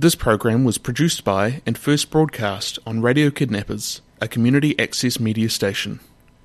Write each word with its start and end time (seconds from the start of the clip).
This 0.00 0.14
program 0.14 0.62
was 0.62 0.78
produced 0.78 1.24
by 1.24 1.60
and 1.66 1.76
first 1.76 2.12
broadcast 2.12 2.78
on 2.86 3.02
Radio 3.02 3.30
Kidnappers, 3.30 4.00
a 4.20 4.28
community 4.28 4.78
access 4.78 5.18
media 5.18 5.48
station. 5.50 5.98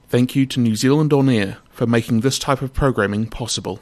Thank 0.10 0.36
you 0.36 0.48
to 0.48 0.60
New 0.60 0.76
Zealand 0.76 1.14
On 1.14 1.30
Air 1.30 1.60
for 1.70 1.86
making 1.86 2.22
this 2.22 2.40
type 2.40 2.64
of 2.64 2.74
programming 2.74 3.28
possible. 3.28 3.80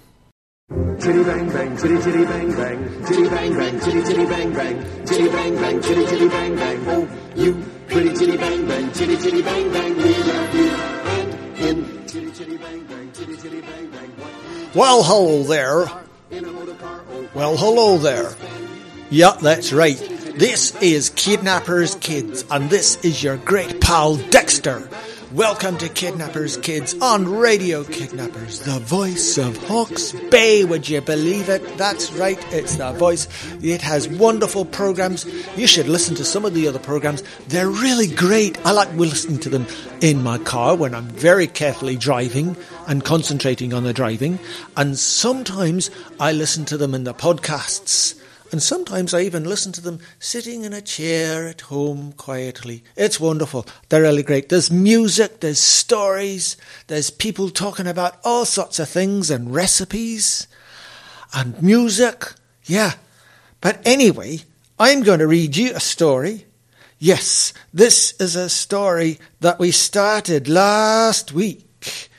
Chitty 0.99 1.23
bang 1.23 1.47
bang, 1.47 1.77
chitty 1.77 2.01
chitty 2.01 2.25
bang 2.25 2.51
bang, 2.51 3.05
chitty 3.07 3.29
bang 3.29 3.53
bang, 3.55 3.79
chitty 3.79 4.03
chitty 4.03 4.25
bang 4.25 4.53
bang, 4.53 5.05
chitty 5.07 5.29
bang 5.29 5.55
bang, 5.55 5.81
chitty 5.81 6.05
chitty 6.05 6.27
bang 6.27 6.55
bang. 6.57 6.83
Oh, 6.87 7.09
you 7.37 7.63
pretty 7.87 8.09
chitty 8.13 8.35
bang 8.35 8.67
bang, 8.67 8.91
chitty 8.91 9.15
chitty 9.15 9.41
bang 9.41 9.71
bang, 9.71 9.95
we 9.95 10.17
love 10.17 10.53
you. 10.53 10.67
And 10.67 11.59
in 11.59 12.07
chitty 12.07 12.31
chitty 12.31 12.57
bang 12.57 12.83
bang, 12.83 13.11
chitty 13.13 13.37
chitty 13.37 13.61
bang 13.61 13.89
bang. 13.89 14.11
Well, 14.75 15.01
hello 15.01 15.43
there. 15.43 15.85
in 16.29 16.43
a 16.43 16.51
motor 16.51 16.73
car? 16.73 17.01
Oh, 17.09 17.29
Well, 17.33 17.55
hello 17.55 17.97
there. 17.97 18.31
Yeah, 19.11 19.31
that's 19.41 19.73
right. 19.73 19.97
This 20.37 20.73
is 20.81 21.09
Kidnappers 21.09 21.95
Kids, 21.95 22.45
and 22.49 22.69
this 22.69 22.95
is 23.03 23.21
your 23.21 23.35
great 23.35 23.81
pal 23.81 24.15
Dexter. 24.15 24.87
Welcome 25.33 25.77
to 25.79 25.89
Kidnappers 25.89 26.55
Kids 26.55 26.95
on 27.01 27.27
Radio 27.27 27.83
Kidnappers, 27.83 28.61
the 28.61 28.79
voice 28.79 29.37
of 29.37 29.57
Hawke's 29.67 30.13
Bay. 30.29 30.63
Would 30.63 30.87
you 30.87 31.01
believe 31.01 31.49
it? 31.49 31.77
That's 31.77 32.13
right, 32.13 32.39
it's 32.53 32.77
the 32.77 32.93
voice. 32.93 33.27
It 33.61 33.81
has 33.81 34.07
wonderful 34.07 34.63
programs. 34.63 35.25
You 35.57 35.67
should 35.67 35.89
listen 35.89 36.15
to 36.15 36.23
some 36.23 36.45
of 36.45 36.53
the 36.53 36.69
other 36.69 36.79
programs. 36.79 37.21
They're 37.49 37.69
really 37.69 38.07
great. 38.07 38.65
I 38.65 38.71
like 38.71 38.93
listening 38.93 39.39
to 39.39 39.49
them 39.49 39.67
in 39.99 40.23
my 40.23 40.37
car 40.37 40.73
when 40.77 40.95
I'm 40.95 41.09
very 41.09 41.47
carefully 41.47 41.97
driving 41.97 42.55
and 42.87 43.03
concentrating 43.03 43.73
on 43.73 43.83
the 43.83 43.91
driving. 43.91 44.39
And 44.77 44.97
sometimes 44.97 45.91
I 46.17 46.31
listen 46.31 46.63
to 46.65 46.77
them 46.77 46.95
in 46.95 47.03
the 47.03 47.13
podcasts. 47.13 48.17
And 48.51 48.61
sometimes 48.61 49.13
I 49.13 49.21
even 49.21 49.45
listen 49.45 49.71
to 49.73 49.81
them 49.81 49.99
sitting 50.19 50.65
in 50.65 50.73
a 50.73 50.81
chair 50.81 51.47
at 51.47 51.61
home 51.61 52.11
quietly. 52.13 52.83
It's 52.97 53.19
wonderful. 53.19 53.65
They're 53.87 54.01
really 54.01 54.23
great. 54.23 54.49
There's 54.49 54.69
music, 54.69 55.39
there's 55.39 55.59
stories, 55.59 56.57
there's 56.87 57.09
people 57.09 57.49
talking 57.49 57.87
about 57.87 58.17
all 58.25 58.43
sorts 58.43 58.77
of 58.79 58.89
things 58.89 59.31
and 59.31 59.53
recipes 59.53 60.47
and 61.33 61.61
music. 61.63 62.33
Yeah. 62.65 62.93
But 63.61 63.79
anyway, 63.85 64.39
I'm 64.77 65.03
going 65.03 65.19
to 65.19 65.27
read 65.27 65.55
you 65.55 65.71
a 65.73 65.79
story. 65.79 66.45
Yes, 66.99 67.53
this 67.73 68.13
is 68.19 68.35
a 68.35 68.49
story 68.49 69.17
that 69.39 69.59
we 69.59 69.71
started 69.71 70.49
last 70.49 71.31
week. 71.31 72.09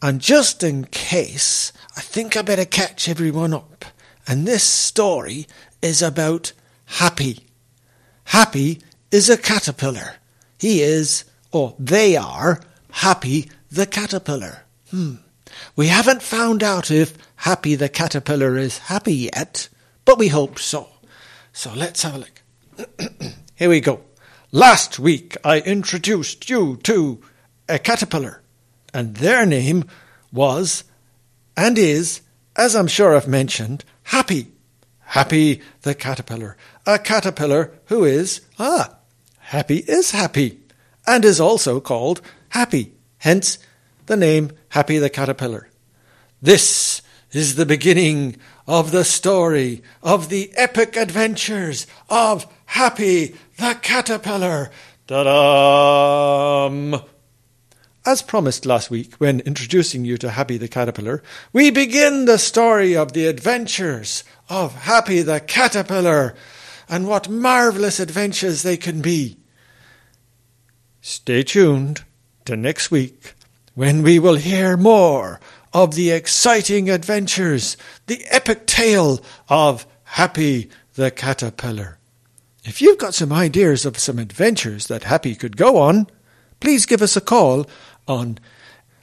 And 0.00 0.20
just 0.20 0.62
in 0.62 0.84
case, 0.84 1.72
I 1.96 2.00
think 2.00 2.36
I 2.36 2.42
better 2.42 2.64
catch 2.64 3.08
everyone 3.08 3.52
up. 3.52 3.84
And 4.26 4.46
this 4.46 4.62
story 4.62 5.46
is 5.82 6.02
about 6.02 6.52
Happy. 6.86 7.46
Happy 8.24 8.80
is 9.10 9.28
a 9.30 9.36
caterpillar. 9.36 10.16
He 10.58 10.82
is, 10.82 11.24
or 11.52 11.74
they 11.78 12.16
are, 12.16 12.60
Happy 12.90 13.48
the 13.70 13.86
caterpillar. 13.86 14.64
Hmm. 14.90 15.16
We 15.76 15.86
haven't 15.88 16.22
found 16.22 16.62
out 16.62 16.90
if 16.90 17.16
Happy 17.36 17.74
the 17.74 17.88
caterpillar 17.88 18.58
is 18.58 18.78
happy 18.78 19.14
yet, 19.14 19.68
but 20.04 20.18
we 20.18 20.28
hope 20.28 20.58
so. 20.58 20.88
So 21.52 21.72
let's 21.74 22.02
have 22.02 22.14
a 22.16 22.18
look. 22.18 22.42
Here 23.54 23.68
we 23.68 23.80
go. 23.80 24.00
Last 24.52 24.98
week 24.98 25.36
I 25.44 25.60
introduced 25.60 26.50
you 26.50 26.76
to 26.82 27.20
a 27.68 27.78
caterpillar, 27.78 28.42
and 28.92 29.16
their 29.16 29.46
name 29.46 29.84
was 30.32 30.84
and 31.56 31.78
is, 31.78 32.20
as 32.56 32.74
I'm 32.76 32.88
sure 32.88 33.16
I've 33.16 33.28
mentioned, 33.28 33.84
Happy. 34.04 34.48
Happy 35.10 35.60
the 35.82 35.92
caterpillar. 35.92 36.56
A 36.86 36.96
caterpillar 36.96 37.72
who 37.86 38.04
is, 38.04 38.42
ah, 38.60 38.94
happy 39.38 39.78
is 39.78 40.12
happy, 40.12 40.60
and 41.04 41.24
is 41.24 41.40
also 41.40 41.80
called 41.80 42.20
Happy, 42.50 42.92
hence 43.18 43.58
the 44.06 44.16
name 44.16 44.52
Happy 44.68 44.98
the 44.98 45.10
caterpillar. 45.10 45.68
This 46.40 47.02
is 47.32 47.56
the 47.56 47.66
beginning 47.66 48.36
of 48.68 48.92
the 48.92 49.04
story 49.04 49.82
of 50.00 50.28
the 50.28 50.52
epic 50.54 50.96
adventures 50.96 51.88
of 52.08 52.46
Happy 52.66 53.34
the 53.56 53.76
caterpillar. 53.82 54.70
Ta-dam! 55.08 57.02
As 58.06 58.22
promised 58.22 58.64
last 58.64 58.90
week, 58.90 59.14
when 59.18 59.40
introducing 59.40 60.06
you 60.06 60.16
to 60.18 60.30
Happy 60.30 60.56
the 60.56 60.68
Caterpillar, 60.68 61.22
we 61.52 61.70
begin 61.70 62.24
the 62.24 62.38
story 62.38 62.96
of 62.96 63.12
the 63.12 63.26
adventures 63.26 64.24
of 64.50 64.74
Happy 64.74 65.22
the 65.22 65.40
Caterpillar 65.40 66.34
and 66.88 67.06
what 67.06 67.28
marvellous 67.28 68.00
adventures 68.00 68.62
they 68.62 68.76
can 68.76 69.00
be. 69.00 69.38
Stay 71.00 71.44
tuned 71.44 72.04
to 72.44 72.56
next 72.56 72.90
week 72.90 73.34
when 73.74 74.02
we 74.02 74.18
will 74.18 74.34
hear 74.34 74.76
more 74.76 75.40
of 75.72 75.94
the 75.94 76.10
exciting 76.10 76.90
adventures, 76.90 77.76
the 78.06 78.26
epic 78.28 78.66
tale 78.66 79.20
of 79.48 79.86
Happy 80.02 80.68
the 80.94 81.12
Caterpillar. 81.12 81.98
If 82.64 82.82
you've 82.82 82.98
got 82.98 83.14
some 83.14 83.32
ideas 83.32 83.86
of 83.86 83.98
some 83.98 84.18
adventures 84.18 84.88
that 84.88 85.04
Happy 85.04 85.36
could 85.36 85.56
go 85.56 85.78
on, 85.78 86.08
please 86.58 86.84
give 86.86 87.00
us 87.00 87.16
a 87.16 87.20
call 87.20 87.66
on 88.08 88.38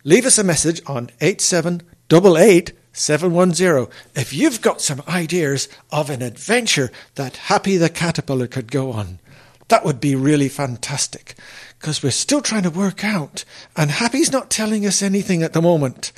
leave 0.03 0.25
us 0.25 0.37
a 0.37 0.43
message 0.43 0.81
on 0.85 1.09
8788 1.21 2.76
710 2.97 3.87
if 4.15 4.33
you've 4.33 4.61
got 4.61 4.81
some 4.81 5.01
ideas 5.07 5.69
of 5.91 6.09
an 6.09 6.21
adventure 6.21 6.91
that 7.15 7.37
Happy 7.37 7.77
the 7.77 7.89
Caterpillar 7.89 8.47
could 8.47 8.71
go 8.71 8.91
on. 8.91 9.19
That 9.67 9.85
would 9.85 9.99
be 9.99 10.15
really 10.15 10.49
fantastic 10.49 11.35
because 11.79 12.01
we're 12.01 12.11
still 12.11 12.41
trying 12.41 12.63
to 12.63 12.69
work 12.69 13.03
out 13.03 13.43
and 13.75 13.91
Happy's 13.91 14.31
not 14.31 14.49
telling 14.49 14.85
us 14.85 15.01
anything 15.01 15.43
at 15.43 15.53
the 15.53 15.61
moment. 15.61 16.11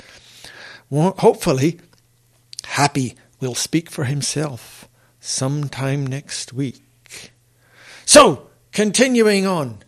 Well, 0.88 1.14
hopefully, 1.18 1.80
Happy 2.64 3.16
will 3.40 3.54
speak 3.54 3.90
for 3.90 4.04
himself 4.04 4.88
sometime 5.20 6.06
next 6.06 6.52
week. 6.52 6.82
So, 8.06 8.48
continuing 8.72 9.46
on, 9.46 9.78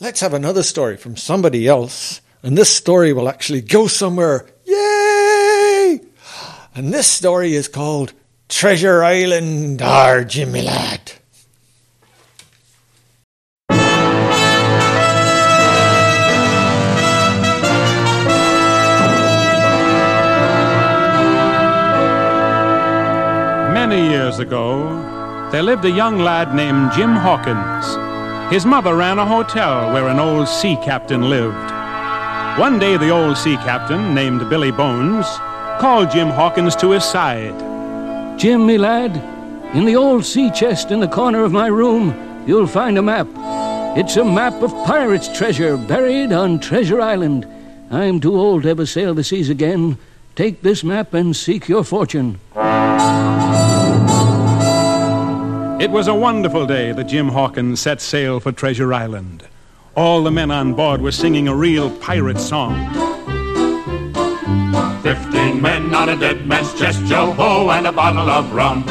let's 0.00 0.20
have 0.20 0.34
another 0.34 0.62
story 0.62 0.96
from 0.96 1.16
somebody 1.16 1.66
else. 1.68 2.20
And 2.42 2.56
this 2.56 2.74
story 2.74 3.12
will 3.12 3.28
actually 3.28 3.60
go 3.60 3.86
somewhere. 3.86 4.46
And 6.72 6.94
this 6.94 7.08
story 7.08 7.54
is 7.54 7.66
called 7.66 8.12
Treasure 8.48 9.02
Island, 9.02 9.82
our 9.82 10.22
Jimmy 10.22 10.62
Lad. 10.62 11.12
Many 23.74 24.08
years 24.08 24.38
ago, 24.38 25.48
there 25.50 25.64
lived 25.64 25.84
a 25.84 25.90
young 25.90 26.20
lad 26.20 26.54
named 26.54 26.92
Jim 26.92 27.16
Hawkins. 27.16 28.54
His 28.54 28.64
mother 28.64 28.94
ran 28.94 29.18
a 29.18 29.26
hotel 29.26 29.92
where 29.92 30.06
an 30.06 30.20
old 30.20 30.46
sea 30.46 30.76
captain 30.76 31.28
lived. 31.28 31.56
One 32.60 32.78
day, 32.78 32.96
the 32.96 33.10
old 33.10 33.36
sea 33.36 33.56
captain, 33.56 34.14
named 34.14 34.48
Billy 34.48 34.70
Bones, 34.70 35.26
called 35.80 36.10
Jim 36.10 36.28
Hawkins 36.28 36.76
to 36.76 36.90
his 36.90 37.04
side. 37.04 37.58
Jim, 38.38 38.66
me 38.66 38.76
lad, 38.76 39.16
in 39.74 39.86
the 39.86 39.96
old 39.96 40.26
sea 40.26 40.50
chest 40.50 40.90
in 40.90 41.00
the 41.00 41.08
corner 41.08 41.42
of 41.42 41.52
my 41.52 41.68
room, 41.68 42.44
you'll 42.46 42.66
find 42.66 42.98
a 42.98 43.02
map. 43.02 43.26
It's 43.96 44.18
a 44.18 44.24
map 44.24 44.60
of 44.60 44.72
pirates' 44.84 45.34
treasure 45.34 45.78
buried 45.78 46.32
on 46.32 46.60
Treasure 46.60 47.00
Island. 47.00 47.48
I'm 47.90 48.20
too 48.20 48.38
old 48.38 48.64
to 48.64 48.68
ever 48.68 48.84
sail 48.84 49.14
the 49.14 49.24
seas 49.24 49.48
again. 49.48 49.96
Take 50.36 50.60
this 50.60 50.84
map 50.84 51.14
and 51.14 51.34
seek 51.34 51.66
your 51.66 51.82
fortune. 51.82 52.38
It 55.80 55.90
was 55.90 56.08
a 56.08 56.14
wonderful 56.14 56.66
day 56.66 56.92
that 56.92 57.04
Jim 57.04 57.30
Hawkins 57.30 57.80
set 57.80 58.02
sail 58.02 58.38
for 58.38 58.52
Treasure 58.52 58.92
Island. 58.92 59.48
All 59.96 60.22
the 60.22 60.30
men 60.30 60.50
on 60.50 60.74
board 60.74 61.00
were 61.00 61.10
singing 61.10 61.48
a 61.48 61.54
real 61.54 61.90
pirate 62.00 62.38
song. 62.38 63.09
Fifteen 65.60 65.78
men 65.78 65.94
on 65.94 66.08
a 66.08 66.16
dead 66.16 66.46
man's 66.46 66.72
chest, 66.72 67.04
Joe 67.04 67.32
ho, 67.32 67.68
and 67.70 67.86
a 67.86 67.92
bottle 67.92 68.30
of 68.30 68.50
rum. 68.50 68.82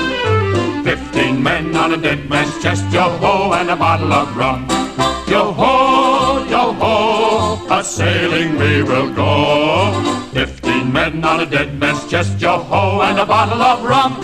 Fifteen 0.84 1.42
men 1.42 1.76
on 1.76 1.94
a 1.94 1.98
dead 1.98 2.30
man's 2.30 2.62
chest, 2.62 2.86
Joe 2.92 3.18
ho, 3.18 3.54
and 3.54 3.72
a 3.72 3.76
bottle 3.76 4.14
of 4.14 4.38
rum. 4.38 4.68
Yo 5.28 5.52
ho, 5.52 6.46
yo 6.48 6.74
ho, 6.74 7.68
a 7.72 7.84
sailing 7.84 8.56
we 8.60 8.84
will 8.84 9.12
go. 9.16 10.30
Fifteen 10.32 10.94
men 10.94 11.26
on 11.26 11.40
a 11.40 11.46
dead 11.48 11.80
man's 11.80 12.08
chest, 12.08 12.38
Joe 12.38 12.60
ho, 12.60 13.02
and 13.02 13.18
a 13.18 13.26
bottle 13.26 13.64
of 13.64 13.84
rum. 13.84 14.22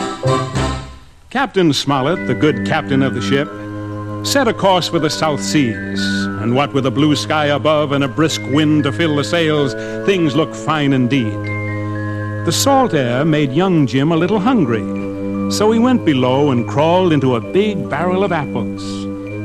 Captain 1.32 1.74
Smollett, 1.74 2.28
the 2.28 2.36
good 2.36 2.64
captain 2.68 3.02
of 3.02 3.16
the 3.16 3.22
ship, 3.22 3.50
set 4.24 4.48
a 4.48 4.54
course 4.54 4.88
for 4.88 5.00
the 5.00 5.10
South 5.10 5.42
Seas, 5.42 6.00
and 6.44 6.56
what 6.56 6.74
with 6.74 6.86
a 6.86 6.92
blue 6.92 7.16
sky 7.16 7.48
above 7.48 7.92
and 7.92 8.04
a 8.04 8.08
brisk 8.08 8.40
wind 8.52 8.84
to 8.84 8.92
fill 8.92 9.16
the 9.16 9.24
sails, 9.24 9.74
things 10.06 10.36
looked 10.36 10.56
fine 10.56 10.94
indeed. 10.94 11.65
The 12.46 12.52
salt 12.52 12.94
air 12.94 13.26
made 13.26 13.54
young 13.54 13.88
Jim 13.88 14.12
a 14.12 14.16
little 14.16 14.40
hungry, 14.40 14.86
So 15.52 15.72
he 15.72 15.80
went 15.80 16.06
below 16.06 16.52
and 16.52 16.68
crawled 16.68 17.12
into 17.12 17.36
a 17.36 17.42
big 17.42 17.90
barrel 17.90 18.24
of 18.24 18.32
apples. 18.32 18.84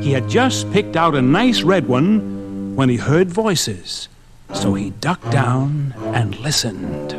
He 0.05 0.11
had 0.11 0.29
just 0.29 0.71
picked 0.71 0.95
out 0.95 1.15
a 1.15 1.21
nice 1.21 1.63
red 1.63 1.87
one 1.87 2.75
when 2.75 2.89
he 2.89 2.97
heard 2.97 3.27
voices. 3.27 4.07
So 4.53 4.75
he 4.75 4.91
ducked 4.91 5.31
down 5.31 5.95
and 6.13 6.37
listened. 6.41 7.13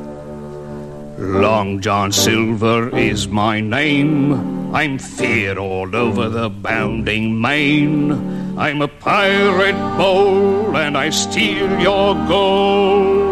Long 1.19 1.81
John 1.81 2.13
Silver 2.13 2.97
is 2.97 3.27
my 3.27 3.61
name. 3.61 4.73
I'm 4.73 4.99
feared 4.99 5.59
all 5.59 5.97
over 5.97 6.29
the 6.29 6.49
bounding 6.49 7.41
main. 7.41 8.57
I'm 8.57 8.83
a 8.83 8.89
pirate 8.89 9.97
bold 9.97 10.77
and 10.77 10.97
I 10.97 11.11
steal 11.11 11.81
your 11.81 12.15
gold. 12.29 13.32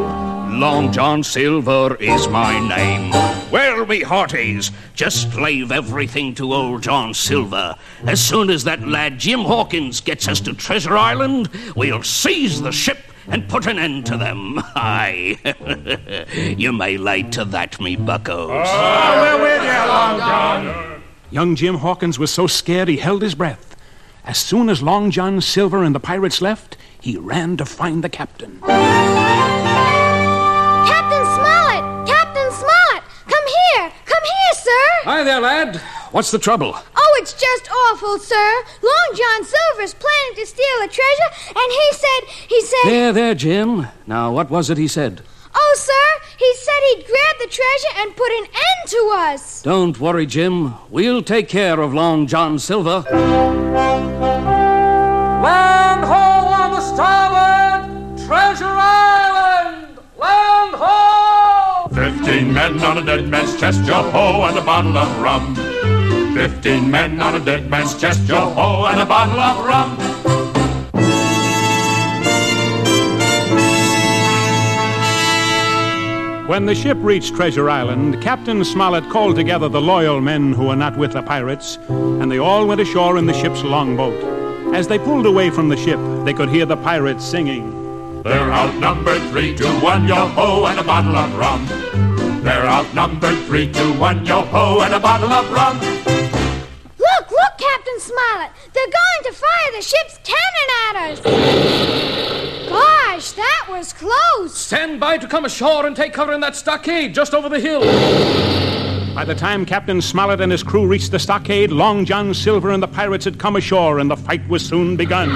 Long 0.58 0.92
John 0.92 1.22
Silver 1.22 1.94
is 1.96 2.28
my 2.28 2.58
name. 2.68 3.10
Well, 3.50 3.86
me 3.86 4.02
hearties, 4.02 4.70
just 4.94 5.34
leave 5.36 5.72
everything 5.72 6.34
to 6.34 6.52
old 6.52 6.82
John 6.82 7.14
Silver. 7.14 7.76
As 8.04 8.20
soon 8.20 8.50
as 8.50 8.64
that 8.64 8.86
lad 8.86 9.18
Jim 9.18 9.40
Hawkins 9.40 10.00
gets 10.00 10.28
us 10.28 10.40
to 10.40 10.52
Treasure 10.52 10.96
Island, 10.96 11.48
we'll 11.76 12.02
seize 12.02 12.60
the 12.60 12.72
ship 12.72 12.98
and 13.28 13.48
put 13.48 13.66
an 13.66 13.78
end 13.78 14.06
to 14.06 14.16
them. 14.16 14.58
Aye. 14.74 15.38
you 16.58 16.72
may 16.72 16.98
lay 16.98 17.22
to 17.22 17.44
that, 17.46 17.80
me 17.80 17.96
buckos. 17.96 18.68
Oh, 18.68 19.20
we're 19.22 19.42
with 19.42 19.62
you, 19.62 19.68
Long 19.68 20.18
John. 20.18 21.02
Young 21.30 21.54
Jim 21.54 21.76
Hawkins 21.76 22.18
was 22.18 22.30
so 22.30 22.46
scared 22.46 22.88
he 22.88 22.96
held 22.96 23.22
his 23.22 23.34
breath. 23.34 23.76
As 24.24 24.36
soon 24.36 24.68
as 24.68 24.82
Long 24.82 25.10
John 25.10 25.40
Silver 25.40 25.82
and 25.84 25.94
the 25.94 26.00
pirates 26.00 26.42
left, 26.42 26.76
he 27.00 27.16
ran 27.16 27.56
to 27.56 27.64
find 27.64 28.04
the 28.04 28.08
captain. 28.10 28.60
Captain 28.60 29.99
Hi 35.04 35.24
there, 35.24 35.40
lad. 35.40 35.76
What's 36.12 36.30
the 36.30 36.38
trouble? 36.38 36.74
Oh, 36.76 37.18
it's 37.22 37.32
just 37.32 37.70
awful, 37.70 38.18
sir. 38.18 38.62
Long 38.82 39.16
John 39.16 39.44
Silver's 39.44 39.94
planning 39.94 40.34
to 40.36 40.44
steal 40.46 40.82
a 40.84 40.88
treasure, 40.88 41.30
and 41.48 41.72
he 41.72 41.92
said, 41.92 42.28
he 42.48 42.60
said, 42.60 42.84
There, 42.84 43.12
there, 43.12 43.34
Jim. 43.34 43.86
Now, 44.06 44.30
what 44.30 44.50
was 44.50 44.68
it 44.68 44.76
he 44.76 44.88
said? 44.88 45.22
oh, 45.54 45.74
sir, 45.78 46.20
he 46.38 46.54
said 46.54 46.80
he'd 46.90 47.06
grab 47.06 47.38
the 47.40 47.46
treasure 47.46 47.94
and 47.96 48.14
put 48.14 48.30
an 48.30 48.44
end 48.44 48.88
to 48.88 49.12
us. 49.16 49.62
Don't 49.62 49.98
worry, 49.98 50.26
Jim. 50.26 50.74
We'll 50.90 51.22
take 51.22 51.48
care 51.48 51.80
of 51.80 51.94
Long 51.94 52.26
John 52.26 52.58
Silver. 52.58 53.04
Land 55.40 56.04
ho 56.04 56.12
on 56.14 56.72
the 56.72 56.80
starboard! 56.82 58.18
Treasure 58.26 58.66
Island! 58.66 59.98
Land 60.18 60.74
ho! 60.74 61.19
Fifteen 62.20 62.52
men 62.52 62.78
on 62.82 62.98
a 62.98 63.02
dead 63.02 63.28
man's 63.28 63.58
chest, 63.58 63.82
yo 63.86 64.02
ho, 64.10 64.44
and 64.44 64.58
a 64.58 64.60
bottle 64.60 64.96
of 64.96 65.22
rum. 65.22 65.54
Fifteen 66.34 66.90
men 66.90 67.18
on 67.18 67.34
a 67.34 67.40
dead 67.40 67.70
man's 67.70 67.98
chest, 67.98 68.28
yo 68.28 68.50
ho, 68.50 68.84
and 68.84 69.00
a 69.00 69.06
bottle 69.06 69.40
of 69.40 69.64
rum. 69.64 69.96
When 76.46 76.66
the 76.66 76.74
ship 76.74 76.98
reached 77.00 77.34
Treasure 77.34 77.70
Island, 77.70 78.20
Captain 78.20 78.62
Smollett 78.66 79.08
called 79.08 79.34
together 79.34 79.70
the 79.70 79.80
loyal 79.80 80.20
men 80.20 80.52
who 80.52 80.66
were 80.66 80.76
not 80.76 80.98
with 80.98 81.14
the 81.14 81.22
pirates, 81.22 81.78
and 81.88 82.30
they 82.30 82.38
all 82.38 82.66
went 82.66 82.82
ashore 82.82 83.16
in 83.16 83.24
the 83.24 83.32
ship's 83.32 83.62
longboat. 83.62 84.74
As 84.74 84.88
they 84.88 84.98
pulled 84.98 85.24
away 85.24 85.48
from 85.48 85.70
the 85.70 85.76
ship, 85.78 85.98
they 86.26 86.34
could 86.34 86.50
hear 86.50 86.66
the 86.66 86.76
pirates 86.76 87.24
singing. 87.24 88.22
They're 88.24 88.52
outnumbered 88.52 89.22
three 89.30 89.56
to 89.56 89.66
one, 89.80 90.06
yo 90.06 90.26
ho, 90.26 90.66
and 90.66 90.78
a 90.78 90.84
bottle 90.84 91.16
of 91.16 91.34
rum. 91.38 92.09
They're 92.42 92.66
outnumbered 92.66 93.38
three 93.44 93.70
to 93.72 93.92
one, 93.98 94.24
yo 94.24 94.40
ho, 94.40 94.80
and 94.80 94.94
a 94.94 94.98
bottle 94.98 95.30
of 95.30 95.52
rum. 95.52 95.78
Look, 95.78 97.30
look, 97.30 97.58
Captain 97.58 98.00
Smollett. 98.00 98.50
They're 98.72 98.86
going 98.86 99.24
to 99.24 99.32
fire 99.32 99.72
the 99.76 99.82
ship's 99.82 100.18
cannon 100.24 100.68
at 100.88 100.96
us. 100.96 101.20
Gosh, 102.68 103.32
that 103.32 103.66
was 103.68 103.92
close. 103.92 104.56
Stand 104.56 104.98
by 104.98 105.18
to 105.18 105.28
come 105.28 105.44
ashore 105.44 105.84
and 105.84 105.94
take 105.94 106.14
cover 106.14 106.32
in 106.32 106.40
that 106.40 106.56
stockade 106.56 107.14
just 107.14 107.34
over 107.34 107.50
the 107.50 107.60
hill. 107.60 107.82
By 109.14 109.24
the 109.26 109.34
time 109.34 109.66
Captain 109.66 110.00
Smollett 110.00 110.40
and 110.40 110.50
his 110.50 110.62
crew 110.62 110.86
reached 110.86 111.10
the 111.10 111.18
stockade, 111.18 111.70
Long 111.72 112.06
John 112.06 112.32
Silver 112.32 112.70
and 112.70 112.82
the 112.82 112.88
pirates 112.88 113.26
had 113.26 113.38
come 113.38 113.56
ashore, 113.56 113.98
and 113.98 114.10
the 114.10 114.16
fight 114.16 114.48
was 114.48 114.64
soon 114.64 114.96
begun. 114.96 115.28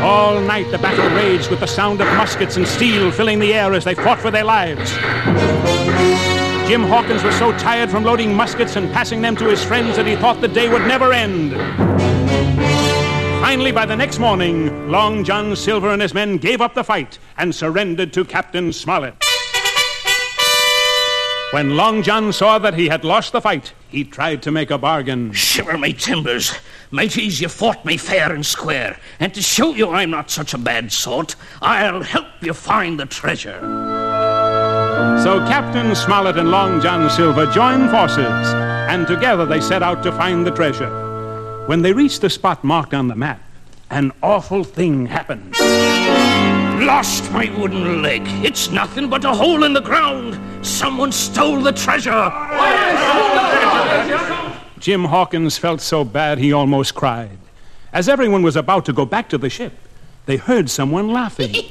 All 0.00 0.40
night 0.40 0.70
the 0.70 0.78
battle 0.78 1.08
raged 1.16 1.50
with 1.50 1.60
the 1.60 1.66
sound 1.66 2.00
of 2.00 2.06
muskets 2.16 2.56
and 2.56 2.66
steel 2.66 3.10
filling 3.10 3.38
the 3.38 3.54
air 3.54 3.72
as 3.72 3.84
they 3.84 3.94
fought 3.94 4.20
for 4.20 4.30
their 4.30 4.44
lives. 4.44 4.90
Jim 6.68 6.82
Hawkins 6.82 7.22
was 7.22 7.34
so 7.36 7.56
tired 7.58 7.90
from 7.90 8.04
loading 8.04 8.34
muskets 8.34 8.76
and 8.76 8.92
passing 8.92 9.22
them 9.22 9.36
to 9.36 9.48
his 9.48 9.64
friends 9.64 9.96
that 9.96 10.06
he 10.06 10.16
thought 10.16 10.40
the 10.40 10.48
day 10.48 10.68
would 10.68 10.82
never 10.82 11.12
end. 11.12 11.52
Finally, 13.40 13.72
by 13.72 13.86
the 13.86 13.96
next 13.96 14.18
morning, 14.18 14.90
Long 14.90 15.22
John 15.24 15.54
Silver 15.54 15.90
and 15.90 16.02
his 16.02 16.12
men 16.12 16.36
gave 16.36 16.60
up 16.60 16.74
the 16.74 16.82
fight 16.84 17.18
and 17.38 17.54
surrendered 17.54 18.12
to 18.12 18.24
Captain 18.24 18.72
Smollett. 18.72 19.25
When 21.52 21.76
Long 21.76 22.02
John 22.02 22.32
saw 22.32 22.58
that 22.58 22.74
he 22.74 22.88
had 22.88 23.04
lost 23.04 23.30
the 23.30 23.40
fight, 23.40 23.72
he 23.88 24.02
tried 24.02 24.42
to 24.42 24.50
make 24.50 24.72
a 24.72 24.78
bargain. 24.78 25.32
Shiver 25.32 25.78
me 25.78 25.92
timbers. 25.92 26.52
Mateys, 26.90 27.40
you 27.40 27.48
fought 27.48 27.84
me 27.84 27.96
fair 27.96 28.32
and 28.32 28.44
square, 28.44 28.98
and 29.20 29.32
to 29.32 29.40
show 29.40 29.72
you 29.72 29.90
I'm 29.90 30.10
not 30.10 30.28
such 30.28 30.54
a 30.54 30.58
bad 30.58 30.90
sort, 30.90 31.36
I'll 31.62 32.02
help 32.02 32.26
you 32.40 32.52
find 32.52 32.98
the 32.98 33.06
treasure. 33.06 33.60
So 35.22 35.38
Captain 35.46 35.94
Smollett 35.94 36.36
and 36.36 36.50
Long 36.50 36.80
John 36.80 37.08
Silver 37.10 37.46
joined 37.46 37.90
forces, 37.90 38.46
and 38.88 39.06
together 39.06 39.46
they 39.46 39.60
set 39.60 39.84
out 39.84 40.02
to 40.02 40.10
find 40.12 40.44
the 40.44 40.50
treasure. 40.50 41.64
When 41.66 41.80
they 41.80 41.92
reached 41.92 42.22
the 42.22 42.30
spot 42.30 42.64
marked 42.64 42.92
on 42.92 43.06
the 43.06 43.14
map, 43.16 43.40
an 43.90 44.10
awful 44.20 44.64
thing 44.64 45.06
happened. 45.06 45.54
Lost 46.84 47.30
my 47.32 47.52
wooden 47.56 48.02
leg. 48.02 48.22
It's 48.44 48.70
nothing 48.70 49.08
but 49.08 49.24
a 49.24 49.32
hole 49.32 49.62
in 49.62 49.72
the 49.72 49.80
ground. 49.80 50.38
Someone 50.66 51.12
stole 51.12 51.62
the 51.62 51.70
treasure. 51.72 52.10
Jim 54.80 55.04
Hawkins 55.04 55.56
felt 55.56 55.80
so 55.80 56.04
bad 56.04 56.38
he 56.38 56.52
almost 56.52 56.94
cried. 56.94 57.38
As 57.92 58.08
everyone 58.08 58.42
was 58.42 58.56
about 58.56 58.84
to 58.86 58.92
go 58.92 59.06
back 59.06 59.28
to 59.28 59.38
the 59.38 59.48
ship, 59.48 59.72
they 60.26 60.36
heard 60.36 60.68
someone 60.68 61.12
laughing. 61.12 61.54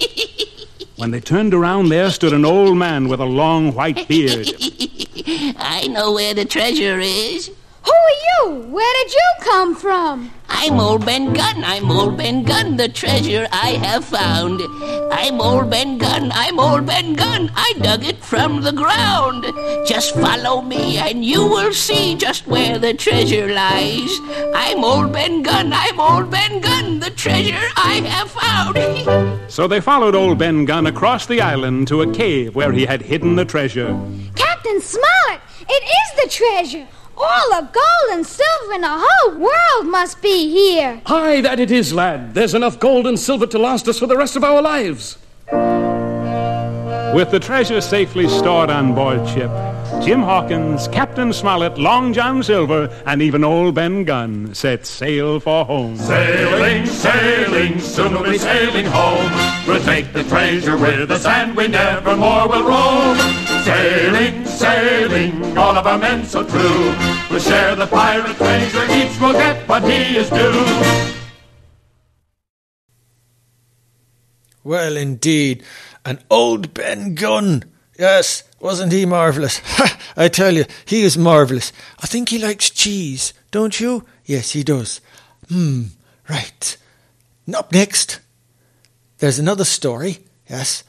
When 0.96 1.12
they 1.12 1.20
turned 1.20 1.54
around, 1.54 1.90
there 1.90 2.10
stood 2.10 2.32
an 2.32 2.46
old 2.46 2.78
man 2.78 3.10
with 3.10 3.20
a 3.20 3.26
long 3.26 3.74
white 3.74 4.08
beard. 4.08 4.48
I 5.58 5.88
know 5.90 6.14
where 6.14 6.34
the 6.34 6.46
treasure 6.46 7.00
is. 7.00 7.48
Who 7.84 7.92
are 7.92 8.50
you? 8.50 8.62
Where 8.72 8.94
did 9.04 9.14
you 9.14 9.30
come 9.42 9.76
from? 9.76 10.32
I'm 10.57 10.80
Old 10.80 11.06
Ben 11.06 11.34
Gunn. 11.34 11.63
I'm 11.63 11.91
Old 11.91 12.18
Ben 12.18 12.44
Gunn, 12.44 12.77
the 12.77 12.88
treasure 12.88 13.46
I 13.51 13.72
have 13.72 14.06
found. 14.06 14.62
I'm 15.12 15.41
Old 15.41 15.70
Ben 15.70 15.98
Gunn. 15.98 16.32
I'm 16.34 16.60
Old 16.60 16.86
Ben 16.86 17.13
Gunn. 17.13 17.51
I 17.56 17.74
dug 17.82 18.06
it 18.06 18.24
from 18.24 18.62
the 18.62 18.72
ground. 18.72 19.46
Just 19.86 20.15
follow 20.15 20.62
me 20.62 20.98
and 20.98 21.24
you 21.25 21.46
will 21.46 21.74
see 21.74 22.15
just 22.15 22.48
where 22.48 22.80
the 22.80 22.94
treasure 22.94 23.53
lies. 23.53 24.10
I'm 24.56 24.84
Old 24.84 25.12
Ben 25.12 25.44
Gunn. 25.44 25.74
I'm 25.74 26.00
Old 26.00 26.32
Ben 26.32 26.62
Gunn, 26.62 27.00
the 27.00 27.12
treasure 27.12 27.68
I 27.75 28.01
have 28.06 28.32
found. 28.32 29.36
So 29.56 29.68
they 29.68 29.80
followed 29.80 30.15
old 30.15 30.38
Ben 30.38 30.65
Gunn 30.65 30.88
across 30.88 31.27
the 31.27 31.39
island 31.39 31.88
to 31.88 32.01
a 32.01 32.12
cave 32.13 32.56
where 32.56 32.74
he 32.74 32.86
had 32.86 33.01
hidden 33.01 33.36
the 33.36 33.46
treasure. 33.46 33.88
Captain 34.36 34.82
Smollett, 34.82 35.39
it 35.62 35.84
is 36.00 36.24
the 36.24 36.30
treasure. 36.30 36.88
All 37.17 37.50
the 37.50 37.67
gold 37.72 38.17
and 38.17 38.25
silver 38.25 38.74
in 38.74 38.81
the 38.81 38.88
whole 38.89 39.38
world 39.38 39.88
must 39.91 40.22
be 40.22 40.50
here. 40.50 41.01
Aye, 41.05 41.41
that 41.41 41.60
it 41.60 41.72
is, 41.72 41.93
lad. 41.93 42.34
There's 42.34 42.53
enough 42.53 42.79
gold 42.79 43.07
and 43.07 43.17
silver 43.17 43.48
to 43.48 43.57
last 43.57 43.88
us 43.88 44.00
for 44.00 44.07
the 44.07 44.17
rest 44.17 44.36
of 44.36 44.43
our 44.43 44.62
lives. 44.62 45.17
With 47.15 47.31
the 47.31 47.39
treasure 47.39 47.79
safely 47.79 48.27
stored 48.27 48.69
on 48.69 48.93
board 48.93 49.25
ship, 49.29 49.50
Jim 50.03 50.22
Hawkins, 50.22 50.89
Captain 50.89 51.31
Smollett, 51.31 51.77
Long 51.77 52.12
John 52.12 52.43
Silver, 52.43 52.89
and 53.05 53.22
even 53.22 53.45
old 53.45 53.75
Ben 53.75 54.03
Gunn 54.03 54.53
set 54.53 54.86
sail 54.86 55.39
for 55.39 55.63
home. 55.63 55.95
Sailing, 55.95 56.86
sailing, 56.86 57.79
soon 57.79 58.12
we'll 58.13 58.29
be 58.29 58.38
sailing 58.38 58.86
home. 58.86 59.31
We'll 59.65 59.81
take 59.84 60.12
the 60.12 60.24
treasure 60.25 60.77
with 60.77 61.10
us 61.10 61.25
and 61.25 61.55
we 61.55 61.69
never 61.69 62.17
more 62.17 62.50
will 62.50 62.67
roam. 62.67 63.55
Sailing, 63.65 64.45
sailing, 64.45 65.57
all 65.57 65.75
of 65.75 65.88
our 65.88 65.98
men 65.98 66.24
so 66.24 66.43
true. 66.45 66.93
We'll 67.31 67.39
share 67.39 67.75
the 67.75 67.88
pirate 67.88 68.38
treasure, 68.38 68.86
each 68.91 69.19
will 69.19 69.34
get 69.34 69.67
what 69.67 69.84
he 69.84 70.17
is 70.17 70.29
due. 70.29 71.15
Well, 74.63 74.95
indeed. 74.95 75.63
An 76.05 76.19
old 76.29 76.75
Ben 76.75 77.15
Gunn. 77.15 77.63
Yes, 77.98 78.43
wasn't 78.60 78.91
he 78.91 79.05
marvellous? 79.07 79.60
Ha! 79.65 79.98
I 80.15 80.27
tell 80.27 80.53
you, 80.53 80.65
he 80.86 81.01
is 81.01 81.17
marvellous. 81.17 81.74
I 82.00 82.05
think 82.05 82.29
he 82.29 82.38
likes 82.38 82.69
cheese, 82.69 83.34
don't 83.50 83.79
you? 83.79 84.05
Yes, 84.25 84.51
he 84.51 84.63
does. 84.63 85.01
Hmm, 85.50 85.86
right. 86.29 86.77
Up 87.51 87.72
next, 87.74 88.19
there's 89.17 89.39
another 89.39 89.65
story, 89.65 90.19
yes. 90.48 90.84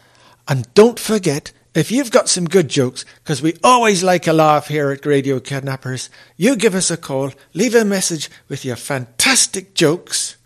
And 0.47 0.73
don't 0.75 1.01
forget, 1.01 1.53
If 1.77 1.93
you've 1.93 2.11
got 2.11 2.29
some 2.31 2.47
good 2.47 2.69
jokes, 2.69 3.05
because 3.23 3.43
we 3.43 3.59
always 3.63 4.03
like 4.03 4.27
a 4.27 4.33
laugh 4.33 4.69
here 4.69 4.91
at 4.91 5.05
Radio 5.05 5.41
Kidnappers, 5.41 6.09
you 6.39 6.57
give 6.57 6.75
us 6.75 6.91
a 6.91 6.97
call, 6.97 7.33
leave 7.53 7.75
a 7.75 7.85
message 7.85 8.31
with 8.49 8.65
your 8.65 8.77
fantastic 8.77 9.75
jokes 9.75 10.37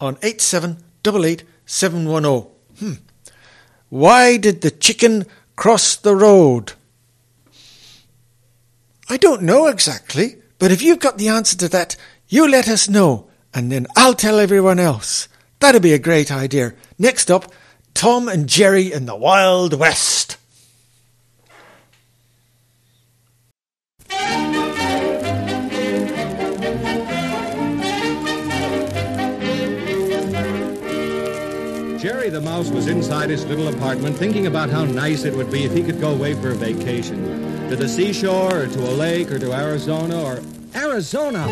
on 0.00 0.14
8788710. 0.16 2.50
Hmm. 2.78 2.92
Why 3.88 4.36
did 4.36 4.60
the 4.60 4.70
chicken 4.70 5.26
cross 5.56 5.96
the 5.96 6.14
road? 6.14 6.74
I 9.10 9.16
don't 9.16 9.42
know 9.42 9.66
exactly, 9.66 10.36
but 10.60 10.70
if 10.70 10.82
you've 10.82 11.00
got 11.00 11.18
the 11.18 11.26
answer 11.26 11.56
to 11.56 11.68
that, 11.70 11.96
you 12.28 12.48
let 12.48 12.68
us 12.68 12.88
know, 12.88 13.28
and 13.52 13.72
then 13.72 13.88
I'll 13.96 14.14
tell 14.14 14.38
everyone 14.38 14.78
else. 14.78 15.26
That'd 15.58 15.82
be 15.82 15.94
a 15.94 15.98
great 15.98 16.30
idea. 16.30 16.74
Next 16.96 17.28
up, 17.28 17.52
Tom 17.92 18.28
and 18.28 18.48
Jerry 18.48 18.92
in 18.92 19.06
the 19.06 19.16
Wild 19.16 19.74
West. 19.74 20.13
The 32.34 32.40
Mouse 32.40 32.68
was 32.68 32.88
inside 32.88 33.30
his 33.30 33.46
little 33.46 33.68
apartment 33.68 34.16
thinking 34.16 34.48
about 34.48 34.68
how 34.68 34.84
nice 34.84 35.22
it 35.22 35.32
would 35.36 35.52
be 35.52 35.62
if 35.62 35.72
he 35.72 35.84
could 35.84 36.00
go 36.00 36.12
away 36.12 36.34
for 36.34 36.50
a 36.50 36.54
vacation. 36.54 37.68
To 37.70 37.76
the 37.76 37.88
seashore, 37.88 38.62
or 38.62 38.66
to 38.66 38.80
a 38.80 38.90
lake, 38.90 39.30
or 39.30 39.38
to 39.38 39.52
Arizona, 39.52 40.20
or 40.20 40.40
Arizona! 40.74 41.46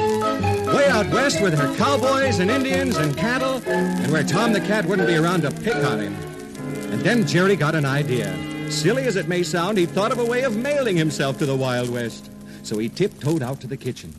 Way 0.75 0.89
out 0.89 1.07
west 1.12 1.41
with 1.41 1.55
her 1.55 1.73
cowboys 1.77 2.41
and 2.41 2.51
Indians 2.51 2.97
and 2.97 3.17
cattle, 3.17 3.62
and 3.65 4.11
where 4.11 4.25
Tom 4.25 4.53
the 4.53 4.61
Cat 4.61 4.85
wouldn't 4.87 5.07
be 5.07 5.15
around 5.15 5.43
to 5.43 5.53
pick 5.53 5.77
on 5.77 6.01
him. 6.01 6.15
And 6.91 7.01
then 7.03 7.29
Jerry 7.29 7.55
got 7.55 7.77
an 7.77 7.85
idea. 7.85 8.37
Silly 8.69 9.05
as 9.05 9.15
it 9.15 9.29
may 9.29 9.45
sound, 9.45 9.79
he 9.79 9.87
thought 9.87 10.11
of 10.11 10.19
a 10.19 10.25
way 10.25 10.43
of 10.43 10.57
mailing 10.57 10.97
himself 10.97 11.39
to 11.39 11.47
the 11.47 11.55
Wild 11.55 11.91
West. 11.91 12.29
So 12.65 12.79
he 12.79 12.89
tiptoed 12.89 13.43
out 13.43 13.61
to 13.61 13.69
the 13.69 13.77
kitchen. 13.77 14.12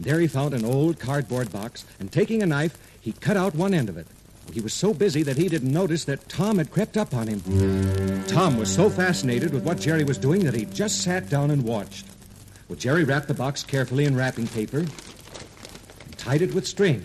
There 0.00 0.18
he 0.18 0.28
found 0.28 0.54
an 0.54 0.64
old 0.64 0.98
cardboard 0.98 1.52
box, 1.52 1.84
and 2.00 2.10
taking 2.10 2.42
a 2.42 2.46
knife, 2.46 2.78
he 3.02 3.12
cut 3.12 3.36
out 3.36 3.54
one 3.54 3.74
end 3.74 3.90
of 3.90 3.98
it. 3.98 4.06
He 4.52 4.60
was 4.60 4.72
so 4.72 4.94
busy 4.94 5.22
that 5.22 5.36
he 5.36 5.48
didn't 5.48 5.72
notice 5.72 6.04
that 6.04 6.28
Tom 6.28 6.58
had 6.58 6.70
crept 6.70 6.96
up 6.96 7.14
on 7.14 7.28
him. 7.28 8.24
Tom 8.26 8.56
was 8.56 8.72
so 8.72 8.88
fascinated 8.88 9.52
with 9.52 9.64
what 9.64 9.78
Jerry 9.78 10.04
was 10.04 10.18
doing 10.18 10.44
that 10.44 10.54
he 10.54 10.64
just 10.66 11.02
sat 11.02 11.28
down 11.28 11.50
and 11.50 11.62
watched. 11.62 12.06
Well, 12.68 12.78
Jerry 12.78 13.04
wrapped 13.04 13.28
the 13.28 13.34
box 13.34 13.62
carefully 13.62 14.04
in 14.04 14.16
wrapping 14.16 14.46
paper 14.48 14.78
and 14.78 16.18
tied 16.18 16.42
it 16.42 16.54
with 16.54 16.66
string. 16.66 17.04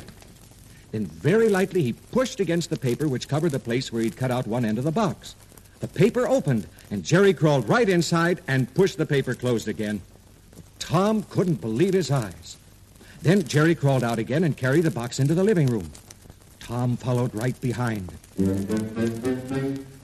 Then 0.91 1.05
very 1.05 1.49
lightly 1.49 1.83
he 1.83 1.93
pushed 1.93 2.39
against 2.39 2.69
the 2.69 2.77
paper 2.77 3.07
which 3.07 3.27
covered 3.27 3.51
the 3.51 3.59
place 3.59 3.91
where 3.91 4.01
he'd 4.01 4.17
cut 4.17 4.31
out 4.31 4.47
one 4.47 4.65
end 4.65 4.77
of 4.77 4.83
the 4.83 4.91
box. 4.91 5.35
The 5.79 5.87
paper 5.87 6.27
opened, 6.27 6.67
and 6.91 7.03
Jerry 7.03 7.33
crawled 7.33 7.67
right 7.67 7.89
inside 7.89 8.41
and 8.47 8.73
pushed 8.73 8.97
the 8.97 9.05
paper 9.05 9.33
closed 9.33 9.67
again. 9.67 10.01
Tom 10.79 11.23
couldn't 11.23 11.61
believe 11.61 11.93
his 11.93 12.11
eyes. 12.11 12.57
Then 13.21 13.47
Jerry 13.47 13.75
crawled 13.75 14.03
out 14.03 14.19
again 14.19 14.43
and 14.43 14.57
carried 14.57 14.83
the 14.83 14.91
box 14.91 15.19
into 15.19 15.33
the 15.33 15.43
living 15.43 15.67
room. 15.67 15.91
Tom 16.61 16.95
followed 16.95 17.33
right 17.35 17.59
behind. 17.59 18.11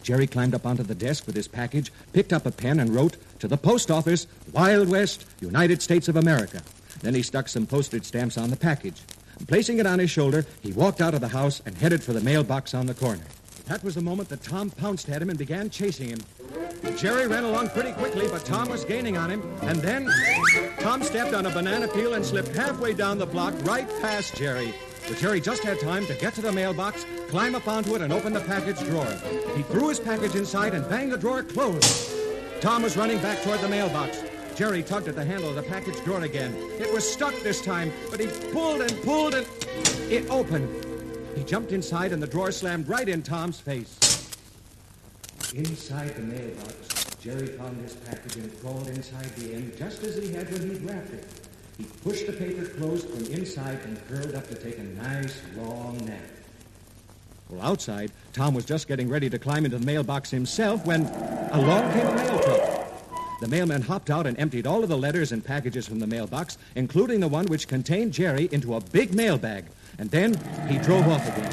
Jerry 0.04 0.28
climbed 0.28 0.56
up 0.56 0.66
onto 0.66 0.84
the 0.84 0.96
desk 0.96 1.26
with 1.26 1.36
his 1.36 1.48
package, 1.48 1.92
picked 2.14 2.34
up 2.34 2.46
a 2.46 2.52
pen, 2.52 2.80
and 2.80 2.94
wrote, 2.94 3.18
To 3.40 3.48
the 3.48 3.58
post 3.58 3.92
office, 3.92 4.28
Wild 4.52 4.90
West, 4.90 5.26
United 5.40 5.82
States 5.82 6.08
of 6.08 6.16
America. 6.16 6.62
Then 7.02 7.14
he 7.14 7.22
stuck 7.22 7.48
some 7.48 7.66
postage 7.66 8.06
stamps 8.06 8.38
on 8.38 8.50
the 8.50 8.56
package. 8.56 9.02
Placing 9.48 9.78
it 9.78 9.86
on 9.86 10.00
his 10.00 10.10
shoulder, 10.10 10.46
he 10.62 10.72
walked 10.74 11.00
out 11.00 11.14
of 11.14 11.22
the 11.22 11.28
house 11.28 11.62
and 11.66 11.78
headed 11.78 12.04
for 12.04 12.14
the 12.14 12.22
mailbox 12.22 12.74
on 12.74 12.88
the 12.88 12.94
corner. 12.94 13.24
That 13.68 13.84
was 13.84 13.96
the 13.96 14.02
moment 14.02 14.30
that 14.30 14.42
Tom 14.44 14.70
pounced 14.70 15.10
at 15.10 15.22
him 15.22 15.30
and 15.30 15.38
began 15.38 15.70
chasing 15.70 16.10
him. 16.10 16.20
Jerry 16.98 17.28
ran 17.28 17.44
along 17.44 17.70
pretty 17.70 17.92
quickly, 17.92 18.28
but 18.30 18.46
Tom 18.46 18.70
was 18.70 18.86
gaining 18.86 19.18
on 19.18 19.30
him. 19.30 19.44
And 19.62 19.80
then 19.80 20.10
Tom 20.80 21.04
stepped 21.04 21.34
on 21.34 21.46
a 21.46 21.50
banana 21.50 21.88
peel 21.90 22.14
and 22.14 22.26
slipped 22.26 22.56
halfway 22.56 22.94
down 22.94 23.18
the 23.18 23.26
block 23.26 23.54
right 23.64 23.88
past 24.02 24.36
Jerry. 24.36 24.74
But 25.08 25.18
Jerry 25.18 25.40
just 25.40 25.64
had 25.64 25.80
time 25.80 26.06
to 26.08 26.14
get 26.16 26.34
to 26.34 26.42
the 26.42 26.52
mailbox, 26.52 27.06
climb 27.30 27.56
up 27.56 27.68
onto 27.68 27.96
it, 27.96 28.02
and 28.02 28.12
open 28.12 28.34
the 28.34 28.42
package 28.42 28.80
drawer. 28.80 29.08
He 29.56 29.64
threw 29.64 29.88
his 29.88 30.00
package 30.00 30.36
inside 30.36 30.74
and 30.74 30.88
banged 30.90 31.14
the 31.14 31.18
drawer 31.18 31.44
closed. 31.44 32.12
Tom 32.60 32.84
was 32.84 32.98
running 32.98 33.18
back 33.20 33.42
toward 33.42 33.62
the 33.62 33.70
mailbox. 33.70 34.22
Jerry 34.56 34.84
tugged 34.84 35.08
at 35.08 35.16
the 35.16 35.24
handle 35.24 35.50
of 35.50 35.56
the 35.56 35.64
package 35.64 36.04
drawer 36.04 36.22
again. 36.24 36.54
It 36.80 36.92
was 36.92 37.10
stuck 37.10 37.34
this 37.42 37.62
time, 37.62 37.94
but 38.10 38.20
he 38.20 38.28
pulled 38.52 38.82
and 38.82 39.02
pulled 39.04 39.36
and 39.36 39.48
it 40.10 40.30
opened. 40.30 40.68
He 41.38 41.44
jumped 41.44 41.72
inside 41.72 42.12
and 42.12 42.22
the 42.22 42.28
drawer 42.28 42.52
slammed 42.52 42.90
right 42.90 43.08
in 43.08 43.22
Tom's 43.22 43.60
face. 43.60 44.00
Inside 45.54 46.16
the 46.16 46.24
mailbox, 46.24 47.16
Jerry 47.22 47.48
found 47.48 47.80
his 47.82 47.96
package 47.96 48.36
and 48.38 48.60
crawled 48.60 48.88
inside 48.90 49.26
the 49.36 49.54
end 49.54 49.78
just 49.78 50.04
as 50.04 50.18
he 50.18 50.34
had 50.34 50.52
when 50.52 50.70
he'd 50.70 50.82
wrapped 50.82 51.14
it. 51.14 51.47
He 51.77 51.84
pushed 52.03 52.25
the 52.25 52.34
paper 52.34 52.65
closed 52.65 53.07
from 53.07 53.25
inside 53.27 53.79
and 53.86 54.00
curled 54.07 54.34
up 54.34 54.48
to 54.48 54.55
take 54.55 54.79
a 54.79 54.84
nice 54.84 55.41
long 55.55 56.03
nap. 56.05 56.19
Well, 57.50 57.62
outside, 57.62 58.12
Tom 58.34 58.53
was 58.53 58.65
just 58.65 58.88
getting 58.88 59.07
ready 59.07 59.29
to 59.29 59.39
climb 59.39 59.63
into 59.63 59.77
the 59.77 59.86
mailbox 59.86 60.31
himself 60.31 60.86
when 60.86 61.05
along 61.51 61.93
came 61.93 62.07
a 62.07 62.15
mail 62.15 62.39
truck. 62.39 63.39
The 63.39 63.48
mailman 63.48 63.84
hopped 63.84 64.10
out 64.10 64.25
and 64.25 64.38
emptied 64.39 64.65
all 64.65 64.81
of 64.81 64.89
the 64.89 64.98
letters 64.98 65.31
and 65.31 65.46
packages 65.46 65.88
from 65.88 66.00
the 66.00 66.07
mailbox, 66.07 66.57
including 66.75 67.19
the 67.19 67.27
one 67.27 67.46
which 67.46 67.67
contained 67.67 68.12
Jerry, 68.12 68.50
into 68.51 68.74
a 68.75 68.81
big 68.81 69.13
mailbag. 69.13 69.65
And 70.00 70.10
then 70.10 70.34
he 70.67 70.79
drove 70.79 71.07
off 71.07 71.25
again. 71.27 71.51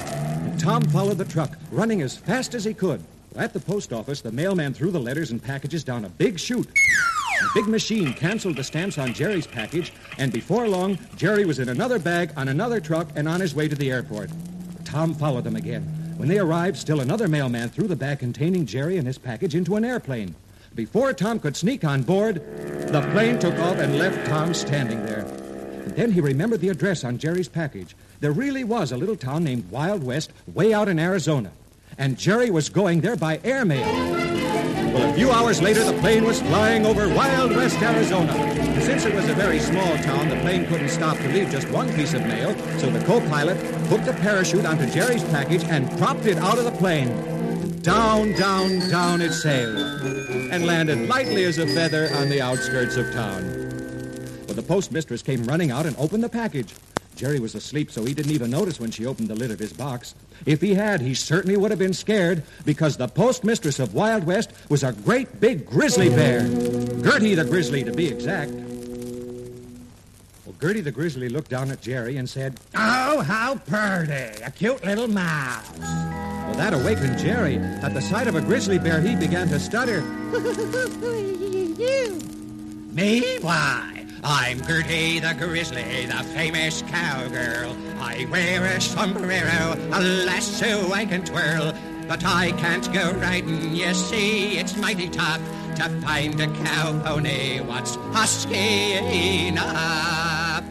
And 0.48 0.58
Tom 0.58 0.82
followed 0.84 1.18
the 1.18 1.26
truck, 1.26 1.58
running 1.70 2.00
as 2.00 2.16
fast 2.16 2.54
as 2.54 2.64
he 2.64 2.72
could. 2.72 3.04
At 3.36 3.52
the 3.52 3.60
post 3.60 3.92
office, 3.92 4.22
the 4.22 4.32
mailman 4.32 4.72
threw 4.72 4.90
the 4.90 5.00
letters 5.00 5.30
and 5.30 5.42
packages 5.42 5.84
down 5.84 6.06
a 6.06 6.08
big 6.08 6.38
chute. 6.40 6.68
A 7.42 7.54
big 7.54 7.66
machine 7.66 8.14
canceled 8.14 8.56
the 8.56 8.64
stamps 8.64 8.98
on 8.98 9.12
Jerry's 9.12 9.46
package, 9.46 9.92
and 10.18 10.32
before 10.32 10.68
long, 10.68 10.98
Jerry 11.16 11.44
was 11.44 11.58
in 11.58 11.68
another 11.68 11.98
bag 11.98 12.30
on 12.36 12.48
another 12.48 12.80
truck 12.80 13.08
and 13.16 13.28
on 13.28 13.40
his 13.40 13.54
way 13.54 13.68
to 13.68 13.74
the 13.74 13.90
airport. 13.90 14.30
Tom 14.84 15.14
followed 15.14 15.44
them 15.44 15.56
again. 15.56 15.82
When 16.16 16.28
they 16.28 16.38
arrived, 16.38 16.76
still 16.76 17.00
another 17.00 17.26
mailman 17.26 17.70
threw 17.70 17.88
the 17.88 17.96
bag 17.96 18.20
containing 18.20 18.66
Jerry 18.66 18.98
and 18.98 19.06
his 19.06 19.18
package 19.18 19.54
into 19.54 19.74
an 19.76 19.84
airplane. 19.84 20.34
Before 20.74 21.12
Tom 21.12 21.40
could 21.40 21.56
sneak 21.56 21.84
on 21.84 22.02
board, 22.02 22.36
the 22.88 23.08
plane 23.12 23.38
took 23.38 23.58
off 23.58 23.78
and 23.78 23.98
left 23.98 24.26
Tom 24.28 24.54
standing 24.54 25.04
there. 25.04 25.24
And 25.84 25.94
then 25.96 26.12
he 26.12 26.20
remembered 26.20 26.60
the 26.60 26.68
address 26.68 27.04
on 27.04 27.18
Jerry's 27.18 27.48
package. 27.48 27.96
There 28.20 28.32
really 28.32 28.64
was 28.64 28.92
a 28.92 28.96
little 28.96 29.16
town 29.16 29.44
named 29.44 29.70
Wild 29.70 30.02
West 30.02 30.32
way 30.54 30.72
out 30.72 30.88
in 30.88 30.98
Arizona. 30.98 31.50
And 31.98 32.18
Jerry 32.18 32.50
was 32.50 32.68
going 32.68 33.00
there 33.00 33.16
by 33.16 33.40
airmail. 33.44 34.43
Well, 34.94 35.10
a 35.10 35.14
few 35.14 35.32
hours 35.32 35.60
later, 35.60 35.82
the 35.82 35.98
plane 35.98 36.22
was 36.22 36.40
flying 36.40 36.86
over 36.86 37.08
Wild 37.08 37.50
West, 37.50 37.82
Arizona. 37.82 38.30
And 38.30 38.80
since 38.80 39.04
it 39.04 39.12
was 39.12 39.28
a 39.28 39.34
very 39.34 39.58
small 39.58 39.96
town, 39.98 40.28
the 40.28 40.36
plane 40.36 40.66
couldn't 40.66 40.88
stop 40.88 41.16
to 41.16 41.28
leave 41.30 41.50
just 41.50 41.68
one 41.70 41.92
piece 41.94 42.14
of 42.14 42.22
mail, 42.22 42.56
so 42.78 42.88
the 42.90 43.04
co-pilot 43.04 43.56
hooked 43.88 44.06
a 44.06 44.12
parachute 44.12 44.64
onto 44.64 44.88
Jerry's 44.88 45.24
package 45.24 45.64
and 45.64 45.90
propped 45.98 46.26
it 46.26 46.38
out 46.38 46.58
of 46.58 46.64
the 46.64 46.70
plane. 46.70 47.08
Down, 47.82 48.34
down, 48.34 48.88
down 48.88 49.20
it 49.20 49.32
sailed, 49.32 49.76
and 50.52 50.64
landed 50.64 51.08
lightly 51.08 51.42
as 51.42 51.58
a 51.58 51.66
feather 51.66 52.08
on 52.14 52.28
the 52.28 52.40
outskirts 52.40 52.96
of 52.96 53.12
town. 53.12 53.42
Well, 54.46 54.54
the 54.54 54.62
postmistress 54.62 55.24
came 55.24 55.42
running 55.42 55.72
out 55.72 55.86
and 55.86 55.96
opened 55.98 56.22
the 56.22 56.28
package. 56.28 56.72
Jerry 57.16 57.38
was 57.38 57.54
asleep, 57.54 57.90
so 57.90 58.04
he 58.04 58.12
didn't 58.12 58.32
even 58.32 58.50
notice 58.50 58.80
when 58.80 58.90
she 58.90 59.06
opened 59.06 59.28
the 59.28 59.34
lid 59.34 59.50
of 59.50 59.58
his 59.58 59.72
box. 59.72 60.14
If 60.46 60.60
he 60.60 60.74
had, 60.74 61.00
he 61.00 61.14
certainly 61.14 61.56
would 61.56 61.70
have 61.70 61.78
been 61.78 61.94
scared, 61.94 62.42
because 62.64 62.96
the 62.96 63.08
postmistress 63.08 63.78
of 63.78 63.94
Wild 63.94 64.24
West 64.24 64.50
was 64.68 64.82
a 64.82 64.92
great 64.92 65.40
big 65.40 65.64
grizzly 65.66 66.08
bear. 66.08 66.40
Gertie 67.02 67.34
the 67.34 67.44
grizzly, 67.44 67.84
to 67.84 67.92
be 67.92 68.08
exact. 68.08 68.50
Well, 70.44 70.56
Gertie 70.60 70.80
the 70.80 70.90
grizzly 70.90 71.28
looked 71.28 71.50
down 71.50 71.70
at 71.70 71.80
Jerry 71.80 72.16
and 72.16 72.28
said, 72.28 72.58
Oh, 72.74 73.20
how 73.20 73.56
pretty. 73.56 74.42
A 74.42 74.50
cute 74.50 74.84
little 74.84 75.08
mouse. 75.08 75.78
Well, 75.78 76.54
that 76.54 76.74
awakened 76.74 77.18
Jerry. 77.18 77.58
At 77.58 77.94
the 77.94 78.02
sight 78.02 78.26
of 78.26 78.34
a 78.34 78.40
grizzly 78.40 78.78
bear, 78.78 79.00
he 79.00 79.14
began 79.14 79.48
to 79.48 79.60
stutter. 79.60 80.00
you. 81.78 82.20
Me? 82.92 83.38
Why? 83.40 83.93
I'm 84.26 84.62
Gertie 84.62 85.20
the 85.20 85.34
Grizzly, 85.34 86.06
the 86.06 86.24
famous 86.34 86.80
cowgirl. 86.80 87.76
I 87.98 88.26
wear 88.30 88.64
a 88.64 88.80
sombrero, 88.80 89.76
a 89.92 90.00
lasso 90.00 90.90
I 90.92 91.04
can 91.04 91.26
twirl. 91.26 91.74
But 92.08 92.24
I 92.24 92.52
can't 92.52 92.90
go 92.90 93.12
riding, 93.12 93.74
you 93.74 93.92
see, 93.92 94.56
it's 94.56 94.78
mighty 94.78 95.10
tough 95.10 95.42
to 95.76 95.90
find 96.00 96.40
a 96.40 96.46
cow 96.46 96.98
pony 97.04 97.60
what's 97.60 97.96
husky 97.96 98.94
enough. 99.48 100.64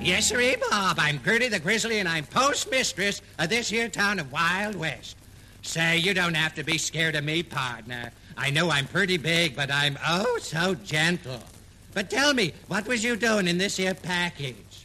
Yes, 0.00 0.26
sir, 0.26 0.40
eh, 0.40 0.56
Bob, 0.68 0.96
I'm 0.98 1.22
Gertie 1.22 1.46
the 1.46 1.60
Grizzly, 1.60 2.00
and 2.00 2.08
I'm 2.08 2.24
postmistress 2.24 3.20
of 3.38 3.48
this 3.50 3.68
here 3.68 3.88
town 3.88 4.18
of 4.18 4.32
Wild 4.32 4.74
West. 4.74 5.16
Say, 5.62 5.98
you 5.98 6.12
don't 6.12 6.34
have 6.34 6.56
to 6.56 6.64
be 6.64 6.76
scared 6.76 7.14
of 7.14 7.22
me, 7.22 7.44
partner. 7.44 8.10
I 8.36 8.50
know 8.50 8.68
I'm 8.68 8.88
pretty 8.88 9.16
big, 9.16 9.54
but 9.54 9.70
I'm 9.70 9.96
oh 10.04 10.38
so 10.40 10.74
gentle. 10.74 11.40
But 11.96 12.10
tell 12.10 12.34
me, 12.34 12.52
what 12.68 12.86
was 12.86 13.02
you 13.02 13.16
doing 13.16 13.48
in 13.48 13.56
this 13.56 13.78
here 13.78 13.94
package? 13.94 14.84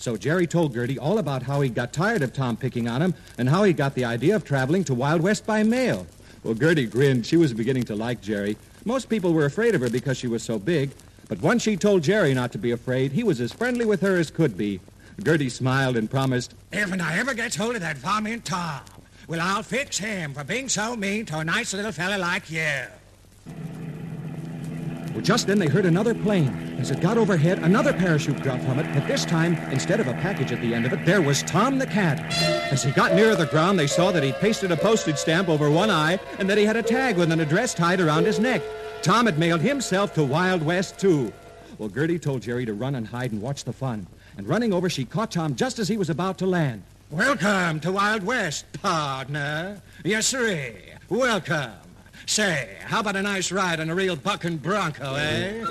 So 0.00 0.16
Jerry 0.16 0.48
told 0.48 0.74
Gertie 0.74 0.98
all 0.98 1.18
about 1.18 1.44
how 1.44 1.60
he 1.60 1.68
got 1.68 1.92
tired 1.92 2.22
of 2.22 2.32
Tom 2.32 2.56
picking 2.56 2.88
on 2.88 3.00
him 3.00 3.14
and 3.38 3.48
how 3.48 3.62
he 3.62 3.72
got 3.72 3.94
the 3.94 4.04
idea 4.04 4.34
of 4.34 4.44
traveling 4.44 4.82
to 4.84 4.94
Wild 4.94 5.20
West 5.20 5.46
by 5.46 5.62
mail. 5.62 6.08
Well, 6.42 6.54
Gertie 6.54 6.86
grinned. 6.86 7.24
She 7.24 7.36
was 7.36 7.54
beginning 7.54 7.84
to 7.84 7.94
like 7.94 8.20
Jerry. 8.20 8.56
Most 8.84 9.08
people 9.08 9.32
were 9.32 9.44
afraid 9.44 9.76
of 9.76 9.80
her 9.80 9.88
because 9.88 10.16
she 10.16 10.26
was 10.26 10.42
so 10.42 10.58
big. 10.58 10.90
But 11.28 11.40
once 11.40 11.62
she 11.62 11.76
told 11.76 12.02
Jerry 12.02 12.34
not 12.34 12.50
to 12.50 12.58
be 12.58 12.72
afraid, 12.72 13.12
he 13.12 13.22
was 13.22 13.40
as 13.40 13.52
friendly 13.52 13.84
with 13.84 14.00
her 14.00 14.16
as 14.16 14.28
could 14.28 14.58
be. 14.58 14.80
Gertie 15.22 15.50
smiled 15.50 15.96
and 15.96 16.10
promised, 16.10 16.52
If 16.72 16.92
I 17.00 17.16
ever 17.20 17.32
gets 17.32 17.54
hold 17.54 17.76
of 17.76 17.80
that 17.82 17.98
varmint 17.98 18.44
Tom, 18.44 18.80
well, 19.28 19.40
I'll 19.40 19.62
fix 19.62 19.98
him 19.98 20.34
for 20.34 20.42
being 20.42 20.68
so 20.68 20.96
mean 20.96 21.26
to 21.26 21.38
a 21.38 21.44
nice 21.44 21.72
little 21.72 21.92
fella 21.92 22.18
like 22.18 22.50
you. 22.50 22.86
Well, 25.12 25.20
just 25.20 25.46
then 25.46 25.58
they 25.58 25.68
heard 25.68 25.84
another 25.84 26.14
plane. 26.14 26.76
As 26.80 26.90
it 26.90 27.00
got 27.00 27.18
overhead, 27.18 27.58
another 27.58 27.92
parachute 27.92 28.42
dropped 28.42 28.64
from 28.64 28.78
it, 28.78 28.94
but 28.94 29.06
this 29.06 29.26
time, 29.26 29.56
instead 29.70 30.00
of 30.00 30.08
a 30.08 30.14
package 30.14 30.52
at 30.52 30.60
the 30.62 30.74
end 30.74 30.86
of 30.86 30.92
it, 30.94 31.04
there 31.04 31.20
was 31.20 31.42
Tom 31.42 31.78
the 31.78 31.86
cat. 31.86 32.18
As 32.72 32.82
he 32.82 32.92
got 32.92 33.14
nearer 33.14 33.36
the 33.36 33.46
ground, 33.46 33.78
they 33.78 33.86
saw 33.86 34.10
that 34.10 34.22
he'd 34.22 34.36
pasted 34.36 34.72
a 34.72 34.76
postage 34.76 35.18
stamp 35.18 35.50
over 35.50 35.70
one 35.70 35.90
eye 35.90 36.18
and 36.38 36.48
that 36.48 36.56
he 36.56 36.64
had 36.64 36.76
a 36.76 36.82
tag 36.82 37.18
with 37.18 37.30
an 37.30 37.40
address 37.40 37.74
tied 37.74 38.00
around 38.00 38.24
his 38.24 38.40
neck. 38.40 38.62
Tom 39.02 39.26
had 39.26 39.38
mailed 39.38 39.60
himself 39.60 40.14
to 40.14 40.24
Wild 40.24 40.62
West, 40.62 40.98
too. 40.98 41.30
Well, 41.76 41.90
Gertie 41.90 42.18
told 42.18 42.40
Jerry 42.40 42.64
to 42.64 42.72
run 42.72 42.94
and 42.94 43.06
hide 43.06 43.32
and 43.32 43.42
watch 43.42 43.64
the 43.64 43.72
fun. 43.72 44.06
And 44.38 44.48
running 44.48 44.72
over, 44.72 44.88
she 44.88 45.04
caught 45.04 45.30
Tom 45.30 45.56
just 45.56 45.78
as 45.78 45.88
he 45.88 45.98
was 45.98 46.08
about 46.08 46.38
to 46.38 46.46
land. 46.46 46.84
Welcome 47.10 47.80
to 47.80 47.92
Wild 47.92 48.22
West, 48.22 48.64
partner. 48.80 49.82
Yes, 50.04 50.28
sirree. 50.28 50.76
Welcome. 51.10 51.81
Say, 52.26 52.76
how 52.80 53.00
about 53.00 53.16
a 53.16 53.22
nice 53.22 53.52
ride 53.52 53.80
on 53.80 53.90
a 53.90 53.94
real 53.94 54.16
bucking 54.16 54.58
bronco, 54.58 55.14
eh? 55.16 55.64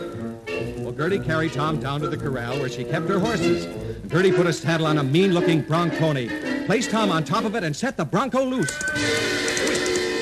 Well, 0.77 0.91
Gertie 0.91 1.19
carried 1.19 1.53
Tom 1.53 1.79
down 1.79 2.01
to 2.01 2.07
the 2.07 2.17
corral 2.17 2.59
where 2.59 2.69
she 2.69 2.83
kept 2.83 3.07
her 3.07 3.19
horses. 3.19 3.65
Gertie 4.07 4.31
put 4.31 4.45
a 4.45 4.53
saddle 4.53 4.85
on 4.85 4.97
a 4.97 5.03
mean-looking 5.03 5.61
bronc 5.61 5.97
pony, 5.97 6.29
placed 6.65 6.91
Tom 6.91 7.09
on 7.09 7.23
top 7.23 7.45
of 7.45 7.55
it, 7.55 7.63
and 7.63 7.75
set 7.75 7.97
the 7.97 8.05
bronco 8.05 8.43
loose. 8.43 8.71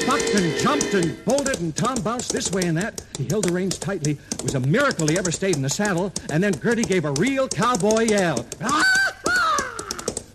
Bucked 0.05 0.33
and 0.35 0.57
jumped 0.59 0.93
and 0.93 1.25
bolted, 1.25 1.59
and 1.59 1.75
Tom 1.75 2.01
bounced 2.01 2.31
this 2.31 2.51
way 2.51 2.63
and 2.63 2.77
that. 2.77 3.03
He 3.17 3.25
held 3.25 3.45
the 3.45 3.51
reins 3.51 3.77
tightly. 3.77 4.17
It 4.31 4.43
was 4.43 4.55
a 4.55 4.59
miracle 4.59 5.07
he 5.07 5.17
ever 5.17 5.31
stayed 5.31 5.55
in 5.55 5.61
the 5.61 5.69
saddle. 5.69 6.13
And 6.31 6.41
then 6.41 6.53
Gertie 6.53 6.83
gave 6.83 7.05
a 7.05 7.11
real 7.13 7.47
cowboy 7.47 8.03
yell. 8.03 8.45
Well, 8.61 8.83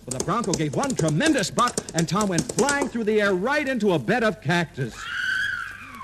the 0.07 0.23
bronco 0.25 0.53
gave 0.53 0.75
one 0.75 0.95
tremendous 0.95 1.51
buck, 1.51 1.81
and 1.95 2.09
Tom 2.09 2.29
went 2.29 2.43
flying 2.53 2.89
through 2.89 3.05
the 3.05 3.23
air 3.23 3.35
right 3.35 3.67
into 3.67 3.93
a 3.95 3.99
bed 3.99 4.23
of 4.23 4.41
cactus. 4.43 4.95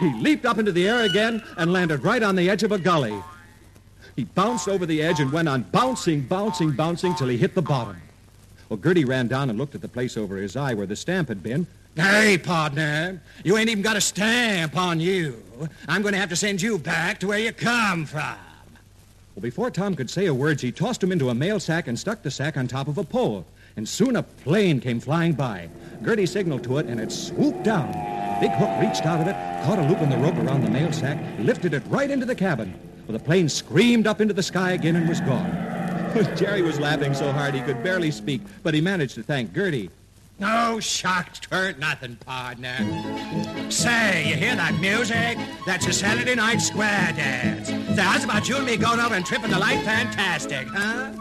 He 0.00 0.12
leaped 0.14 0.46
up 0.46 0.58
into 0.58 0.72
the 0.72 0.88
air 0.88 1.02
again 1.02 1.42
and 1.58 1.72
landed 1.72 2.02
right 2.02 2.22
on 2.22 2.34
the 2.34 2.48
edge 2.48 2.62
of 2.62 2.72
a 2.72 2.78
gully. 2.78 3.22
He 4.16 4.24
bounced 4.24 4.68
over 4.68 4.86
the 4.86 5.02
edge 5.02 5.20
and 5.20 5.30
went 5.30 5.48
on 5.48 5.62
bouncing, 5.64 6.22
bouncing, 6.22 6.72
bouncing 6.72 7.14
till 7.14 7.28
he 7.28 7.36
hit 7.36 7.54
the 7.54 7.62
bottom. 7.62 8.00
Well, 8.68 8.78
Gertie 8.78 9.04
ran 9.04 9.28
down 9.28 9.50
and 9.50 9.58
looked 9.58 9.74
at 9.74 9.82
the 9.82 9.88
place 9.88 10.16
over 10.16 10.36
his 10.36 10.56
eye 10.56 10.74
where 10.74 10.86
the 10.86 10.96
stamp 10.96 11.28
had 11.28 11.42
been. 11.42 11.66
Hey, 11.96 12.38
partner, 12.38 13.20
you 13.44 13.56
ain't 13.56 13.68
even 13.68 13.82
got 13.82 13.96
a 13.96 14.00
stamp 14.00 14.76
on 14.76 15.00
you. 15.00 15.42
I'm 15.88 16.02
going 16.02 16.14
to 16.14 16.20
have 16.20 16.28
to 16.28 16.36
send 16.36 16.62
you 16.62 16.78
back 16.78 17.18
to 17.20 17.28
where 17.28 17.38
you 17.38 17.52
come 17.52 18.06
from. 18.06 18.36
Well, 19.34 19.42
before 19.42 19.70
Tom 19.70 19.96
could 19.96 20.08
say 20.08 20.26
a 20.26 20.34
word, 20.34 20.60
she 20.60 20.72
tossed 20.72 21.02
him 21.02 21.12
into 21.12 21.30
a 21.30 21.34
mail 21.34 21.60
sack 21.60 21.88
and 21.88 21.98
stuck 21.98 22.22
the 22.22 22.30
sack 22.30 22.56
on 22.56 22.68
top 22.68 22.88
of 22.88 22.96
a 22.96 23.04
pole. 23.04 23.44
And 23.76 23.88
soon 23.88 24.16
a 24.16 24.22
plane 24.22 24.80
came 24.80 25.00
flying 25.00 25.32
by. 25.32 25.68
Gertie 26.04 26.26
signaled 26.26 26.64
to 26.64 26.78
it, 26.78 26.86
and 26.86 27.00
it 27.00 27.12
swooped 27.12 27.62
down. 27.62 27.88
Big 28.40 28.50
Hook 28.52 28.70
reached 28.80 29.04
out 29.04 29.20
of 29.20 29.26
it, 29.26 29.34
caught 29.64 29.78
a 29.78 29.82
loop 29.82 30.00
in 30.00 30.08
the 30.08 30.16
rope 30.16 30.36
around 30.36 30.62
the 30.62 30.70
mail 30.70 30.92
sack, 30.92 31.18
lifted 31.38 31.74
it 31.74 31.82
right 31.88 32.10
into 32.10 32.24
the 32.24 32.34
cabin. 32.34 32.74
Well, 33.06 33.18
the 33.18 33.24
plane 33.24 33.48
screamed 33.48 34.06
up 34.06 34.20
into 34.20 34.32
the 34.32 34.42
sky 34.42 34.72
again 34.72 34.96
and 34.96 35.08
was 35.08 35.20
gone. 35.20 35.50
Jerry 36.36 36.62
was 36.62 36.80
laughing 36.80 37.12
so 37.12 37.30
hard 37.32 37.54
he 37.54 37.60
could 37.60 37.82
barely 37.82 38.10
speak, 38.10 38.40
but 38.62 38.72
he 38.72 38.80
managed 38.80 39.14
to 39.16 39.22
thank 39.22 39.52
Gertie. 39.54 39.90
No 40.40 40.80
shucks, 40.80 41.38
twert 41.38 41.78
nothing, 41.78 42.16
partner. 42.16 42.76
Say, 43.70 44.26
you 44.26 44.36
hear 44.36 44.56
that 44.56 44.78
music? 44.80 45.36
That's 45.66 45.86
a 45.86 45.92
Saturday 45.92 46.34
night 46.34 46.62
square 46.62 47.12
dance. 47.14 47.68
Say, 47.68 48.02
how's 48.02 48.24
about 48.24 48.48
you 48.48 48.56
and 48.56 48.64
me 48.64 48.78
going 48.78 49.00
over 49.00 49.14
and 49.14 49.26
tripping 49.26 49.50
the 49.50 49.58
light 49.58 49.84
fantastic, 49.84 50.66
huh? 50.68 51.12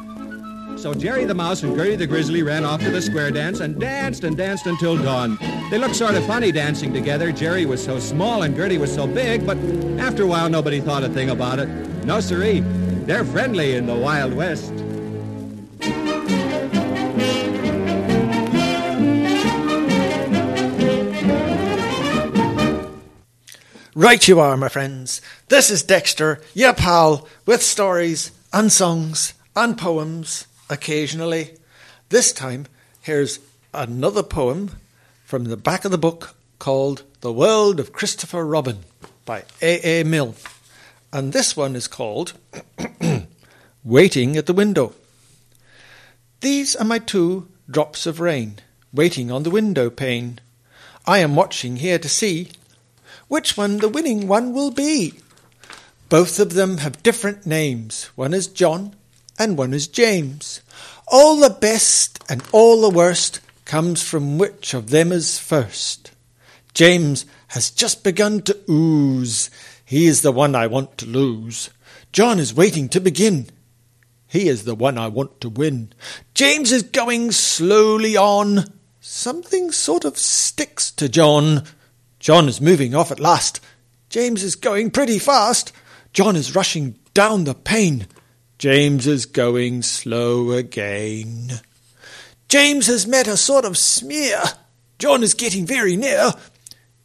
So 0.77 0.93
Jerry 0.93 1.25
the 1.25 1.33
Mouse 1.33 1.63
and 1.63 1.75
Gertie 1.75 1.95
the 1.95 2.07
Grizzly 2.07 2.41
ran 2.41 2.63
off 2.63 2.81
to 2.81 2.89
the 2.89 3.01
square 3.01 3.31
dance 3.31 3.59
and 3.59 3.79
danced 3.79 4.23
and 4.23 4.37
danced 4.37 4.65
until 4.65 4.97
dawn. 4.97 5.37
They 5.69 5.77
looked 5.77 5.95
sort 5.95 6.15
of 6.15 6.25
funny 6.25 6.51
dancing 6.51 6.93
together. 6.93 7.31
Jerry 7.31 7.65
was 7.65 7.83
so 7.83 7.99
small 7.99 8.43
and 8.43 8.55
Gertie 8.55 8.77
was 8.77 8.93
so 8.93 9.05
big, 9.05 9.45
but 9.45 9.57
after 9.99 10.23
a 10.23 10.27
while 10.27 10.49
nobody 10.49 10.79
thought 10.79 11.03
a 11.03 11.09
thing 11.09 11.29
about 11.29 11.59
it. 11.59 11.67
No 12.05 12.19
siree. 12.19 12.61
They're 13.05 13.25
friendly 13.25 13.75
in 13.75 13.87
the 13.87 13.95
Wild 13.95 14.33
West. 14.33 14.71
Right 23.95 24.25
you 24.27 24.39
are, 24.39 24.55
my 24.55 24.69
friends. 24.69 25.21
This 25.49 25.69
is 25.69 25.83
Dexter, 25.83 26.39
your 26.53 26.73
pal, 26.73 27.27
with 27.45 27.61
stories 27.61 28.31
and 28.53 28.71
songs 28.71 29.33
and 29.57 29.77
poems 29.77 30.47
occasionally. 30.69 31.55
This 32.09 32.31
time, 32.31 32.67
here's 33.01 33.39
another 33.73 34.23
poem 34.23 34.71
from 35.25 35.45
the 35.45 35.57
back 35.57 35.85
of 35.85 35.91
the 35.91 35.97
book 35.97 36.35
called 36.59 37.03
The 37.21 37.33
World 37.33 37.79
of 37.79 37.93
Christopher 37.93 38.45
Robin 38.45 38.79
by 39.25 39.43
A. 39.61 40.01
A. 40.01 40.03
Milne. 40.03 40.35
And 41.11 41.33
this 41.33 41.57
one 41.57 41.75
is 41.75 41.87
called 41.87 42.33
Waiting 43.83 44.37
at 44.37 44.45
the 44.45 44.53
Window. 44.53 44.93
These 46.41 46.75
are 46.75 46.85
my 46.85 46.99
two 46.99 47.47
drops 47.69 48.05
of 48.05 48.19
rain, 48.19 48.59
waiting 48.93 49.31
on 49.31 49.43
the 49.43 49.49
window 49.49 49.89
pane. 49.89 50.39
I 51.05 51.19
am 51.19 51.35
watching 51.35 51.77
here 51.77 51.99
to 51.99 52.09
see 52.09 52.51
which 53.27 53.57
one 53.57 53.77
the 53.77 53.89
winning 53.89 54.27
one 54.27 54.53
will 54.53 54.71
be. 54.71 55.19
Both 56.07 56.39
of 56.39 56.53
them 56.53 56.77
have 56.77 57.03
different 57.03 57.45
names. 57.45 58.05
One 58.15 58.33
is 58.33 58.47
John 58.47 58.95
and 59.39 59.57
one 59.57 59.73
is 59.73 59.87
James. 59.87 60.61
All 61.07 61.37
the 61.37 61.49
best 61.49 62.23
and 62.29 62.43
all 62.51 62.81
the 62.81 62.95
worst 62.95 63.39
comes 63.65 64.03
from 64.03 64.37
which 64.37 64.73
of 64.73 64.89
them 64.89 65.11
is 65.11 65.39
first. 65.39 66.11
James 66.73 67.25
has 67.47 67.71
just 67.71 68.03
begun 68.03 68.41
to 68.43 68.59
ooze. 68.69 69.49
He 69.85 70.05
is 70.05 70.21
the 70.21 70.31
one 70.31 70.53
I 70.53 70.67
want 70.67 70.97
to 70.99 71.05
lose. 71.05 71.69
John 72.11 72.37
is 72.37 72.53
waiting 72.53 72.89
to 72.89 72.99
begin. 72.99 73.47
He 74.27 74.47
is 74.47 74.65
the 74.65 74.75
one 74.75 74.97
I 74.97 75.07
want 75.07 75.41
to 75.41 75.49
win. 75.49 75.93
James 76.35 76.71
is 76.71 76.83
going 76.83 77.31
slowly 77.31 78.15
on. 78.15 78.65
Something 78.99 79.71
sort 79.71 80.05
of 80.05 80.17
sticks 80.17 80.91
to 80.91 81.09
John. 81.09 81.63
John 82.19 82.47
is 82.47 82.61
moving 82.61 82.93
off 82.93 83.11
at 83.11 83.19
last. 83.19 83.59
James 84.09 84.43
is 84.43 84.55
going 84.55 84.91
pretty 84.91 85.17
fast. 85.17 85.71
John 86.13 86.35
is 86.35 86.55
rushing 86.55 86.99
down 87.13 87.45
the 87.45 87.55
pane. 87.55 88.07
James 88.59 89.07
is 89.07 89.25
going 89.25 89.81
slow 89.81 90.51
again. 90.51 91.61
James 92.49 92.87
has 92.87 93.07
met 93.07 93.25
a 93.25 93.37
sort 93.37 93.63
of 93.63 93.77
smear. 93.77 94.41
John 94.97 95.23
is 95.23 95.33
getting 95.33 95.65
very 95.65 95.95
near. 95.95 96.33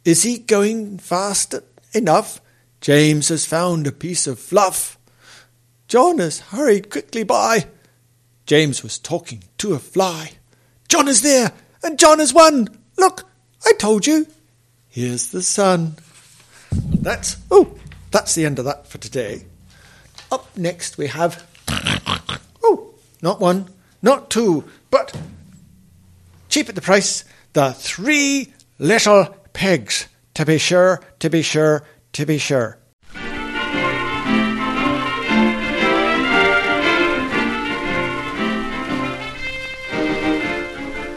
Is 0.03 0.23
he 0.23 0.37
going 0.37 0.97
fast 0.97 1.55
enough? 1.93 2.41
James 2.81 3.29
has 3.29 3.45
found 3.45 3.87
a 3.87 3.93
piece 3.93 4.27
of 4.27 4.37
fluff. 4.37 4.99
John 5.87 6.17
has 6.17 6.41
hurried 6.41 6.89
quickly 6.89 7.23
by. 7.23 7.67
James 8.45 8.83
was 8.83 8.99
talking 8.99 9.45
to 9.59 9.73
a 9.73 9.79
fly. 9.79 10.31
John 10.89 11.07
is 11.07 11.21
there, 11.21 11.53
and 11.81 11.97
John 11.97 12.19
has 12.19 12.33
won. 12.33 12.67
Look, 12.97 13.23
I 13.65 13.71
told 13.79 14.05
you. 14.05 14.27
Here's 14.89 15.29
the 15.29 15.41
sun. 15.41 15.95
That's 16.73 17.37
oh, 17.49 17.79
that's 18.11 18.35
the 18.35 18.45
end 18.45 18.59
of 18.59 18.65
that 18.65 18.87
for 18.87 18.97
today. 18.97 19.45
Up 20.35 20.57
next 20.57 20.97
we 20.97 21.07
have 21.07 21.47
oh, 22.61 22.93
not 23.21 23.39
one, 23.39 23.69
not 24.01 24.29
two, 24.29 24.65
but 24.91 25.15
cheap 26.49 26.67
at 26.67 26.75
the 26.75 26.81
price, 26.81 27.23
the 27.53 27.71
three 27.71 28.51
little 28.77 29.33
pigs. 29.53 30.09
To 30.33 30.45
be 30.45 30.57
sure, 30.57 30.99
to 31.19 31.29
be 31.29 31.41
sure, 31.41 31.87
to 32.11 32.25
be 32.25 32.37
sure. 32.37 32.77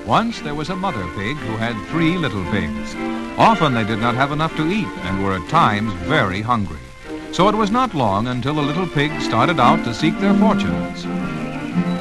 Once 0.07 0.41
there 0.43 0.55
was 0.55 0.71
a 0.71 0.77
mother 0.77 1.03
pig 1.17 1.37
who 1.39 1.57
had 1.57 1.75
three 1.89 2.17
little 2.17 2.45
pigs. 2.53 2.95
Often 3.37 3.75
they 3.75 3.83
did 3.83 3.99
not 3.99 4.15
have 4.15 4.31
enough 4.31 4.55
to 4.55 4.71
eat 4.71 4.87
and 4.87 5.25
were 5.25 5.35
at 5.35 5.49
times 5.49 5.93
very 6.07 6.41
hungry. 6.41 6.79
So 7.33 7.49
it 7.49 7.55
was 7.55 7.71
not 7.71 7.95
long 7.95 8.27
until 8.27 8.55
the 8.55 8.63
little 8.63 8.87
pigs 8.87 9.25
started 9.25 9.61
out 9.61 9.85
to 9.85 9.95
seek 9.95 10.19
their 10.19 10.35
fortunes. 10.35 11.05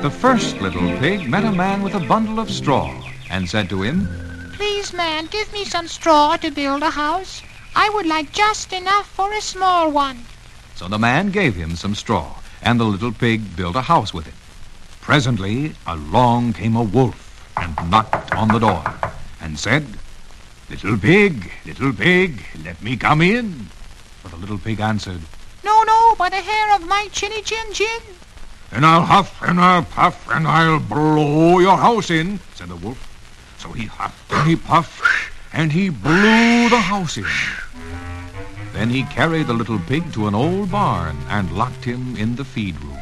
The 0.02 0.10
first 0.10 0.62
little 0.62 0.98
pig 1.00 1.30
met 1.30 1.44
a 1.44 1.52
man 1.52 1.84
with 1.84 1.94
a 1.96 2.00
bundle 2.00 2.40
of 2.40 2.50
straw 2.50 2.92
and 3.30 3.48
said 3.48 3.70
to 3.70 3.82
him, 3.82 4.08
Please, 4.54 4.94
man, 4.94 5.28
give 5.28 5.52
me 5.54 5.66
some 5.66 5.88
straw 5.88 6.38
to 6.38 6.50
build 6.50 6.82
a 6.82 6.90
house. 6.90 7.44
I 7.76 7.90
would 7.90 8.08
like 8.08 8.32
just 8.32 8.74
enough 8.74 9.08
for 9.08 9.32
a 9.34 9.42
small 9.42 9.92
one. 9.92 10.26
So 10.76 10.88
the 10.88 10.98
man 10.98 11.30
gave 11.30 11.56
him 11.56 11.76
some 11.76 11.94
straw, 11.94 12.40
and 12.62 12.80
the 12.80 12.86
little 12.86 13.12
pig 13.12 13.56
built 13.56 13.76
a 13.76 13.82
house 13.82 14.13
with 14.13 14.28
it. 14.28 14.34
Presently 15.02 15.76
along 15.86 16.54
came 16.54 16.76
a 16.76 16.84
wolf 16.84 17.52
and 17.56 17.76
knocked 17.92 18.34
on 18.34 18.48
the 18.48 18.60
door 18.60 18.84
and 19.40 19.60
said, 19.60 19.86
Little 20.70 20.98
pig, 20.98 21.52
little 21.66 21.94
pig, 21.94 22.44
let 22.63 22.82
me 22.82 22.98
come 22.98 23.22
in. 23.22 23.70
But 24.28 24.36
the 24.36 24.42
little 24.42 24.58
pig 24.58 24.82
answered, 24.82 25.22
No, 25.63 25.84
no, 25.84 26.13
by 26.16 26.28
the 26.28 26.42
hair 26.42 26.76
of 26.76 26.86
my 26.86 27.08
chinny 27.13 27.42
chin 27.42 27.72
chin. 27.72 28.02
And 28.74 28.86
I'll 28.86 29.04
huff 29.04 29.42
and 29.42 29.58
I'll 29.58 29.84
puff 29.84 30.28
and 30.30 30.46
I'll 30.46 30.82
blow 30.82 31.60
your 31.60 31.78
house 31.78 32.10
in, 32.10 32.42
said 32.54 32.68
the 32.68 32.76
wolf. 32.76 33.00
So 33.58 33.72
he 33.72 33.86
huffed 33.86 34.30
and 34.34 34.50
he 34.50 34.58
puffed 34.58 35.02
and 35.54 35.72
he 35.72 35.88
blew 35.88 36.68
the 36.68 36.82
house 36.82 37.16
in. 37.16 37.26
Then 38.74 38.90
he 38.90 39.04
carried 39.04 39.48
the 39.48 39.54
little 39.54 39.80
pig 39.80 40.12
to 40.12 40.28
an 40.28 40.36
old 40.36 40.72
barn 40.72 41.18
and 41.30 41.58
locked 41.58 41.86
him 41.86 42.18
in 42.18 42.36
the 42.36 42.44
feed 42.44 42.78
room. 42.82 43.00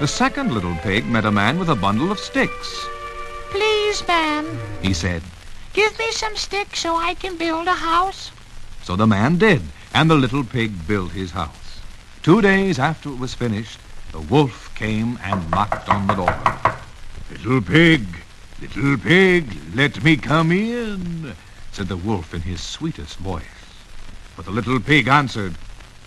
The 0.00 0.08
second 0.08 0.52
little 0.52 0.74
pig 0.82 1.06
met 1.06 1.24
a 1.24 1.30
man 1.30 1.60
with 1.60 1.68
a 1.68 1.76
bundle 1.76 2.10
of 2.10 2.18
sticks. 2.18 2.86
Please, 3.50 4.02
man, 4.08 4.46
He 4.82 4.92
said, 4.92 5.22
give 5.74 5.96
me 5.96 6.10
some 6.10 6.34
sticks 6.34 6.80
so 6.80 6.96
I 6.96 7.14
can 7.14 7.38
build 7.38 7.68
a 7.68 7.74
house. 7.74 8.32
So 8.86 8.94
the 8.94 9.08
man 9.08 9.36
did, 9.36 9.62
and 9.92 10.08
the 10.08 10.14
little 10.14 10.44
pig 10.44 10.86
built 10.86 11.10
his 11.10 11.32
house. 11.32 11.80
Two 12.22 12.40
days 12.40 12.78
after 12.78 13.08
it 13.08 13.18
was 13.18 13.34
finished, 13.34 13.80
the 14.12 14.20
wolf 14.20 14.72
came 14.76 15.18
and 15.24 15.50
knocked 15.50 15.88
on 15.88 16.06
the 16.06 16.14
door. 16.14 16.76
Little 17.28 17.60
pig, 17.62 18.06
little 18.60 18.96
pig, 18.96 19.48
let 19.74 20.04
me 20.04 20.16
come 20.16 20.52
in, 20.52 21.34
said 21.72 21.88
the 21.88 21.96
wolf 21.96 22.32
in 22.32 22.42
his 22.42 22.60
sweetest 22.60 23.16
voice. 23.16 23.42
But 24.36 24.44
the 24.44 24.52
little 24.52 24.78
pig 24.78 25.08
answered, 25.08 25.56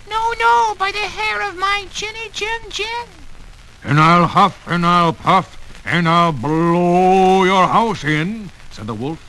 No, 0.09 0.33
no, 0.39 0.73
by 0.79 0.93
the 0.93 0.99
hair 0.99 1.41
of 1.49 1.57
my 1.57 1.85
chinny 1.91 2.29
chin 2.31 2.61
chin. 2.69 3.07
And 3.83 3.99
I'll 3.99 4.25
huff 4.25 4.65
and 4.69 4.85
I'll 4.85 5.11
puff 5.11 5.57
and 5.85 6.07
I'll 6.07 6.31
blow 6.31 7.43
your 7.43 7.67
house 7.67 8.05
in, 8.05 8.49
said 8.71 8.87
the 8.87 8.93
wolf. 8.93 9.19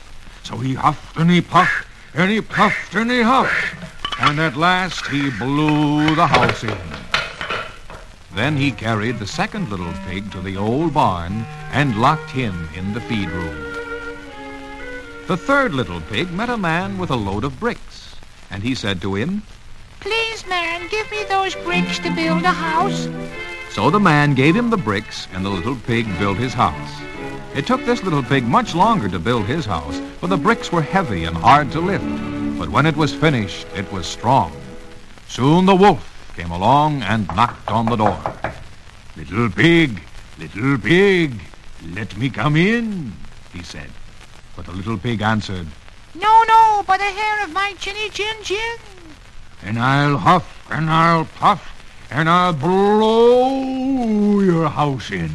So 0.43 0.55
he 0.55 0.75
huffed 0.75 1.17
and 1.17 1.29
he 1.29 1.41
puffed 1.41 1.90
and 2.13 2.31
he 2.31 2.41
puffed 2.41 2.95
and 2.95 3.09
he 3.09 3.21
huffed, 3.21 3.75
and 4.19 4.39
at 4.39 4.57
last 4.57 5.05
he 5.07 5.29
blew 5.31 6.15
the 6.15 6.27
house 6.27 6.63
in. 6.63 6.77
Then 8.33 8.55
he 8.55 8.71
carried 8.71 9.19
the 9.19 9.27
second 9.27 9.69
little 9.69 9.93
pig 10.07 10.31
to 10.31 10.41
the 10.41 10.57
old 10.57 10.93
barn 10.93 11.45
and 11.71 11.99
locked 11.99 12.31
him 12.31 12.69
in 12.75 12.93
the 12.93 13.01
feed 13.01 13.29
room. 13.29 13.71
The 15.27 15.37
third 15.37 15.73
little 15.73 16.01
pig 16.01 16.31
met 16.31 16.49
a 16.49 16.57
man 16.57 16.97
with 16.97 17.09
a 17.09 17.15
load 17.15 17.43
of 17.43 17.59
bricks, 17.59 18.15
and 18.49 18.63
he 18.63 18.75
said 18.75 19.01
to 19.01 19.15
him, 19.15 19.43
Please, 19.99 20.45
man, 20.47 20.87
give 20.89 21.09
me 21.11 21.23
those 21.25 21.55
bricks 21.55 21.99
to 21.99 22.13
build 22.15 22.43
a 22.43 22.51
house. 22.51 23.07
So 23.69 23.89
the 23.89 23.99
man 23.99 24.33
gave 24.33 24.55
him 24.55 24.69
the 24.69 24.77
bricks, 24.77 25.27
and 25.31 25.45
the 25.45 25.49
little 25.49 25.75
pig 25.75 26.05
built 26.19 26.37
his 26.37 26.53
house. 26.53 26.91
It 27.53 27.67
took 27.67 27.83
this 27.83 28.01
little 28.01 28.23
pig 28.23 28.45
much 28.45 28.73
longer 28.75 29.09
to 29.09 29.19
build 29.19 29.45
his 29.45 29.65
house, 29.65 29.99
for 30.21 30.27
the 30.27 30.37
bricks 30.37 30.71
were 30.71 30.81
heavy 30.81 31.25
and 31.25 31.35
hard 31.35 31.69
to 31.73 31.81
lift. 31.81 32.05
But 32.57 32.69
when 32.69 32.85
it 32.85 32.95
was 32.95 33.13
finished, 33.13 33.67
it 33.75 33.91
was 33.91 34.07
strong. 34.07 34.53
Soon 35.27 35.65
the 35.65 35.75
wolf 35.75 36.33
came 36.37 36.51
along 36.51 37.01
and 37.01 37.27
knocked 37.35 37.69
on 37.69 37.87
the 37.87 37.97
door. 37.97 38.17
Little 39.17 39.49
pig, 39.49 40.01
little 40.39 40.77
pig, 40.77 41.41
let 41.93 42.15
me 42.15 42.29
come 42.29 42.55
in, 42.55 43.11
he 43.51 43.63
said. 43.63 43.89
But 44.55 44.65
the 44.65 44.71
little 44.71 44.97
pig 44.97 45.21
answered, 45.21 45.67
No, 46.15 46.43
no, 46.47 46.83
by 46.87 46.97
the 46.97 47.03
hair 47.03 47.43
of 47.43 47.51
my 47.51 47.73
chinny 47.77 48.07
chin 48.09 48.43
chin. 48.43 48.77
And 49.61 49.77
I'll 49.77 50.17
huff 50.17 50.67
and 50.71 50.89
I'll 50.89 51.25
puff 51.25 51.83
and 52.09 52.29
I'll 52.29 52.53
blow 52.53 54.39
your 54.39 54.69
house 54.69 55.11
in. 55.11 55.31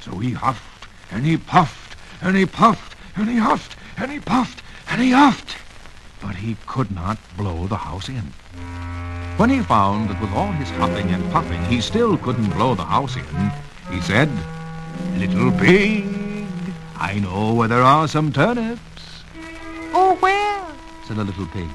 So 0.00 0.18
he 0.18 0.32
huffed 0.32 0.69
and 1.10 1.26
he 1.26 1.36
puffed 1.36 1.96
and 2.22 2.36
he 2.36 2.46
puffed 2.46 2.96
and 3.16 3.28
he 3.28 3.36
huffed 3.36 3.76
and 3.96 4.10
he 4.10 4.20
puffed 4.20 4.62
and 4.88 5.00
he 5.00 5.10
huffed. 5.10 5.56
But 6.20 6.36
he 6.36 6.56
could 6.66 6.90
not 6.90 7.18
blow 7.36 7.66
the 7.66 7.76
house 7.76 8.08
in. 8.08 8.32
When 9.36 9.50
he 9.50 9.60
found 9.60 10.10
that 10.10 10.20
with 10.20 10.32
all 10.32 10.52
his 10.52 10.70
huffing 10.70 11.10
and 11.10 11.32
puffing 11.32 11.64
he 11.64 11.80
still 11.80 12.18
couldn't 12.18 12.50
blow 12.50 12.74
the 12.74 12.84
house 12.84 13.16
in, 13.16 13.52
he 13.90 14.00
said, 14.02 14.28
Little 15.16 15.50
pig, 15.52 16.04
I 16.98 17.18
know 17.20 17.54
where 17.54 17.68
there 17.68 17.82
are 17.82 18.06
some 18.06 18.32
turnips, 18.32 18.80
Oh, 19.92 20.16
where? 20.20 20.64
said 21.06 21.16
the 21.16 21.24
little 21.24 21.46
pig. 21.46 21.68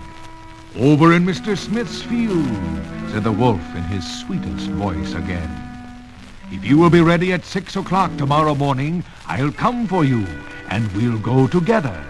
Over 0.77 1.13
in 1.13 1.25
Mr. 1.25 1.57
Smith's 1.57 2.01
field, 2.03 2.45
said 3.11 3.23
the 3.23 3.31
wolf 3.31 3.61
in 3.75 3.83
his 3.83 4.05
sweetest 4.21 4.67
voice 4.71 5.13
again. 5.13 5.74
If 6.51 6.63
you 6.63 6.77
will 6.77 6.89
be 6.91 7.01
ready 7.01 7.33
at 7.33 7.43
six 7.43 7.75
o'clock 7.75 8.15
tomorrow 8.17 8.53
morning, 8.53 9.03
I'll 9.27 9.51
come 9.51 9.87
for 9.87 10.05
you, 10.05 10.25
and 10.69 10.91
we'll 10.93 11.17
go 11.17 11.47
together, 11.47 12.03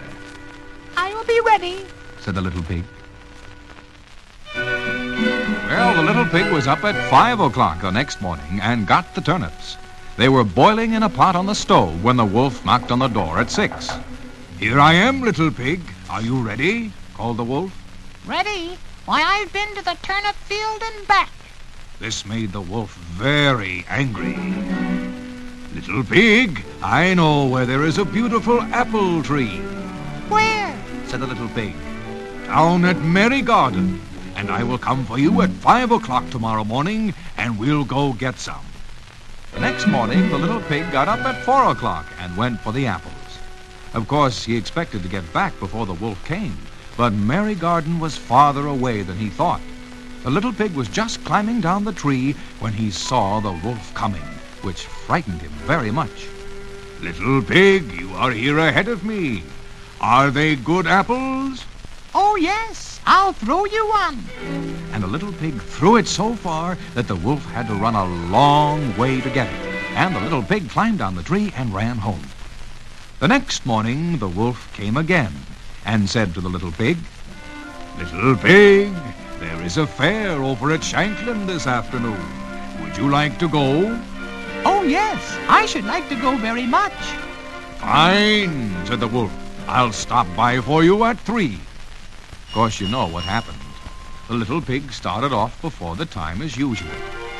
I 0.96 1.12
will 1.14 1.24
be 1.24 1.40
ready. 1.46 1.86
said 2.20 2.34
the 2.34 2.42
little 2.42 2.62
pig. 2.62 2.84
Well, 4.54 5.94
the 5.94 6.02
little 6.02 6.26
pig 6.26 6.52
was 6.52 6.66
up 6.66 6.84
at 6.84 7.10
five 7.10 7.40
o'clock 7.40 7.80
the 7.80 7.90
next 7.90 8.20
morning 8.20 8.60
and 8.60 8.86
got 8.86 9.14
the 9.14 9.20
turnips. 9.20 9.76
They 10.16 10.28
were 10.28 10.44
boiling 10.44 10.92
in 10.92 11.02
a 11.02 11.08
pot 11.08 11.34
on 11.34 11.46
the 11.46 11.54
stove 11.54 12.04
when 12.04 12.16
the 12.16 12.24
wolf 12.24 12.64
knocked 12.64 12.92
on 12.92 12.98
the 12.98 13.08
door 13.08 13.38
at 13.38 13.50
six. 13.50 13.90
Here 14.58 14.80
I 14.80 14.94
am, 14.94 15.22
little 15.22 15.50
pig. 15.50 15.80
Are 16.08 16.22
you 16.22 16.40
ready? 16.40 16.92
called 17.14 17.38
the 17.38 17.44
wolf. 17.44 17.72
Ready? 18.26 18.76
Why, 19.06 19.22
I've 19.22 19.52
been 19.52 19.74
to 19.76 19.84
the 19.84 19.96
turnip 20.02 20.34
field 20.36 20.82
and 20.82 21.08
back. 21.08 21.30
This 21.98 22.26
made 22.26 22.52
the 22.52 22.60
wolf 22.60 22.94
very 22.94 23.86
angry. 23.88 24.36
Little 25.74 26.04
pig, 26.04 26.62
I 26.82 27.14
know 27.14 27.46
where 27.46 27.64
there 27.64 27.84
is 27.84 27.96
a 27.96 28.04
beautiful 28.04 28.60
apple 28.60 29.22
tree, 29.22 29.60
Where? 30.28 30.78
said 31.06 31.20
the 31.20 31.26
little 31.26 31.48
pig. 31.48 31.74
Down 32.44 32.84
at 32.84 33.00
Merry 33.00 33.40
Garden, 33.40 33.98
and 34.34 34.50
I 34.50 34.62
will 34.62 34.76
come 34.76 35.06
for 35.06 35.18
you 35.18 35.40
at 35.40 35.48
five 35.48 35.90
o'clock 35.90 36.28
tomorrow 36.28 36.64
morning, 36.64 37.14
and 37.38 37.58
we'll 37.58 37.84
go 37.84 38.12
get 38.12 38.38
some. 38.38 38.66
The 39.54 39.60
next 39.60 39.86
morning, 39.86 40.28
the 40.28 40.36
little 40.36 40.60
pig 40.60 40.92
got 40.92 41.08
up 41.08 41.20
at 41.20 41.42
four 41.44 41.70
o'clock 41.70 42.04
and 42.20 42.36
went 42.36 42.60
for 42.60 42.72
the 42.72 42.86
apples. 42.86 43.38
Of 43.94 44.06
course, 44.06 44.44
he 44.44 44.54
expected 44.54 45.02
to 45.02 45.08
get 45.08 45.32
back 45.32 45.58
before 45.58 45.86
the 45.86 45.94
wolf 45.94 46.22
came, 46.26 46.58
but 46.98 47.14
Merry 47.14 47.54
Garden 47.54 48.00
was 48.00 48.18
farther 48.18 48.66
away 48.66 49.00
than 49.00 49.16
he 49.16 49.30
thought. 49.30 49.62
The 50.26 50.32
little 50.32 50.52
pig 50.52 50.72
was 50.72 50.88
just 50.88 51.24
climbing 51.24 51.60
down 51.60 51.84
the 51.84 51.92
tree 51.92 52.34
when 52.58 52.72
he 52.72 52.90
saw 52.90 53.38
the 53.38 53.52
wolf 53.52 53.94
coming, 53.94 54.24
which 54.62 54.82
frightened 54.82 55.40
him 55.40 55.52
very 55.52 55.92
much. 55.92 56.26
Little 57.00 57.40
pig, 57.40 57.92
you 57.92 58.12
are 58.14 58.32
here 58.32 58.58
ahead 58.58 58.88
of 58.88 59.04
me. 59.04 59.44
Are 60.00 60.32
they 60.32 60.56
good 60.56 60.88
apples? 60.88 61.64
Oh, 62.12 62.34
yes. 62.34 62.98
I'll 63.06 63.34
throw 63.34 63.66
you 63.66 63.86
one. 63.86 64.24
And 64.92 65.00
the 65.00 65.06
little 65.06 65.32
pig 65.32 65.62
threw 65.62 65.94
it 65.94 66.08
so 66.08 66.34
far 66.34 66.76
that 66.94 67.06
the 67.06 67.14
wolf 67.14 67.44
had 67.52 67.68
to 67.68 67.74
run 67.74 67.94
a 67.94 68.28
long 68.28 68.96
way 68.96 69.20
to 69.20 69.30
get 69.30 69.46
it. 69.46 69.66
And 69.94 70.12
the 70.12 70.20
little 70.22 70.42
pig 70.42 70.68
climbed 70.68 70.98
down 70.98 71.14
the 71.14 71.22
tree 71.22 71.52
and 71.56 71.72
ran 71.72 71.98
home. 71.98 72.24
The 73.20 73.28
next 73.28 73.64
morning, 73.64 74.18
the 74.18 74.26
wolf 74.26 74.72
came 74.72 74.96
again 74.96 75.34
and 75.84 76.10
said 76.10 76.34
to 76.34 76.40
the 76.40 76.48
little 76.48 76.72
pig, 76.72 76.96
Little 77.96 78.34
pig, 78.34 78.92
there 79.38 79.62
is 79.62 79.76
a 79.76 79.86
fair 79.86 80.42
over 80.42 80.72
at 80.72 80.82
Shanklin 80.82 81.46
this 81.46 81.66
afternoon. 81.66 82.20
Would 82.80 82.96
you 82.96 83.08
like 83.10 83.38
to 83.38 83.48
go? 83.48 84.00
Oh, 84.64 84.82
yes. 84.82 85.36
I 85.48 85.66
should 85.66 85.84
like 85.84 86.08
to 86.08 86.14
go 86.16 86.36
very 86.36 86.66
much. 86.66 86.92
Fine, 87.78 88.86
said 88.86 89.00
the 89.00 89.08
wolf. 89.08 89.32
I'll 89.68 89.92
stop 89.92 90.26
by 90.36 90.60
for 90.60 90.82
you 90.82 91.04
at 91.04 91.18
three. 91.20 91.54
Of 91.54 92.50
course, 92.54 92.80
you 92.80 92.88
know 92.88 93.08
what 93.08 93.24
happened. 93.24 93.58
The 94.28 94.34
little 94.34 94.60
pig 94.60 94.90
started 94.92 95.32
off 95.32 95.60
before 95.60 95.96
the 95.96 96.06
time 96.06 96.42
as 96.42 96.56
usual. 96.56 96.90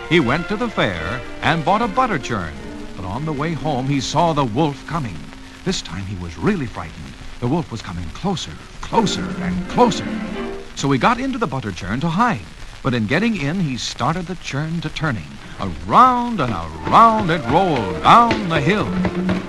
He 0.09 0.20
went 0.20 0.48
to 0.48 0.56
the 0.56 0.68
fair 0.68 1.20
and 1.42 1.64
bought 1.64 1.82
a 1.82 1.88
butter 1.88 2.18
churn. 2.18 2.52
But 2.96 3.04
on 3.04 3.24
the 3.24 3.32
way 3.32 3.52
home, 3.52 3.87
he 3.87 4.00
saw 4.00 4.32
the 4.32 4.44
wolf 4.44 4.87
coming. 4.87 5.16
This 5.64 5.82
time 5.82 6.04
he 6.04 6.16
was 6.22 6.38
really 6.38 6.66
frightened. 6.66 7.12
The 7.40 7.48
wolf 7.48 7.72
was 7.72 7.82
coming 7.82 8.09
closer, 8.11 8.52
closer, 8.80 9.26
and 9.40 9.68
closer. 9.68 10.06
So 10.77 10.91
he 10.93 10.99
got 10.99 11.19
into 11.19 11.39
the 11.39 11.47
butter 11.47 11.73
churn 11.73 12.01
to 12.01 12.09
hide. 12.09 12.45
But 12.83 12.93
in 12.93 13.07
getting 13.07 13.41
in, 13.41 13.61
he 13.61 13.79
started 13.79 14.27
the 14.27 14.37
churn 14.37 14.81
to 14.83 14.91
turning. 14.91 15.27
Around 15.59 16.39
and 16.39 16.53
around 16.53 17.31
it 17.31 17.43
rolled 17.51 18.03
down 18.03 18.51
the 18.51 18.61
hill. 18.61 18.87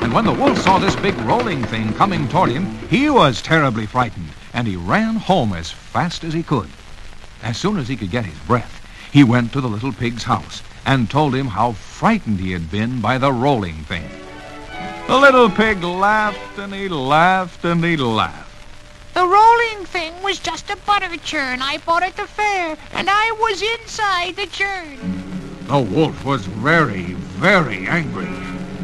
And 0.01 0.13
when 0.13 0.25
the 0.25 0.31
wolf 0.31 0.57
saw 0.57 0.79
this 0.79 0.95
big 0.95 1.15
rolling 1.17 1.65
thing 1.65 1.93
coming 1.93 2.29
toward 2.29 2.49
him, 2.49 2.65
he 2.89 3.09
was 3.09 3.41
terribly 3.41 3.85
frightened, 3.85 4.29
and 4.53 4.65
he 4.65 4.77
ran 4.77 5.17
home 5.17 5.51
as 5.51 5.69
fast 5.69 6.23
as 6.23 6.33
he 6.33 6.43
could. 6.43 6.69
As 7.43 7.57
soon 7.57 7.77
as 7.77 7.89
he 7.89 7.97
could 7.97 8.09
get 8.09 8.25
his 8.25 8.39
breath, 8.47 8.81
he 9.11 9.23
went 9.25 9.51
to 9.51 9.61
the 9.61 9.67
little 9.67 9.91
pig's 9.91 10.23
house 10.23 10.63
and 10.85 11.09
told 11.09 11.35
him 11.35 11.47
how 11.47 11.73
frightened 11.73 12.39
he 12.39 12.53
had 12.53 12.71
been 12.71 13.01
by 13.01 13.17
the 13.17 13.33
rolling 13.33 13.83
thing. 13.83 14.09
The 15.07 15.17
little 15.17 15.49
pig 15.49 15.83
laughed 15.83 16.57
and 16.57 16.73
he 16.73 16.87
laughed 16.87 17.65
and 17.65 17.83
he 17.83 17.97
laughed. 17.97 18.46
The 19.17 19.25
rolling 19.25 19.83
thing 19.87 20.13
was 20.21 20.37
just 20.37 20.69
a 20.69 20.77
butter 20.85 21.17
churn 21.17 21.59
I 21.59 21.79
bought 21.79 22.03
at 22.03 22.15
the 22.15 22.27
fair, 22.27 22.77
and 22.93 23.09
I 23.09 23.31
was 23.39 23.63
inside 23.79 24.35
the 24.35 24.45
churn. 24.45 24.99
The 25.65 25.79
wolf 25.79 26.23
was 26.23 26.45
very, 26.45 27.13
very 27.41 27.87
angry. 27.87 28.29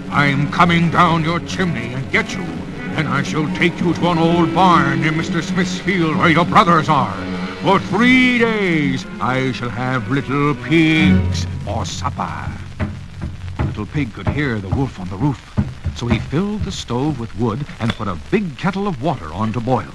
I'm 0.09 0.51
coming 0.51 0.89
down 0.89 1.23
your 1.23 1.39
chimney 1.41 1.93
and 1.93 2.11
get 2.11 2.33
you, 2.33 2.41
and 2.97 3.07
I 3.07 3.21
shall 3.21 3.47
take 3.53 3.79
you 3.79 3.93
to 3.93 4.07
an 4.07 4.17
old 4.17 4.55
barn 4.55 5.01
near 5.01 5.11
Mr. 5.11 5.43
Smith's 5.43 5.77
field 5.77 6.17
where 6.17 6.31
your 6.31 6.45
brothers 6.45 6.89
are. 6.89 7.13
For 7.61 7.79
three 7.79 8.39
days 8.39 9.05
I 9.21 9.51
shall 9.51 9.69
have 9.69 10.09
little 10.09 10.55
pigs 10.55 11.45
for 11.63 11.85
supper. 11.85 12.51
Little 13.59 13.85
Pig 13.85 14.11
could 14.13 14.29
hear 14.29 14.57
the 14.57 14.75
wolf 14.75 14.99
on 14.99 15.09
the 15.09 15.15
roof, 15.15 15.53
so 15.95 16.07
he 16.07 16.17
filled 16.17 16.63
the 16.63 16.71
stove 16.71 17.19
with 17.19 17.37
wood 17.37 17.67
and 17.79 17.93
put 17.93 18.07
a 18.07 18.17
big 18.31 18.57
kettle 18.57 18.87
of 18.87 19.03
water 19.03 19.31
on 19.31 19.53
to 19.53 19.59
boil. 19.59 19.93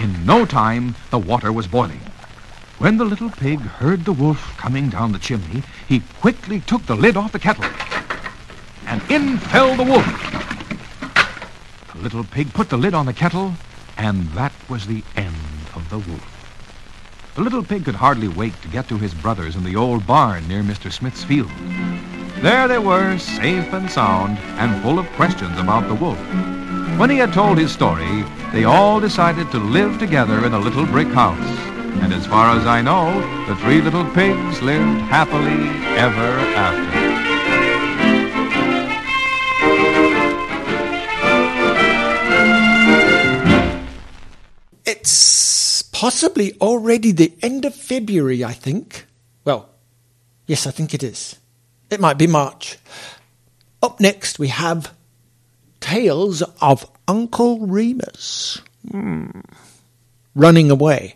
In 0.00 0.24
no 0.24 0.46
time, 0.46 0.94
the 1.10 1.18
water 1.18 1.52
was 1.52 1.66
boiling. 1.66 2.00
When 2.78 2.98
the 2.98 3.04
little 3.04 3.30
pig 3.30 3.58
heard 3.58 4.04
the 4.04 4.12
wolf 4.12 4.56
coming 4.56 4.90
down 4.90 5.10
the 5.10 5.18
chimney, 5.18 5.64
he 5.88 6.02
quickly 6.20 6.60
took 6.60 6.86
the 6.86 6.94
lid 6.94 7.16
off 7.16 7.32
the 7.32 7.40
kettle. 7.40 7.64
And 8.86 9.02
in 9.10 9.38
fell 9.38 9.74
the 9.74 9.82
wolf. 9.82 10.06
The 11.92 11.98
little 12.00 12.22
pig 12.22 12.52
put 12.54 12.68
the 12.68 12.76
lid 12.76 12.94
on 12.94 13.06
the 13.06 13.12
kettle, 13.12 13.54
and 13.96 14.28
that 14.28 14.52
was 14.68 14.86
the 14.86 15.02
end 15.16 15.34
of 15.74 15.90
the 15.90 15.98
wolf. 15.98 17.32
The 17.34 17.42
little 17.42 17.64
pig 17.64 17.84
could 17.84 17.96
hardly 17.96 18.28
wait 18.28 18.60
to 18.62 18.68
get 18.68 18.88
to 18.88 18.98
his 18.98 19.14
brothers 19.14 19.56
in 19.56 19.64
the 19.64 19.74
old 19.74 20.06
barn 20.06 20.46
near 20.46 20.62
Mr. 20.62 20.92
Smith's 20.92 21.24
field. 21.24 21.50
There 22.40 22.68
they 22.68 22.78
were, 22.78 23.18
safe 23.18 23.72
and 23.72 23.90
sound, 23.90 24.38
and 24.58 24.80
full 24.80 25.00
of 25.00 25.06
questions 25.12 25.58
about 25.58 25.88
the 25.88 25.94
wolf. 25.94 26.18
When 26.96 27.10
he 27.10 27.16
had 27.16 27.32
told 27.32 27.58
his 27.58 27.72
story, 27.72 28.24
they 28.52 28.62
all 28.62 29.00
decided 29.00 29.50
to 29.50 29.58
live 29.58 29.98
together 29.98 30.46
in 30.46 30.52
a 30.52 30.58
little 30.58 30.86
brick 30.86 31.08
house. 31.08 31.36
And 32.00 32.12
as 32.14 32.26
far 32.26 32.56
as 32.56 32.64
I 32.64 32.80
know, 32.80 33.10
the 33.48 33.56
three 33.56 33.80
little 33.80 34.04
pigs 34.14 34.62
lived 34.62 35.00
happily 35.10 35.68
ever 35.98 36.30
after. 36.54 37.08
It's 44.86 45.82
possibly 45.82 46.52
already 46.60 47.10
the 47.10 47.32
end 47.42 47.64
of 47.64 47.74
February, 47.74 48.44
I 48.44 48.52
think. 48.52 49.06
Well, 49.44 49.70
yes, 50.46 50.68
I 50.68 50.70
think 50.70 50.94
it 50.94 51.02
is. 51.02 51.34
It 51.90 52.00
might 52.00 52.18
be 52.18 52.26
March. 52.26 52.78
Up 53.82 54.00
next, 54.00 54.38
we 54.38 54.48
have 54.48 54.92
Tales 55.80 56.42
of 56.60 56.90
Uncle 57.06 57.66
Remus. 57.66 58.60
Hmm. 58.90 59.30
Running 60.34 60.70
away. 60.70 61.14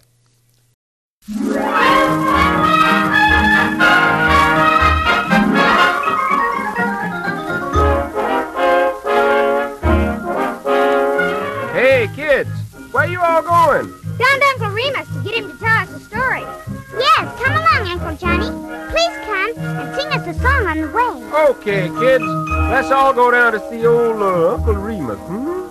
Hey, 11.72 12.08
kids, 12.14 12.50
where 12.92 13.04
are 13.04 13.08
you 13.08 13.20
all 13.20 13.42
going? 13.42 13.86
Down 14.18 14.40
to 14.40 14.46
Uncle 14.54 14.70
Remus 14.70 15.08
to 15.08 15.22
get 15.24 15.34
him 15.34 15.50
to 15.50 15.58
tell 15.58 15.76
us 15.78 15.90
a 15.90 16.00
story. 16.00 16.42
Yes, 16.98 17.41
come 18.16 18.40
Uncle 18.40 18.60
Johnny. 18.60 18.90
Please 18.90 19.16
come 19.24 19.52
and 19.58 19.96
sing 19.96 20.08
us 20.08 20.26
a 20.26 20.40
song 20.40 20.66
on 20.66 20.80
the 20.80 20.88
way. 20.88 21.12
Okay, 21.50 21.88
kids, 22.00 22.24
let's 22.70 22.90
all 22.90 23.12
go 23.12 23.30
down 23.30 23.52
to 23.52 23.60
see 23.70 23.86
old 23.86 24.20
uh, 24.20 24.54
Uncle 24.54 24.74
Remus, 24.74 25.18
hmm? 25.20 25.62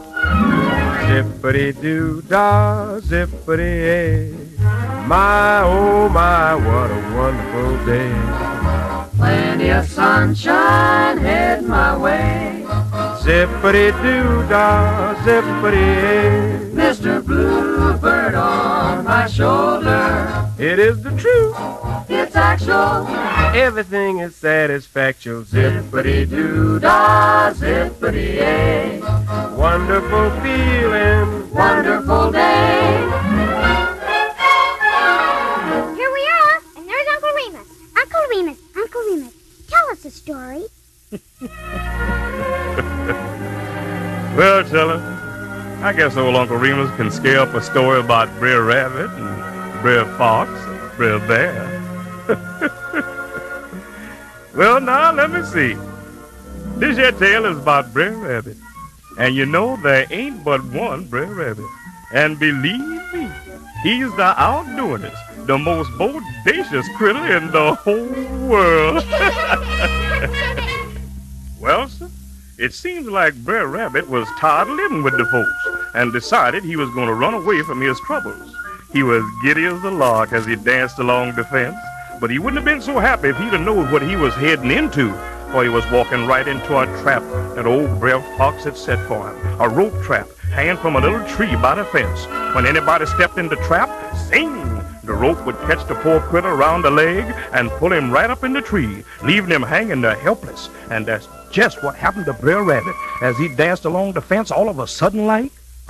Zippity 1.11 1.73
doo 1.81 2.21
dah, 2.21 2.99
zippity 2.99 3.73
ay. 3.89 4.33
My, 5.07 5.61
oh 5.65 6.07
my, 6.09 6.55
what 6.55 6.89
a 6.91 6.99
wonderful 7.15 7.85
day. 7.85 8.13
Plenty 9.17 9.69
of 9.69 9.85
sunshine 9.85 11.17
heading 11.17 11.67
my 11.67 11.97
way. 11.97 12.60
Zippity 13.21 13.91
doo 14.01 14.47
dah, 14.49 15.13
zippity. 15.23 16.73
Mr. 16.73 17.23
Bluebird 17.23 18.33
on 18.33 19.05
my 19.05 19.27
shoulder. 19.27 20.49
It 20.57 20.79
is 20.79 21.03
the 21.03 21.11
truth. 21.11 21.55
It's 22.09 22.35
actual. 22.35 23.07
Everything 23.53 24.19
is 24.19 24.35
satisfactual. 24.35 25.43
Zippity 25.43 26.27
doo 26.27 26.79
dah, 26.79 27.53
zippity 27.53 28.41
ay. 28.41 29.01
Wonderful 29.55 30.31
feeling. 30.41 31.51
Wonderful 31.53 32.31
day. 32.31 32.80
Well, 44.41 44.63
Chilla, 44.63 44.97
I 45.83 45.93
guess 45.93 46.17
old 46.17 46.35
Uncle 46.35 46.57
Remus 46.57 46.89
can 46.95 47.11
scare 47.11 47.41
up 47.41 47.53
a 47.53 47.61
story 47.61 47.99
about 47.99 48.27
Brer 48.39 48.63
Rabbit 48.63 49.11
and 49.11 49.81
Brer 49.83 50.03
Fox 50.17 50.49
and 50.49 50.97
Brer 50.97 51.19
Bear. 51.27 51.53
well, 54.55 54.81
now, 54.81 55.13
let 55.13 55.29
me 55.29 55.43
see. 55.43 55.77
This 56.79 56.97
here 56.97 57.11
tale 57.11 57.45
is 57.45 57.59
about 57.59 57.93
Brer 57.93 58.13
Rabbit. 58.13 58.57
And 59.19 59.35
you 59.35 59.45
know 59.45 59.75
there 59.75 60.07
ain't 60.09 60.43
but 60.43 60.63
one 60.73 61.05
Brer 61.05 61.27
Rabbit. 61.27 61.67
And 62.11 62.39
believe 62.39 63.13
me, 63.13 63.29
he's 63.83 64.09
the 64.15 64.33
outdoingest, 64.39 65.45
the 65.45 65.59
most 65.59 65.91
bodacious 65.91 66.91
critter 66.95 67.37
in 67.37 67.51
the 67.51 67.75
whole 67.75 68.47
world. 68.47 69.05
well, 71.59 71.87
it 72.61 72.75
seems 72.75 73.07
like 73.07 73.33
Brer 73.43 73.65
Rabbit 73.65 74.07
was 74.07 74.27
tired 74.37 74.67
of 74.67 74.75
living 74.75 75.01
with 75.01 75.17
the 75.17 75.25
folks 75.25 75.91
and 75.95 76.13
decided 76.13 76.63
he 76.63 76.75
was 76.75 76.91
going 76.91 77.07
to 77.07 77.13
run 77.15 77.33
away 77.33 77.63
from 77.63 77.81
his 77.81 77.99
troubles. 78.01 78.55
He 78.93 79.01
was 79.01 79.23
giddy 79.43 79.65
as 79.65 79.83
a 79.83 79.89
lark 79.89 80.31
as 80.31 80.45
he 80.45 80.55
danced 80.55 80.99
along 80.99 81.33
the 81.33 81.43
fence, 81.45 81.75
but 82.19 82.29
he 82.29 82.37
wouldn't 82.37 82.57
have 82.57 82.65
been 82.65 82.81
so 82.81 82.99
happy 82.99 83.29
if 83.29 83.37
he'd 83.37 83.53
have 83.53 83.61
known 83.61 83.91
what 83.91 84.03
he 84.03 84.15
was 84.15 84.35
heading 84.35 84.69
into, 84.69 85.11
for 85.51 85.63
he 85.63 85.69
was 85.69 85.89
walking 85.89 86.27
right 86.27 86.47
into 86.47 86.77
a 86.77 86.85
trap 87.01 87.23
that 87.55 87.65
old 87.65 87.99
Brer 87.99 88.21
Fox 88.37 88.65
had 88.65 88.77
set 88.77 89.07
for 89.07 89.31
him, 89.31 89.59
a 89.59 89.67
rope 89.67 89.99
trap 90.03 90.27
hanging 90.53 90.77
from 90.77 90.95
a 90.95 91.01
little 91.01 91.27
tree 91.29 91.55
by 91.55 91.73
the 91.73 91.85
fence. 91.85 92.27
When 92.53 92.67
anybody 92.67 93.07
stepped 93.07 93.39
in 93.39 93.47
the 93.47 93.55
trap, 93.67 93.89
sing! 94.15 94.53
The 95.03 95.13
rope 95.13 95.43
would 95.47 95.57
catch 95.61 95.87
the 95.87 95.95
poor 95.95 96.19
critter 96.19 96.49
around 96.49 96.83
the 96.83 96.91
leg 96.91 97.25
and 97.53 97.71
pull 97.71 97.91
him 97.91 98.11
right 98.11 98.29
up 98.29 98.43
in 98.43 98.53
the 98.53 98.61
tree, 98.61 99.03
leaving 99.23 99.49
him 99.49 99.63
hanging 99.63 100.01
there 100.01 100.13
helpless. 100.13 100.69
And 100.91 101.07
that's 101.07 101.27
just 101.51 101.83
what 101.83 101.95
happened 101.95 102.25
to 102.25 102.33
Brer 102.33 102.63
Rabbit 102.63 102.95
as 103.21 103.37
he 103.37 103.53
danced 103.55 103.85
along 103.85 104.13
the 104.13 104.21
fence 104.21 104.51
all 104.51 104.69
of 104.69 104.79
a 104.79 104.87
sudden 104.87 105.25
like. 105.25 105.51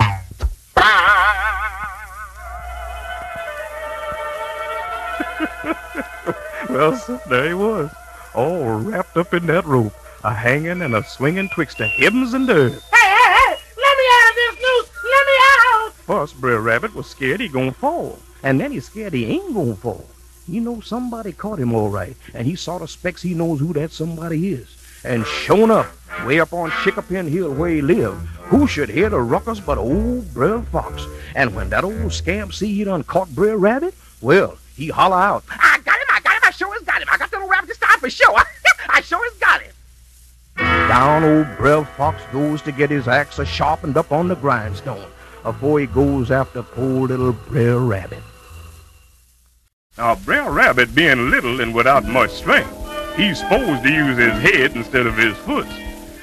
well, 6.68 7.20
there 7.28 7.48
he 7.48 7.54
was, 7.54 7.90
all 8.34 8.80
wrapped 8.80 9.16
up 9.16 9.32
in 9.34 9.46
that 9.46 9.64
rope, 9.64 9.94
a 10.24 10.34
hanging 10.34 10.82
and 10.82 10.96
a 10.96 11.04
swinging 11.04 11.48
twixt 11.50 11.78
the 11.78 11.86
heavens 11.86 12.34
and 12.34 12.50
earth. 12.50 12.84
Hey, 12.92 12.96
hey, 12.98 13.32
hey! 13.32 13.56
Let 13.76 13.96
me 13.98 14.04
out 14.10 14.30
of 14.30 14.34
this 14.34 14.56
noose! 14.56 14.90
Let 15.04 15.26
me 15.26 15.32
out! 15.60 15.92
First, 15.92 16.40
Brer 16.40 16.60
Rabbit 16.60 16.94
was 16.94 17.06
scared 17.06 17.40
he 17.40 17.46
gonna 17.48 17.72
fall, 17.72 18.18
and 18.42 18.60
then 18.60 18.72
he's 18.72 18.86
scared 18.86 19.12
he 19.12 19.26
ain't 19.26 19.54
gonna 19.54 19.76
fall. 19.76 20.04
He 20.50 20.58
knows 20.58 20.86
somebody 20.86 21.30
caught 21.32 21.60
him 21.60 21.72
all 21.72 21.88
right, 21.88 22.16
and 22.34 22.48
he 22.48 22.56
sort 22.56 22.82
of 22.82 22.90
specs 22.90 23.22
he 23.22 23.34
knows 23.34 23.60
who 23.60 23.72
that 23.74 23.92
somebody 23.92 24.52
is. 24.52 24.81
And 25.04 25.26
sure 25.26 25.64
enough, 25.64 26.26
way 26.26 26.38
up 26.38 26.52
on 26.52 26.70
Chickapin 26.70 27.28
Hill 27.28 27.52
where 27.52 27.70
he 27.70 27.82
lived, 27.82 28.26
who 28.52 28.66
should 28.66 28.88
hear 28.88 29.08
the 29.08 29.20
ruckus 29.20 29.60
but 29.60 29.78
old 29.78 30.32
Brer 30.32 30.62
Fox? 30.62 31.04
And 31.34 31.54
when 31.54 31.70
that 31.70 31.84
old 31.84 32.12
scamp 32.12 32.54
see 32.54 32.74
he 32.74 32.84
done 32.84 33.02
caught 33.02 33.34
Brer 33.34 33.56
Rabbit, 33.56 33.94
well, 34.20 34.58
he 34.76 34.88
holler 34.88 35.16
out, 35.16 35.44
I 35.50 35.80
got 35.84 35.98
him! 35.98 36.06
I 36.10 36.20
got 36.20 36.34
him! 36.34 36.42
I 36.44 36.50
sure 36.50 36.72
has 36.72 36.82
got 36.82 37.02
him! 37.02 37.08
I 37.10 37.16
got 37.16 37.30
the 37.30 37.36
little 37.36 37.50
rabbit 37.50 37.68
this 37.68 37.78
time 37.78 37.98
for 37.98 38.10
sure! 38.10 38.42
I 38.88 39.00
sure 39.00 39.22
has 39.24 39.38
got 39.38 39.62
him! 39.62 39.72
Down 40.88 41.24
old 41.24 41.56
Brer 41.56 41.84
Fox 41.84 42.22
goes 42.32 42.62
to 42.62 42.72
get 42.72 42.90
his 42.90 43.08
axe 43.08 43.40
sharpened 43.48 43.96
up 43.96 44.12
on 44.12 44.28
the 44.28 44.36
grindstone 44.36 45.10
afore 45.44 45.80
he 45.80 45.86
goes 45.86 46.30
after 46.30 46.62
poor 46.62 47.08
little 47.08 47.32
Brer 47.32 47.78
Rabbit. 47.78 48.22
Now, 49.98 50.14
Brer 50.14 50.50
Rabbit 50.50 50.94
being 50.94 51.30
little 51.30 51.60
and 51.60 51.74
without 51.74 52.04
much 52.04 52.30
strength, 52.30 52.81
he's 53.16 53.38
supposed 53.38 53.82
to 53.82 53.92
use 53.92 54.16
his 54.16 54.32
head 54.42 54.76
instead 54.76 55.06
of 55.06 55.16
his 55.16 55.36
foot. 55.38 55.66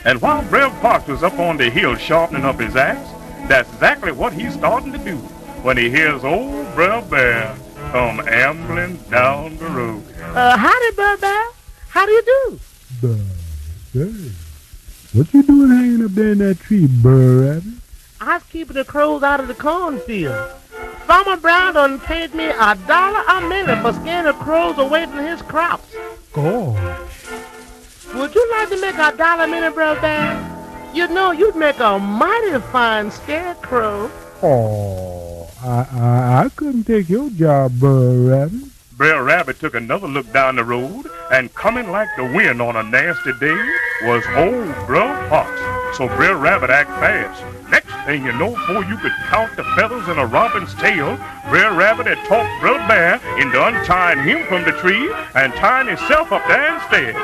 And 0.06 0.21
while 0.21 0.43
Brer 0.43 0.69
Fox 0.82 1.08
was 1.08 1.23
up 1.23 1.38
on 1.39 1.58
the 1.58 1.69
hill 1.69 1.95
sharpening 1.95 2.45
up 2.45 2.60
his 2.60 2.75
axe, 2.75 3.10
that's 3.47 3.71
exactly 3.73 4.12
what 4.12 4.34
he's 4.34 4.54
starting 4.54 4.91
to 4.93 4.97
do 4.99 5.17
when 5.62 5.78
he 5.78 5.89
hears 5.89 6.23
old 6.23 6.73
Brer 6.73 7.02
Bear 7.02 7.56
come 7.91 8.21
ambling 8.28 8.97
down 9.10 9.58
the 9.58 9.65
road. 9.65 10.04
Uh, 10.21 10.58
howdy, 10.58 10.95
Brer 10.95 11.17
Bear. 11.17 11.45
How 11.89 12.06
do 12.06 12.12
you 12.12 12.21
do? 12.21 12.60
Hey, 13.93 14.32
what 15.13 15.34
you 15.34 15.43
doing 15.43 15.69
hanging 15.71 16.06
up 16.06 16.12
there 16.12 16.32
in 16.32 16.38
that 16.38 16.60
tree, 16.60 16.88
Brer 16.88 17.54
Rabbit? 17.54 17.79
I 18.21 18.36
was 18.36 18.43
keeping 18.51 18.75
the 18.75 18.84
crows 18.84 19.23
out 19.23 19.39
of 19.39 19.47
the 19.47 19.53
cornfield. 19.53 20.51
Farmer 21.08 21.38
Brown 21.38 21.75
done 21.75 21.99
paid 21.99 22.36
me 22.36 22.45
a 22.45 22.77
dollar 22.86 23.23
a 23.29 23.41
minute 23.47 23.82
for 23.82 23.93
scaring 23.93 24.25
the 24.25 24.34
crows 24.34 24.77
away 24.77 25.05
from 25.05 25.25
his 25.25 25.41
crops. 25.41 25.95
Gosh. 26.34 27.25
Would 28.13 28.36
you 28.36 28.51
like 28.51 28.69
to 28.69 28.82
make 28.82 28.95
a 28.95 29.15
dollar 29.15 29.45
a 29.45 29.47
minute, 29.47 29.73
Brer 29.73 29.99
Bear? 30.01 30.91
You 30.93 31.08
know, 31.08 31.32
you'd 31.32 31.55
make 31.55 31.79
a 31.79 31.97
mighty 31.97 32.60
fine 32.71 33.10
scarecrow. 33.10 34.12
Oh, 34.43 35.49
I, 35.63 35.88
I, 35.91 36.43
I 36.45 36.49
couldn't 36.55 36.84
take 36.84 37.08
your 37.08 37.29
job, 37.29 37.79
Brer 37.79 38.12
Rabbit. 38.12 38.68
Brer 38.99 39.23
Rabbit 39.23 39.62
took 39.62 39.75
another 39.75 40.09
look 40.09 40.29
down 40.33 40.57
the 40.57 40.63
road, 40.65 41.09
and 41.31 41.53
coming 41.53 41.89
like 41.89 42.09
the 42.17 42.25
wind 42.25 42.62
on 42.62 42.75
a 42.75 42.83
nasty 42.83 43.31
day 43.39 43.57
was 44.03 44.25
old 44.35 44.75
Brer 44.85 45.29
Fox. 45.29 45.57
So 45.97 46.09
Brer 46.17 46.35
Rabbit 46.35 46.69
act 46.69 46.89
fast. 46.99 47.41
Next 47.71 47.93
thing 48.05 48.25
you 48.25 48.33
know, 48.33 48.51
before 48.51 48.83
you 48.83 48.97
could 48.97 49.13
count 49.29 49.55
the 49.55 49.63
feathers 49.77 50.05
in 50.09 50.19
a 50.19 50.25
robin's 50.25 50.73
tail, 50.75 51.15
Brer 51.47 51.71
Rabbit 51.71 52.07
had 52.07 52.17
talked 52.27 52.51
Brer 52.59 52.85
Bear 52.89 53.21
into 53.39 53.65
untying 53.65 54.19
him 54.19 54.45
from 54.47 54.65
the 54.65 54.77
tree 54.81 55.09
and 55.33 55.53
tying 55.53 55.88
himself 55.88 56.33
up 56.33 56.45
there 56.49 56.75
instead. 56.75 57.15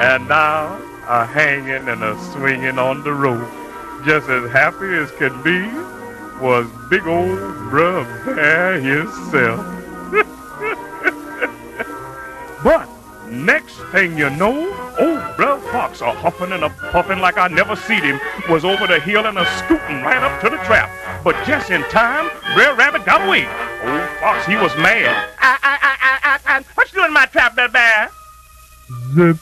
And 0.00 0.26
now, 0.26 0.80
a 1.06 1.26
hanging 1.26 1.86
and 1.86 2.02
a 2.02 2.18
swinging 2.32 2.78
on 2.78 3.04
the 3.04 3.12
rope, 3.12 3.52
just 4.06 4.30
as 4.30 4.50
happy 4.50 4.94
as 4.94 5.10
could 5.10 5.44
be, 5.44 5.68
was 6.40 6.66
big 6.88 7.06
old 7.06 7.38
Brer 7.68 8.04
Bear 8.24 8.80
himself. 8.80 9.83
But 12.64 12.88
next 13.28 13.76
thing 13.92 14.16
you 14.16 14.30
know, 14.30 14.56
old 14.98 15.36
Brer 15.36 15.58
Fox, 15.70 16.00
a 16.00 16.10
huffing 16.10 16.50
and 16.50 16.64
a 16.64 16.70
puffing 16.70 17.18
like 17.18 17.36
I 17.36 17.48
never 17.48 17.76
seen 17.76 18.02
him, 18.02 18.18
was 18.48 18.64
over 18.64 18.86
the 18.86 18.98
hill 19.00 19.26
and 19.26 19.36
a 19.36 19.44
scooting 19.58 20.00
right 20.02 20.22
up 20.22 20.40
to 20.40 20.48
the 20.48 20.56
trap. 20.64 20.90
But 21.22 21.36
just 21.46 21.70
in 21.70 21.82
time, 21.84 22.30
Brer 22.54 22.74
Rabbit 22.74 23.04
got 23.04 23.28
away. 23.28 23.46
Old 23.84 24.08
Fox, 24.18 24.46
he 24.46 24.56
was 24.56 24.74
mad. 24.78 25.28
I, 25.38 25.58
I, 25.62 25.78
I, 25.82 25.96
I, 26.00 26.18
I, 26.24 26.56
I, 26.56 26.62
what 26.74 26.90
you 26.90 26.94
doing 26.94 27.08
in 27.08 27.12
my 27.12 27.26
trap, 27.26 27.54
Brer 27.54 27.68
Bear? 27.68 28.08
Dah. 29.14 29.34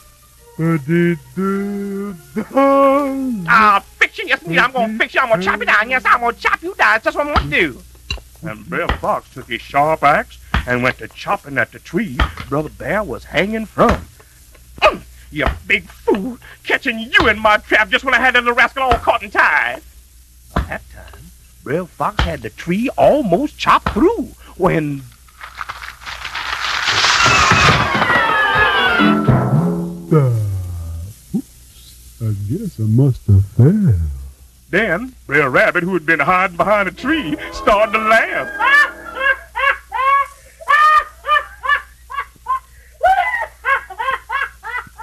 Ah, 3.47 3.79
fix 3.97 4.17
you, 4.19 4.27
yes, 4.27 4.43
I'm 4.45 4.71
gonna 4.71 4.97
fix 4.97 5.15
you. 5.15 5.21
I'm 5.21 5.29
gonna 5.29 5.41
chop 5.41 5.59
you 5.59 5.65
down. 5.65 5.89
Yes, 5.89 6.03
I'm 6.05 6.19
gonna 6.19 6.33
chop 6.33 6.61
you 6.61 6.75
down. 6.75 6.99
That's 7.01 7.15
what 7.15 7.25
I'm 7.27 7.33
gonna 7.33 7.49
do. 7.49 7.81
And 8.43 8.65
Brer 8.67 8.87
Fox 8.99 9.33
took 9.33 9.47
his 9.47 9.61
sharp 9.61 10.03
axe 10.03 10.37
and 10.65 10.83
went 10.83 10.97
to 10.99 11.07
chopping 11.09 11.57
at 11.57 11.71
the 11.71 11.79
tree 11.79 12.17
Brother 12.49 12.69
Bear 12.69 13.03
was 13.03 13.25
hanging 13.25 13.65
from. 13.65 14.05
Mm, 14.81 15.01
you 15.31 15.45
big 15.67 15.83
fool, 15.83 16.37
catching 16.63 16.99
you 16.99 17.27
in 17.27 17.39
my 17.39 17.57
trap 17.57 17.89
just 17.89 18.03
when 18.05 18.13
I 18.13 18.19
had 18.19 18.35
that 18.35 18.43
little 18.43 18.55
rascal 18.55 18.83
all 18.83 18.93
caught 18.93 19.23
and 19.23 19.31
tied. 19.31 19.81
At 20.55 20.67
that 20.67 20.81
time, 20.91 21.21
Brer 21.63 21.85
Fox 21.85 22.23
had 22.23 22.41
the 22.41 22.49
tree 22.49 22.89
almost 22.97 23.57
chopped 23.57 23.89
through 23.89 24.29
when 24.57 25.03
Ah, 30.15 30.31
Oops, 31.35 32.21
I 32.21 32.33
guess 32.47 32.79
I 32.79 32.83
must 32.83 33.25
have 33.25 33.43
fell. 33.45 33.95
Then 34.69 35.15
Brer 35.25 35.49
Rabbit, 35.49 35.83
who 35.83 35.93
had 35.93 36.05
been 36.05 36.19
hiding 36.19 36.57
behind 36.57 36.87
a 36.87 36.91
tree, 36.91 37.35
started 37.51 37.93
to 37.93 37.97
laugh. 37.99 38.47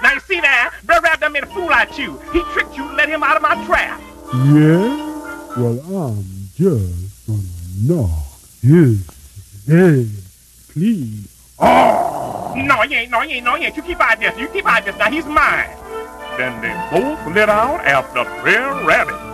Now 0.01 0.13
you 0.13 0.19
see 0.31 0.39
that? 0.39 0.73
Brer 0.85 1.01
Rabbit 1.01 1.19
done 1.19 1.33
made 1.33 1.43
a 1.43 1.47
fool 1.47 1.69
out 1.69 1.97
you. 1.97 2.17
He 2.31 2.41
tricked 2.53 2.77
you 2.77 2.87
and 2.87 2.95
let 2.95 3.09
him 3.09 3.21
out 3.21 3.35
of 3.35 3.41
my 3.41 3.65
trap. 3.65 3.99
Yeah? 4.33 5.11
Well, 5.57 6.07
I'm 6.07 6.23
just 6.55 7.27
gonna 7.27 7.41
knock 7.83 8.09
his 8.61 9.05
head 9.67 10.07
clean. 10.71 11.25
Oh! 11.59 11.67
Ah! 11.67 12.53
No, 12.55 12.83
you 12.83 12.97
ain't, 12.97 13.11
no, 13.11 13.21
you 13.23 13.35
ain't, 13.35 13.45
no, 13.45 13.55
you 13.55 13.65
ain't. 13.65 13.75
You 13.75 13.83
keep 13.83 13.99
out 13.99 14.19
this. 14.19 14.37
You 14.37 14.47
keep 14.47 14.65
out 14.65 14.85
this. 14.85 14.95
Now 14.95 15.11
he's 15.11 15.25
mine. 15.25 15.69
Then 16.37 16.61
they 16.61 16.73
both 16.91 17.27
lit 17.35 17.49
out 17.49 17.81
after 17.81 18.23
Brer 18.41 18.85
Rabbit. 18.85 19.15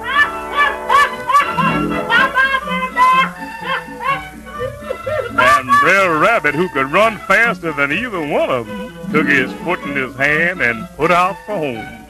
And 5.39 5.69
Brer 5.81 6.17
Rabbit, 6.19 6.55
who 6.55 6.67
could 6.69 6.91
run 6.91 7.17
faster 7.19 7.71
than 7.71 7.91
either 7.91 8.19
one 8.19 8.49
of 8.49 8.65
them, 8.67 8.96
took 9.11 9.27
his 9.27 9.51
foot 9.63 9.79
in 9.81 9.95
his 9.95 10.15
hand 10.15 10.61
and 10.61 10.87
put 10.95 11.11
out 11.11 11.35
for 11.45 11.57
home, 11.57 12.05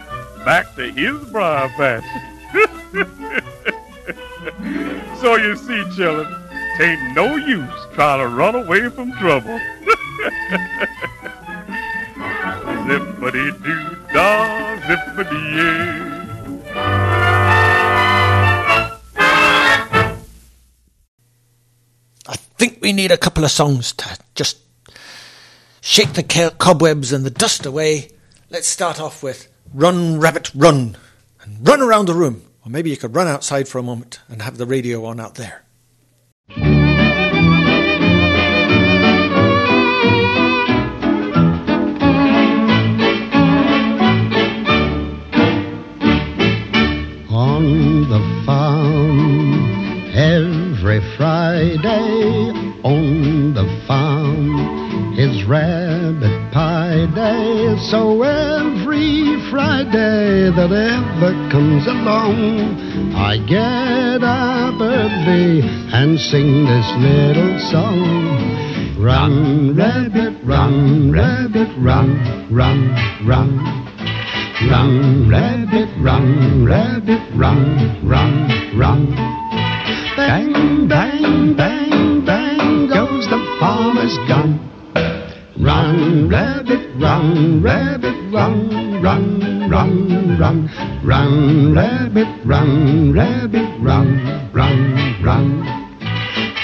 back 0.45 0.73
to 0.75 0.91
his 0.91 1.17
briar 1.29 1.69
patch. 1.77 2.03
so 5.19 5.35
you 5.35 5.55
see, 5.55 5.83
children, 5.95 6.27
tain't 6.77 7.15
no 7.15 7.35
use 7.35 7.69
trying 7.93 8.19
to 8.19 8.27
run 8.27 8.55
away 8.55 8.89
from 8.89 9.11
trouble. 9.13 9.59
zippity 12.87 13.51
doo 13.63 13.97
dah, 14.13 14.79
zippity 14.87 15.41
yay. 15.55 16.07
I 22.27 22.35
think 22.57 22.79
we 22.81 22.93
need 22.93 23.11
a 23.11 23.17
couple 23.17 23.43
of 23.43 23.51
songs 23.51 23.91
to 23.93 24.17
just 24.35 24.66
shake 25.87 26.13
the 26.13 26.53
cobwebs 26.57 27.13
and 27.13 27.25
the 27.25 27.29
dust 27.29 27.65
away. 27.65 28.09
Let's 28.49 28.67
start 28.67 28.99
off 28.99 29.23
with 29.23 29.47
Run, 29.73 30.19
Rabbit, 30.19 30.51
Run. 30.53 30.97
And 31.41 31.65
run 31.65 31.81
around 31.81 32.07
the 32.07 32.13
room. 32.13 32.41
Or 32.65 32.69
maybe 32.69 32.89
you 32.89 32.97
could 32.97 33.15
run 33.15 33.27
outside 33.27 33.69
for 33.69 33.77
a 33.77 33.83
moment 33.83 34.19
and 34.27 34.41
have 34.41 34.57
the 34.57 34.65
radio 34.65 35.05
on 35.05 35.21
out 35.21 35.35
there. 35.35 35.63
on 47.29 48.09
the 48.09 48.43
farm 48.45 49.53
every 50.15 50.99
Friday 51.15 52.51
on 52.83 53.53
the 53.53 53.83
farm 53.87 54.76
is 55.17 55.43
rabbit 55.45 56.53
pie 56.53 57.07
day 57.15 57.75
so 57.89 58.21
every 58.21 59.41
Friday 59.49 60.51
that 60.51 60.71
ever 60.71 61.31
comes 61.49 61.87
along 61.87 62.35
I 63.15 63.37
get 63.37 64.23
up 64.23 64.79
early 64.79 65.61
and 65.91 66.19
sing 66.19 66.65
this 66.65 66.87
little 66.97 67.59
song 67.71 68.67
Run, 68.99 69.75
rabbit, 69.75 70.33
run, 70.43 71.11
rabbit, 71.11 71.69
run, 71.77 72.17
run, 72.51 72.95
run. 73.27 73.57
Run, 74.67 75.29
rabbit, 75.29 75.89
run, 75.99 76.65
rabbit, 76.65 77.21
run, 77.35 78.07
run, 78.07 78.75
run. 78.75 79.15
Bang, 80.15 80.87
bang, 80.87 81.53
bang, 81.53 82.25
bang 82.25 82.87
goes 82.87 83.27
the 83.27 83.57
farmer's 83.59 84.17
gun. 84.27 84.76
Run, 85.59 86.29
rabbit, 86.29 86.87
run, 86.97 87.63
rabbit, 87.63 88.15
run, 88.31 89.01
run, 89.01 89.67
run, 89.67 90.37
run. 90.37 90.69
Run, 91.03 91.73
rabbit, 91.73 92.27
run, 92.45 93.11
rabbit, 93.11 93.67
run, 93.79 94.51
run, 94.53 95.23
run. 95.23 95.87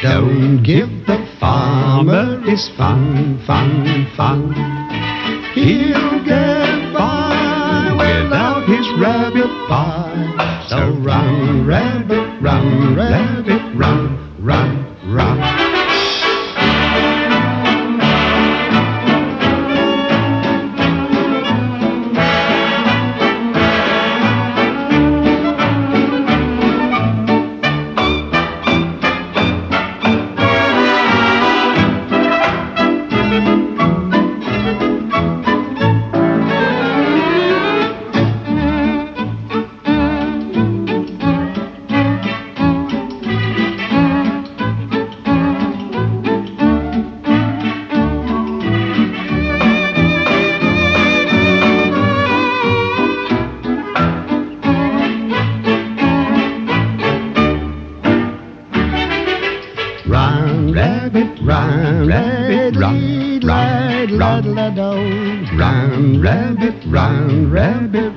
Don't 0.03 0.61
give 0.61 1.07
the 1.07 1.25
farmer 1.39 2.39
his 2.41 2.69
fun, 2.77 3.41
fun, 3.47 4.07
fun. 4.15 4.53
He'll 5.55 6.23
get 6.23 6.93
by 6.93 7.95
without 7.97 8.67
his 8.67 8.87
rabbit 9.01 9.49
pie. 9.67 10.65
So 10.69 10.91
run, 10.99 11.65
rabbit, 11.65 12.41
run, 12.41 12.95
rabbit, 12.95 13.75
run, 13.75 14.35
run, 14.39 14.97
run. 15.07 15.72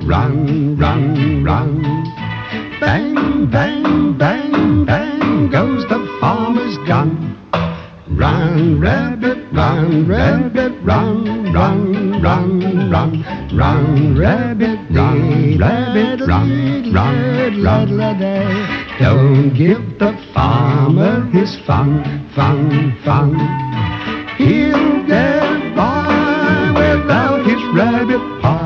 Run, 0.07 0.77
run, 0.77 1.43
run. 1.43 1.83
Bang, 2.79 3.45
bang, 3.51 4.17
bang, 4.17 4.85
bang 4.85 5.49
goes 5.49 5.83
the 5.89 5.99
farmer's 6.19 6.77
gun. 6.87 7.35
Run, 8.09 8.79
rabbit, 8.79 9.37
run, 9.51 10.07
rabbit, 10.07 10.73
run, 10.81 11.51
run, 11.51 12.21
run, 12.21 12.89
run, 12.89 13.23
run, 13.53 14.17
rabbit, 14.17 14.79
run, 14.89 15.57
rabbit, 15.57 16.21
run, 16.25 16.93
run, 16.93 17.63
run, 17.63 17.97
run. 17.97 18.87
Don't 18.99 19.53
give 19.53 19.99
the 19.99 20.17
farmer 20.33 21.25
his 21.31 21.55
fun, 21.67 22.31
fun, 22.33 22.97
fun. 23.03 23.35
He'll 24.37 25.05
get 25.05 25.75
by 25.75 26.71
without 26.73 27.45
his 27.45 27.61
rabbit 27.75 28.41
pie. 28.41 28.56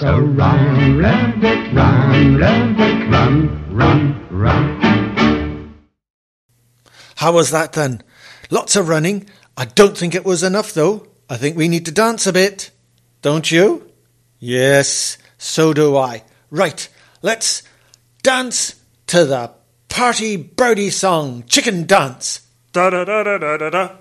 So 0.00 0.18
run, 0.18 0.96
rabbit, 0.96 1.74
run, 1.74 2.38
rabbit, 2.38 3.10
run, 3.10 3.74
run, 3.74 4.26
run. 4.30 5.74
How 7.16 7.32
was 7.32 7.50
that 7.50 7.74
then? 7.74 8.02
Lots 8.48 8.76
of 8.76 8.88
running. 8.88 9.28
I 9.58 9.66
don't 9.66 9.98
think 9.98 10.14
it 10.14 10.24
was 10.24 10.42
enough 10.42 10.72
though. 10.72 11.06
I 11.28 11.36
think 11.36 11.54
we 11.54 11.68
need 11.68 11.84
to 11.84 11.92
dance 11.92 12.26
a 12.26 12.32
bit. 12.32 12.70
Don't 13.20 13.50
you? 13.50 13.92
Yes, 14.38 15.18
so 15.36 15.74
do 15.74 15.98
I. 15.98 16.24
Right, 16.48 16.88
let's 17.20 17.62
dance 18.22 18.76
to 19.08 19.26
the 19.26 19.52
party 19.90 20.38
birdie 20.38 20.88
song, 20.88 21.44
Chicken 21.46 21.86
Dance. 21.86 22.40
Da 22.72 22.88
da 22.88 23.04
da 23.04 23.22
da 23.22 23.36
da 23.36 23.56
da 23.58 23.68
da. 23.68 23.96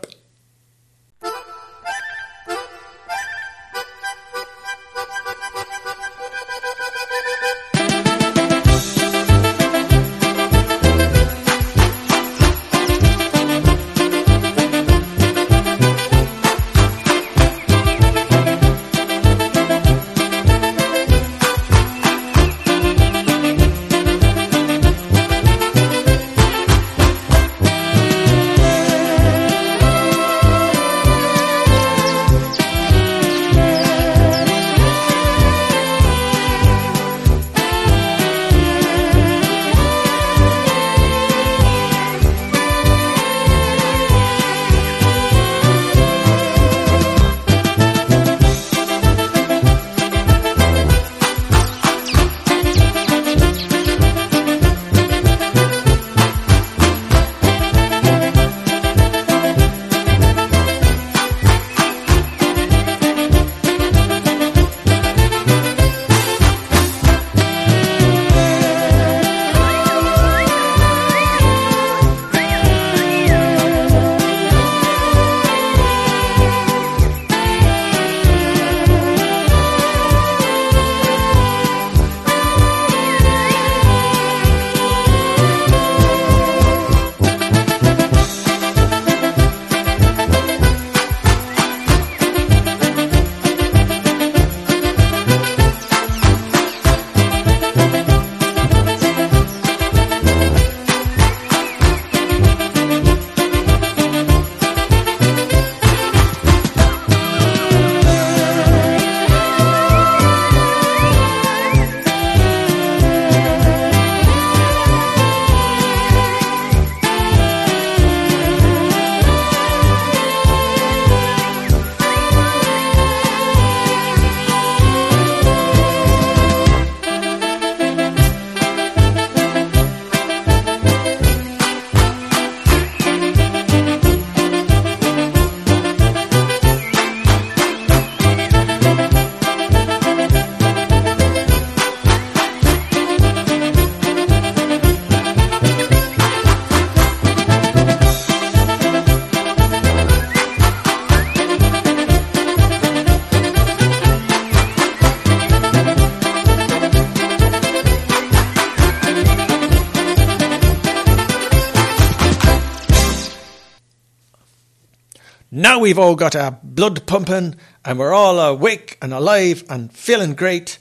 We've 165.89 165.97
all 165.97 166.15
got 166.15 166.35
our 166.35 166.51
blood 166.61 167.07
pumping 167.07 167.55
and 167.83 167.97
we're 167.97 168.13
all 168.13 168.37
awake 168.37 168.95
and 169.01 169.11
alive 169.11 169.63
and 169.71 169.91
feeling 169.91 170.35
great. 170.35 170.77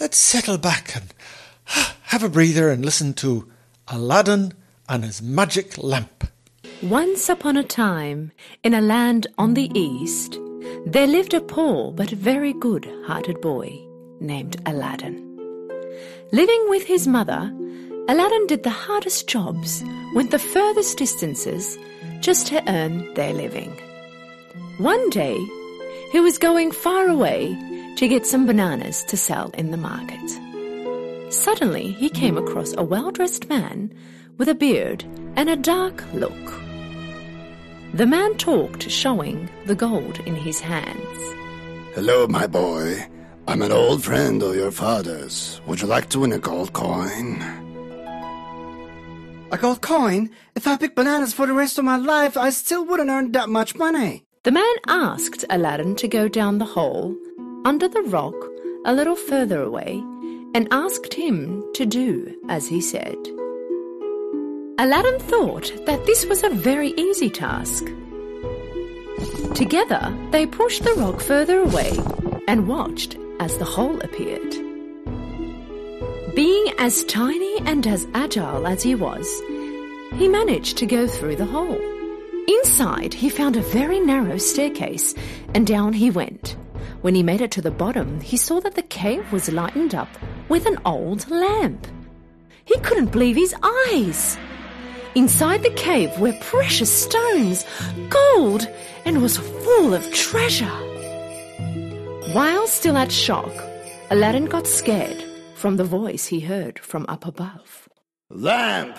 Let's 0.00 0.16
settle 0.16 0.58
back 0.58 0.96
and 0.96 1.14
have 2.06 2.24
a 2.24 2.28
breather 2.28 2.68
and 2.68 2.84
listen 2.84 3.14
to 3.22 3.48
Aladdin 3.86 4.52
and 4.88 5.04
his 5.04 5.22
magic 5.22 5.78
lamp. 5.78 6.26
Once 6.82 7.28
upon 7.28 7.56
a 7.56 7.62
time, 7.62 8.32
in 8.64 8.74
a 8.74 8.80
land 8.80 9.28
on 9.38 9.54
the 9.54 9.70
east, 9.78 10.40
there 10.86 11.06
lived 11.06 11.34
a 11.34 11.40
poor 11.40 11.92
but 11.92 12.10
very 12.10 12.52
good 12.52 12.92
hearted 13.06 13.40
boy 13.40 13.78
named 14.18 14.60
Aladdin. 14.66 15.22
Living 16.32 16.66
with 16.66 16.82
his 16.82 17.06
mother, 17.06 17.48
Aladdin 18.08 18.48
did 18.48 18.64
the 18.64 18.70
hardest 18.70 19.28
jobs, 19.28 19.84
went 20.16 20.32
the 20.32 20.40
furthest 20.40 20.98
distances, 20.98 21.78
just 22.18 22.48
to 22.48 22.60
earn 22.68 23.14
their 23.14 23.34
living. 23.34 23.78
One 24.78 25.10
day, 25.10 25.38
he 26.12 26.20
was 26.20 26.38
going 26.38 26.72
far 26.72 27.06
away 27.06 27.54
to 27.96 28.08
get 28.08 28.26
some 28.26 28.46
bananas 28.46 29.04
to 29.04 29.18
sell 29.18 29.50
in 29.50 29.70
the 29.70 29.76
market. 29.76 31.32
Suddenly, 31.32 31.92
he 31.92 32.08
came 32.08 32.38
across 32.38 32.74
a 32.76 32.82
well 32.82 33.10
dressed 33.10 33.50
man 33.50 33.92
with 34.38 34.48
a 34.48 34.54
beard 34.54 35.04
and 35.36 35.50
a 35.50 35.56
dark 35.56 36.02
look. 36.14 36.32
The 37.92 38.06
man 38.06 38.34
talked, 38.38 38.90
showing 38.90 39.50
the 39.66 39.74
gold 39.74 40.20
in 40.20 40.34
his 40.34 40.58
hands. 40.58 41.18
Hello, 41.94 42.26
my 42.26 42.46
boy. 42.46 43.06
I'm 43.46 43.60
an 43.60 43.72
old 43.72 44.02
friend 44.02 44.42
of 44.42 44.56
your 44.56 44.70
father's. 44.70 45.60
Would 45.66 45.82
you 45.82 45.86
like 45.86 46.08
to 46.10 46.20
win 46.20 46.32
a 46.32 46.38
gold 46.38 46.72
coin? 46.72 47.42
A 49.50 49.58
gold 49.58 49.82
coin? 49.82 50.30
If 50.54 50.66
I 50.66 50.78
pick 50.78 50.94
bananas 50.94 51.34
for 51.34 51.46
the 51.46 51.52
rest 51.52 51.78
of 51.78 51.84
my 51.84 51.98
life, 51.98 52.38
I 52.38 52.48
still 52.48 52.86
wouldn't 52.86 53.10
earn 53.10 53.32
that 53.32 53.50
much 53.50 53.74
money. 53.74 54.24
The 54.44 54.50
man 54.50 54.74
asked 54.88 55.44
Aladdin 55.50 55.94
to 55.94 56.08
go 56.08 56.26
down 56.26 56.58
the 56.58 56.64
hole, 56.64 57.16
under 57.64 57.86
the 57.86 58.02
rock, 58.02 58.34
a 58.84 58.92
little 58.92 59.14
further 59.14 59.62
away, 59.62 60.02
and 60.52 60.66
asked 60.72 61.14
him 61.14 61.62
to 61.74 61.86
do 61.86 62.36
as 62.48 62.66
he 62.66 62.80
said. 62.80 63.16
Aladdin 64.80 65.20
thought 65.20 65.72
that 65.86 66.04
this 66.06 66.26
was 66.26 66.42
a 66.42 66.50
very 66.50 66.88
easy 66.96 67.30
task. 67.30 67.84
Together, 69.54 70.12
they 70.32 70.44
pushed 70.44 70.82
the 70.82 70.94
rock 70.94 71.20
further 71.20 71.60
away 71.60 71.96
and 72.48 72.66
watched 72.66 73.16
as 73.38 73.56
the 73.58 73.64
hole 73.64 74.00
appeared. 74.00 74.56
Being 76.34 76.66
as 76.80 77.04
tiny 77.04 77.58
and 77.60 77.86
as 77.86 78.08
agile 78.12 78.66
as 78.66 78.82
he 78.82 78.96
was, 78.96 79.40
he 80.14 80.26
managed 80.26 80.78
to 80.78 80.86
go 80.86 81.06
through 81.06 81.36
the 81.36 81.46
hole. 81.46 82.01
Inside, 82.48 83.14
he 83.14 83.28
found 83.28 83.56
a 83.56 83.62
very 83.62 84.00
narrow 84.00 84.38
staircase, 84.38 85.14
and 85.54 85.66
down 85.66 85.92
he 85.92 86.10
went. 86.10 86.56
When 87.02 87.14
he 87.14 87.22
made 87.22 87.40
it 87.40 87.50
to 87.52 87.62
the 87.62 87.70
bottom, 87.70 88.20
he 88.20 88.36
saw 88.36 88.60
that 88.60 88.74
the 88.74 88.82
cave 88.82 89.32
was 89.32 89.52
lightened 89.52 89.94
up 89.94 90.08
with 90.48 90.66
an 90.66 90.78
old 90.84 91.28
lamp. 91.30 91.86
He 92.64 92.78
couldn't 92.80 93.12
believe 93.12 93.36
his 93.36 93.54
eyes. 93.62 94.38
Inside 95.14 95.62
the 95.62 95.70
cave 95.74 96.18
were 96.18 96.32
precious 96.40 96.90
stones, 96.90 97.64
gold, 98.08 98.68
and 99.04 99.20
was 99.20 99.36
full 99.36 99.94
of 99.94 100.10
treasure. 100.12 100.78
While 102.32 102.66
still 102.66 102.96
at 102.96 103.12
shock, 103.12 103.52
Aladdin 104.10 104.46
got 104.46 104.66
scared 104.66 105.22
from 105.54 105.76
the 105.76 105.84
voice 105.84 106.26
he 106.26 106.40
heard 106.40 106.78
from 106.78 107.04
up 107.08 107.26
above. 107.26 107.88
Lamp! 108.30 108.96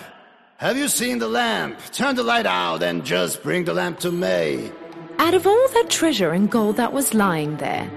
Have 0.58 0.78
you 0.78 0.86
seen 0.86 1.18
the 1.18 1.28
lamp? 1.28 1.78
Turn 1.92 2.14
the 2.14 2.22
light 2.22 2.46
out 2.46 2.80
and 2.82 3.04
just 3.04 3.42
bring 3.42 3.64
the 3.64 3.74
lamp 3.74 3.98
to 4.00 4.12
me. 4.12 4.70
Out 5.18 5.34
of 5.34 5.48
all 5.48 5.68
that 5.74 5.90
treasure 5.90 6.30
and 6.30 6.48
gold 6.48 6.76
that 6.76 6.92
was 6.92 7.12
lying 7.12 7.56
there, 7.56 7.90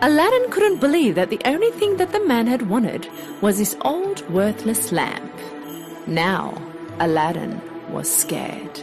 Aladdin 0.00 0.50
couldn't 0.50 0.80
believe 0.80 1.16
that 1.16 1.28
the 1.28 1.40
only 1.44 1.70
thing 1.72 1.98
that 1.98 2.12
the 2.12 2.24
man 2.24 2.46
had 2.46 2.70
wanted 2.70 3.06
was 3.42 3.58
this 3.58 3.76
old 3.82 4.28
worthless 4.30 4.90
lamp. 4.90 5.32
Now, 6.06 6.56
Aladdin 6.98 7.60
was 7.90 8.10
scared. 8.10 8.80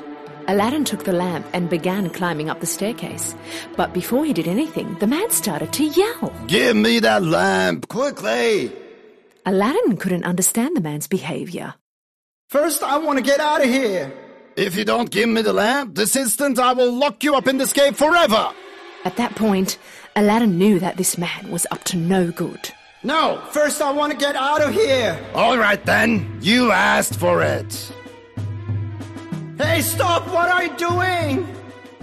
Aladdin 0.48 0.86
took 0.86 1.04
the 1.04 1.12
lamp 1.12 1.48
and 1.52 1.68
began 1.68 2.12
climbing 2.12 2.52
up 2.52 2.60
the 2.60 2.68
staircase. 2.68 3.34
But 3.76 3.92
before 3.92 4.24
he 4.24 4.34
did 4.34 4.48
anything, 4.48 4.96
the 5.00 5.08
man 5.08 5.32
started 5.32 5.74
to 5.74 5.84
yell. 5.84 6.32
Give 6.46 6.76
me 6.76 7.00
that 7.00 7.24
lamp, 7.24 7.88
quickly! 7.88 8.72
Aladdin 9.48 9.98
couldn't 9.98 10.26
understand 10.26 10.78
the 10.78 10.82
man's 10.82 11.08
behavior. 11.08 11.74
First, 12.48 12.84
I 12.84 12.98
want 12.98 13.18
to 13.18 13.24
get 13.24 13.40
out 13.40 13.64
of 13.64 13.70
here. 13.70 14.14
If 14.56 14.76
you 14.76 14.86
don't 14.86 15.10
give 15.10 15.28
me 15.28 15.42
the 15.42 15.52
lamp, 15.52 15.96
this 15.96 16.16
instant 16.16 16.60
I 16.60 16.74
will 16.74 16.94
lock 16.94 17.24
you 17.24 17.34
up 17.36 17.48
in 17.48 17.58
this 17.58 17.74
cave 17.74 17.98
forever! 17.98 18.52
At 19.04 19.18
that 19.18 19.36
point, 19.36 19.80
Aladdin 20.16 20.58
knew 20.58 20.80
that 20.80 20.96
this 20.96 21.18
man 21.18 21.50
was 21.50 21.66
up 21.72 21.84
to 21.86 21.98
no 21.98 22.32
good. 22.32 22.70
No, 23.04 23.42
first 23.50 23.82
I 23.82 23.92
want 23.92 24.12
to 24.12 24.18
get 24.18 24.36
out 24.36 24.62
of 24.62 24.74
here. 24.74 25.20
All 25.34 25.58
right 25.58 25.84
then, 25.86 26.38
you 26.42 26.72
asked 26.72 27.20
for 27.20 27.42
it. 27.42 27.92
Hey, 29.58 29.82
stop! 29.82 30.28
What 30.28 30.50
are 30.50 30.66
you 30.66 30.78
doing? 30.78 31.48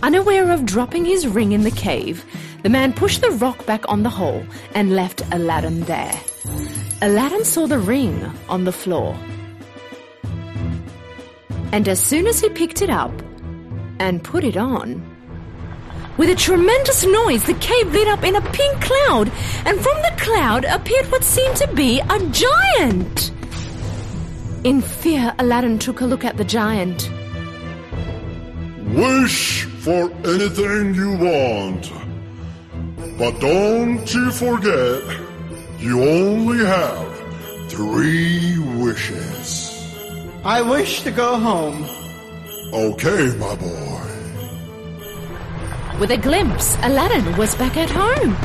Unaware 0.02 0.50
of 0.50 0.66
dropping 0.66 1.04
his 1.04 1.28
ring 1.28 1.52
in 1.52 1.62
the 1.62 1.70
cave, 1.70 2.24
the 2.64 2.68
man 2.68 2.92
pushed 2.92 3.20
the 3.20 3.30
rock 3.30 3.64
back 3.64 3.88
on 3.88 4.02
the 4.02 4.10
hole 4.10 4.44
and 4.74 4.96
left 4.96 5.22
Aladdin 5.32 5.82
there. 5.82 6.20
Aladdin 7.00 7.44
saw 7.44 7.68
the 7.68 7.78
ring 7.78 8.24
on 8.48 8.64
the 8.64 8.72
floor. 8.72 9.16
And 11.72 11.88
as 11.88 12.00
soon 12.00 12.26
as 12.26 12.40
he 12.40 12.50
picked 12.50 12.82
it 12.82 12.90
up 12.90 13.12
and 13.98 14.22
put 14.22 14.44
it 14.44 14.56
on, 14.56 15.02
with 16.18 16.28
a 16.28 16.34
tremendous 16.34 17.04
noise, 17.04 17.44
the 17.44 17.54
cave 17.54 17.90
lit 17.90 18.06
up 18.06 18.22
in 18.22 18.36
a 18.36 18.40
pink 18.52 18.82
cloud, 18.82 19.32
and 19.64 19.80
from 19.80 20.02
the 20.02 20.14
cloud 20.18 20.66
appeared 20.66 21.06
what 21.10 21.24
seemed 21.24 21.56
to 21.56 21.74
be 21.74 22.00
a 22.00 22.18
giant. 22.30 23.32
In 24.64 24.82
fear, 24.82 25.34
Aladdin 25.38 25.78
took 25.78 26.02
a 26.02 26.04
look 26.04 26.24
at 26.24 26.36
the 26.36 26.44
giant. 26.44 27.10
Wish 28.94 29.64
for 29.64 30.12
anything 30.26 30.94
you 30.94 31.16
want. 31.16 31.90
But 33.18 33.40
don't 33.40 34.14
you 34.14 34.30
forget, 34.32 35.02
you 35.78 36.02
only 36.02 36.64
have 36.64 37.70
three 37.70 38.58
wishes. 38.76 39.71
I 40.44 40.60
wish 40.60 41.02
to 41.02 41.12
go 41.12 41.38
home. 41.38 41.86
Okay, 42.72 43.36
my 43.38 43.54
boy. 43.54 44.02
With 46.00 46.10
a 46.10 46.16
glimpse, 46.16 46.76
Aladdin 46.82 47.36
was 47.36 47.54
back 47.54 47.76
at 47.76 47.88
home. 47.88 48.36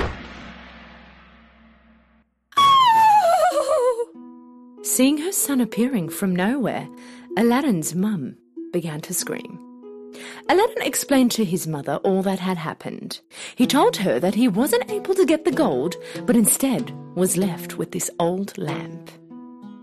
Seeing 4.84 5.18
her 5.18 5.32
son 5.32 5.60
appearing 5.60 6.10
from 6.10 6.36
nowhere, 6.36 6.88
Aladdin's 7.36 7.96
mum 7.96 8.36
began 8.72 9.02
to 9.02 9.14
scream. 9.16 9.60
Aladdin 10.50 10.84
explained 10.84 11.32
to 11.32 11.44
his 11.44 11.66
mother 11.66 11.96
all 12.04 12.22
that 12.22 12.38
had 12.38 12.60
happened. 12.60 13.22
He 13.56 13.66
told 13.66 13.98
her 13.98 14.20
that 14.20 14.36
he 14.36 14.48
wasn't 14.48 14.92
able 14.92 15.16
to 15.16 15.26
get 15.26 15.46
the 15.46 15.52
gold, 15.52 15.96
but 16.28 16.36
instead 16.36 16.92
was 17.16 17.38
left 17.38 17.80
with 17.80 17.92
this 17.92 18.12
old 18.20 18.56
lamp. 18.56 19.10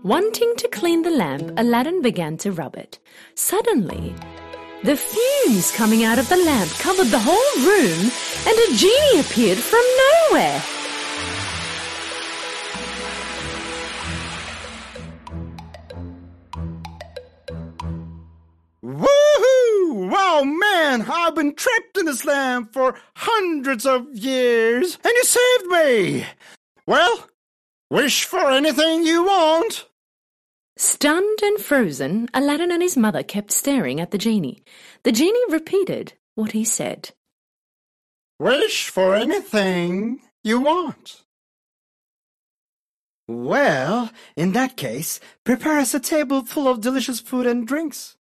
Wanting 0.05 0.55
to 0.57 0.67
clean 0.67 1.01
the 1.01 1.09
lamp, 1.09 1.51
Aladdin 1.57 2.03
began 2.03 2.37
to 2.37 2.51
rub 2.51 2.75
it. 2.75 2.99
Suddenly, 3.33 4.13
the 4.83 4.95
fumes 4.95 5.71
coming 5.71 6.03
out 6.03 6.19
of 6.19 6.29
the 6.29 6.37
lamp 6.37 6.69
covered 6.73 7.07
the 7.07 7.17
whole 7.17 7.65
room, 7.65 8.11
and 8.45 8.55
a 8.55 8.75
genie 8.75 9.19
appeared 9.19 9.57
from 9.57 9.81
nowhere. 10.29 10.61
Woohoo! 18.83 20.11
Wow, 20.11 20.43
man, 20.43 21.01
I've 21.09 21.33
been 21.33 21.55
trapped 21.55 21.97
in 21.97 22.05
this 22.05 22.25
lamp 22.25 22.73
for 22.73 22.95
hundreds 23.15 23.87
of 23.87 24.05
years, 24.13 24.99
and 25.03 25.13
you 25.15 25.23
saved 25.23 25.65
me! 25.65 26.25
Well, 26.85 27.27
wish 27.89 28.23
for 28.25 28.51
anything 28.51 29.03
you 29.03 29.23
want. 29.23 29.87
Stunned 30.77 31.39
and 31.41 31.59
frozen, 31.59 32.27
Aladdin 32.33 32.69
and 32.69 32.81
his 32.81 32.97
mother 32.97 33.23
kept 33.23 33.51
staring 33.51 34.01
at 34.01 34.11
the 34.11 34.17
genie. 34.17 34.61
The 35.03 35.13
genie 35.13 35.39
repeated 35.49 36.13
what 36.35 36.51
he 36.51 36.65
said. 36.65 37.11
Wish 38.39 38.89
for 38.89 39.15
anything 39.15 40.19
you 40.43 40.59
want. 40.59 41.23
Well, 43.27 44.11
in 44.35 44.51
that 44.51 44.75
case, 44.75 45.21
prepare 45.45 45.79
us 45.79 45.93
a 45.93 45.99
table 45.99 46.43
full 46.43 46.67
of 46.67 46.81
delicious 46.81 47.21
food 47.21 47.45
and 47.45 47.65
drinks. 47.65 48.17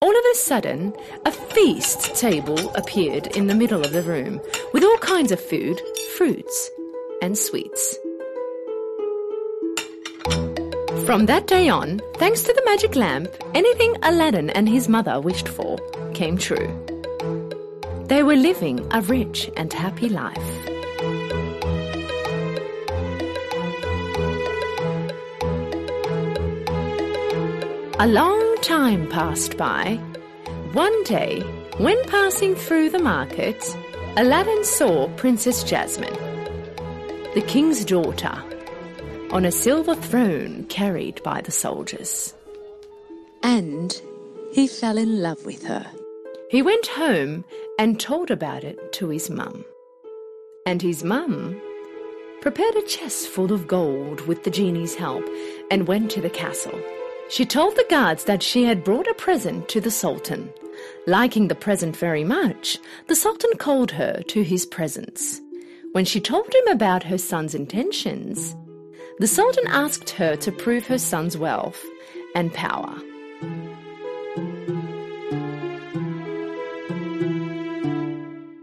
All 0.00 0.10
of 0.10 0.24
a 0.32 0.36
sudden, 0.36 0.94
a 1.26 1.30
feast 1.30 2.16
table 2.16 2.74
appeared 2.74 3.26
in 3.36 3.46
the 3.46 3.54
middle 3.54 3.84
of 3.84 3.92
the 3.92 4.02
room 4.02 4.40
with 4.72 4.82
all 4.82 4.98
kinds 4.98 5.30
of 5.30 5.38
food, 5.38 5.80
fruits, 6.16 6.70
and 7.20 7.36
sweets. 7.36 7.98
From 11.06 11.26
that 11.26 11.48
day 11.48 11.68
on, 11.68 12.00
thanks 12.14 12.42
to 12.42 12.52
the 12.52 12.62
magic 12.64 12.94
lamp, 12.94 13.28
anything 13.54 13.96
Aladdin 14.02 14.50
and 14.50 14.68
his 14.68 14.88
mother 14.88 15.20
wished 15.20 15.48
for 15.48 15.76
came 16.14 16.38
true. 16.38 16.70
They 18.06 18.22
were 18.22 18.36
living 18.36 18.86
a 18.92 19.00
rich 19.02 19.50
and 19.56 19.72
happy 19.72 20.08
life. 20.08 20.38
A 27.98 28.06
long 28.06 28.56
time 28.62 29.08
passed 29.08 29.56
by. 29.56 29.96
One 30.72 31.02
day, 31.04 31.40
when 31.78 32.02
passing 32.04 32.54
through 32.54 32.90
the 32.90 32.98
market, 32.98 33.76
Aladdin 34.16 34.64
saw 34.64 35.08
Princess 35.16 35.64
Jasmine, 35.64 36.16
the 37.34 37.44
king's 37.46 37.84
daughter, 37.84 38.42
on 39.32 39.46
a 39.46 39.50
silver 39.50 39.94
throne 39.94 40.64
carried 40.66 41.22
by 41.22 41.40
the 41.40 41.50
soldiers. 41.50 42.34
And 43.42 44.00
he 44.52 44.68
fell 44.68 44.98
in 44.98 45.22
love 45.22 45.46
with 45.46 45.64
her. 45.64 45.90
He 46.50 46.60
went 46.60 46.86
home 46.86 47.46
and 47.78 47.98
told 47.98 48.30
about 48.30 48.62
it 48.62 48.92
to 48.92 49.08
his 49.08 49.30
mum. 49.30 49.64
And 50.66 50.82
his 50.82 51.02
mum 51.02 51.58
prepared 52.42 52.74
a 52.74 52.82
chest 52.82 53.28
full 53.28 53.54
of 53.54 53.66
gold 53.66 54.20
with 54.26 54.44
the 54.44 54.50
genie's 54.50 54.94
help 54.94 55.24
and 55.70 55.88
went 55.88 56.10
to 56.10 56.20
the 56.20 56.28
castle. 56.28 56.78
She 57.30 57.46
told 57.46 57.74
the 57.74 57.86
guards 57.88 58.24
that 58.24 58.42
she 58.42 58.64
had 58.64 58.84
brought 58.84 59.08
a 59.08 59.14
present 59.14 59.66
to 59.70 59.80
the 59.80 59.90
Sultan. 59.90 60.52
Liking 61.06 61.48
the 61.48 61.54
present 61.54 61.96
very 61.96 62.22
much, 62.22 62.78
the 63.06 63.16
Sultan 63.16 63.56
called 63.56 63.92
her 63.92 64.20
to 64.28 64.42
his 64.42 64.66
presence. 64.66 65.40
When 65.92 66.04
she 66.04 66.20
told 66.20 66.52
him 66.52 66.68
about 66.68 67.04
her 67.04 67.18
son's 67.18 67.54
intentions, 67.54 68.54
the 69.18 69.26
Sultan 69.26 69.66
asked 69.68 70.10
her 70.10 70.36
to 70.36 70.52
prove 70.52 70.86
her 70.86 70.98
son's 70.98 71.36
wealth 71.36 71.84
and 72.34 72.52
power. 72.52 72.94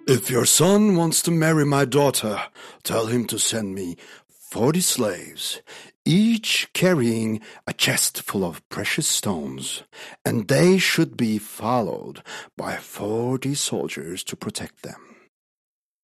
If 0.07 0.31
your 0.31 0.45
son 0.45 0.95
wants 0.95 1.21
to 1.23 1.31
marry 1.31 1.65
my 1.65 1.85
daughter, 1.85 2.41
tell 2.83 3.05
him 3.05 3.25
to 3.27 3.37
send 3.37 3.75
me 3.75 3.95
forty 4.27 4.81
slaves, 4.81 5.61
each 6.03 6.67
carrying 6.73 7.41
a 7.67 7.73
chest 7.73 8.23
full 8.23 8.43
of 8.43 8.67
precious 8.69 9.07
stones, 9.07 9.83
and 10.25 10.47
they 10.47 10.79
should 10.79 11.15
be 11.15 11.37
followed 11.37 12.23
by 12.57 12.77
forty 12.77 13.53
soldiers 13.53 14.23
to 14.23 14.35
protect 14.35 14.81
them. 14.81 15.15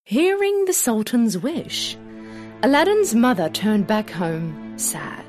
Hearing 0.04 0.66
the 0.66 0.74
Sultan's 0.74 1.36
wish, 1.36 1.98
Aladdin's 2.66 3.13
mother 3.13 3.47
turned 3.49 3.86
back 3.86 4.09
home 4.09 4.74
sad. 4.76 5.24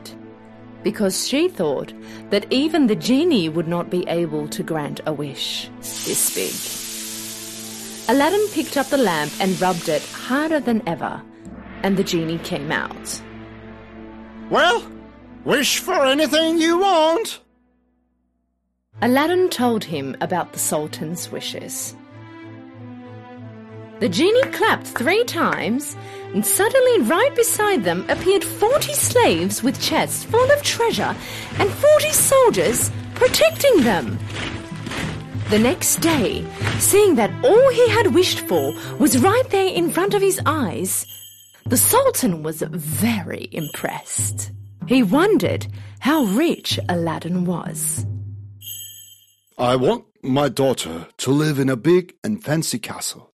because 0.82 1.28
she 1.28 1.48
thought 1.48 1.92
that 2.30 2.50
even 2.50 2.86
the 2.86 2.96
genie 2.96 3.48
would 3.50 3.68
not 3.68 3.90
be 3.90 4.08
able 4.08 4.48
to 4.48 4.62
grant 4.62 5.00
a 5.04 5.12
wish 5.12 5.68
this 5.80 6.34
big. 6.34 6.54
Aladdin 8.08 8.46
picked 8.52 8.78
up 8.78 8.86
the 8.86 8.96
lamp 8.96 9.32
and 9.38 9.60
rubbed 9.60 9.88
it 9.90 10.02
harder 10.06 10.60
than 10.60 10.80
ever, 10.88 11.20
and 11.82 11.96
the 11.96 12.04
genie 12.04 12.38
came 12.38 12.72
out. 12.72 13.20
Well, 14.48 14.82
wish 15.44 15.80
for 15.80 16.06
anything 16.06 16.58
you 16.58 16.78
want. 16.78 17.40
Aladdin 19.02 19.50
told 19.50 19.84
him 19.84 20.16
about 20.22 20.52
the 20.54 20.58
Sultan's 20.58 21.30
wishes. 21.30 21.96
The 23.98 24.08
genie 24.08 24.42
clapped 24.52 24.86
three 24.86 25.24
times, 25.24 25.96
and 26.36 26.44
suddenly, 26.44 27.00
right 27.00 27.34
beside 27.34 27.82
them, 27.82 28.04
appeared 28.10 28.44
forty 28.44 28.92
slaves 28.92 29.62
with 29.62 29.80
chests 29.80 30.22
full 30.22 30.50
of 30.52 30.62
treasure 30.62 31.16
and 31.58 31.70
forty 31.70 32.12
soldiers 32.12 32.90
protecting 33.14 33.80
them. 33.80 34.18
The 35.48 35.58
next 35.58 35.96
day, 36.02 36.44
seeing 36.78 37.14
that 37.14 37.32
all 37.42 37.70
he 37.70 37.88
had 37.88 38.12
wished 38.12 38.40
for 38.40 38.74
was 38.98 39.16
right 39.16 39.48
there 39.48 39.72
in 39.72 39.90
front 39.90 40.12
of 40.12 40.20
his 40.20 40.38
eyes, 40.44 41.06
the 41.64 41.78
Sultan 41.78 42.42
was 42.42 42.60
very 42.60 43.48
impressed. 43.52 44.52
He 44.86 45.02
wondered 45.02 45.66
how 46.00 46.24
rich 46.24 46.78
Aladdin 46.90 47.46
was. 47.46 48.04
I 49.56 49.76
want 49.76 50.04
my 50.22 50.50
daughter 50.50 51.06
to 51.16 51.30
live 51.30 51.58
in 51.58 51.70
a 51.70 51.76
big 51.76 52.14
and 52.22 52.44
fancy 52.44 52.78
castle. 52.78 53.32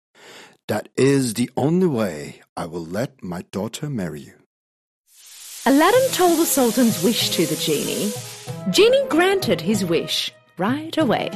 That 0.68 0.88
is 0.96 1.34
the 1.34 1.48
only 1.56 1.86
way 1.86 2.42
I 2.56 2.66
will 2.66 2.84
let 2.84 3.22
my 3.22 3.42
daughter 3.52 3.88
marry 3.88 4.20
you. 4.22 4.34
Aladdin 5.64 6.10
told 6.10 6.38
the 6.38 6.46
Sultan's 6.46 7.04
wish 7.04 7.30
to 7.30 7.46
the 7.46 7.54
genie. 7.56 8.12
Genie 8.70 9.06
granted 9.08 9.60
his 9.60 9.84
wish 9.84 10.32
right 10.58 10.96
away. 10.98 11.30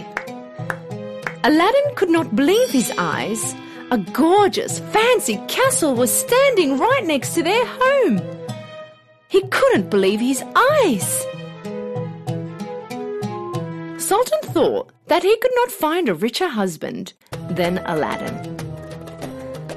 Aladdin 1.44 1.94
could 1.94 2.10
not 2.10 2.34
believe 2.34 2.70
his 2.70 2.92
eyes. 2.98 3.54
A 3.92 3.98
gorgeous, 3.98 4.80
fancy 4.92 5.36
castle 5.46 5.94
was 5.94 6.12
standing 6.12 6.78
right 6.78 7.04
next 7.06 7.34
to 7.34 7.42
their 7.42 7.64
home. 7.66 8.20
He 9.28 9.42
couldn't 9.48 9.90
believe 9.90 10.20
his 10.20 10.42
eyes. 10.56 11.26
Sultan 14.02 14.40
thought 14.42 14.90
that 15.06 15.22
he 15.22 15.36
could 15.36 15.54
not 15.54 15.70
find 15.70 16.08
a 16.08 16.14
richer 16.14 16.48
husband 16.48 17.12
than 17.48 17.78
Aladdin. 17.78 18.59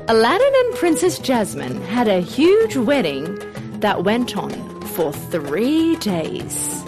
Aladdin 0.09 0.53
and 0.53 0.75
Princess 0.75 1.17
Jasmine 1.17 1.81
had 1.83 2.09
a 2.09 2.19
huge 2.19 2.75
wedding 2.75 3.39
that 3.79 4.03
went 4.03 4.35
on 4.35 4.81
for 4.87 5.13
three 5.13 5.95
days. 5.95 6.83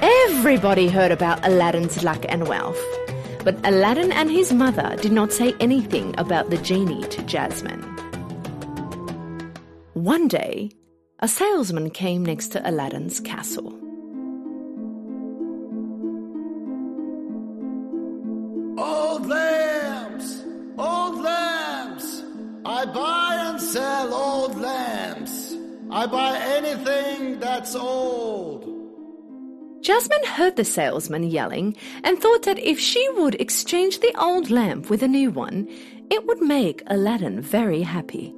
Everybody 0.00 0.88
heard 0.88 1.10
about 1.10 1.44
Aladdin's 1.44 2.04
luck 2.04 2.24
and 2.28 2.46
wealth, 2.46 2.80
but 3.42 3.56
Aladdin 3.66 4.12
and 4.12 4.30
his 4.30 4.52
mother 4.52 4.94
did 5.00 5.10
not 5.10 5.32
say 5.32 5.54
anything 5.58 6.14
about 6.18 6.50
the 6.50 6.58
genie 6.58 7.02
to 7.08 7.20
Jasmine. 7.24 7.82
One 9.94 10.28
day, 10.28 10.70
a 11.18 11.26
salesman 11.26 11.90
came 11.90 12.24
next 12.24 12.52
to 12.52 12.70
Aladdin's 12.70 13.18
castle. 13.18 13.87
I 25.90 26.06
buy 26.06 26.38
anything 26.38 27.40
that's 27.40 27.74
old. 27.74 28.74
Jasmine 29.80 30.24
heard 30.26 30.56
the 30.56 30.64
salesman 30.64 31.22
yelling 31.22 31.76
and 32.04 32.18
thought 32.18 32.42
that 32.42 32.58
if 32.58 32.78
she 32.78 33.08
would 33.16 33.36
exchange 33.36 34.00
the 34.00 34.14
old 34.20 34.50
lamp 34.50 34.90
with 34.90 35.02
a 35.02 35.08
new 35.08 35.30
one, 35.30 35.66
it 36.10 36.26
would 36.26 36.42
make 36.42 36.82
Aladdin 36.88 37.40
very 37.40 37.82
happy. 37.82 38.34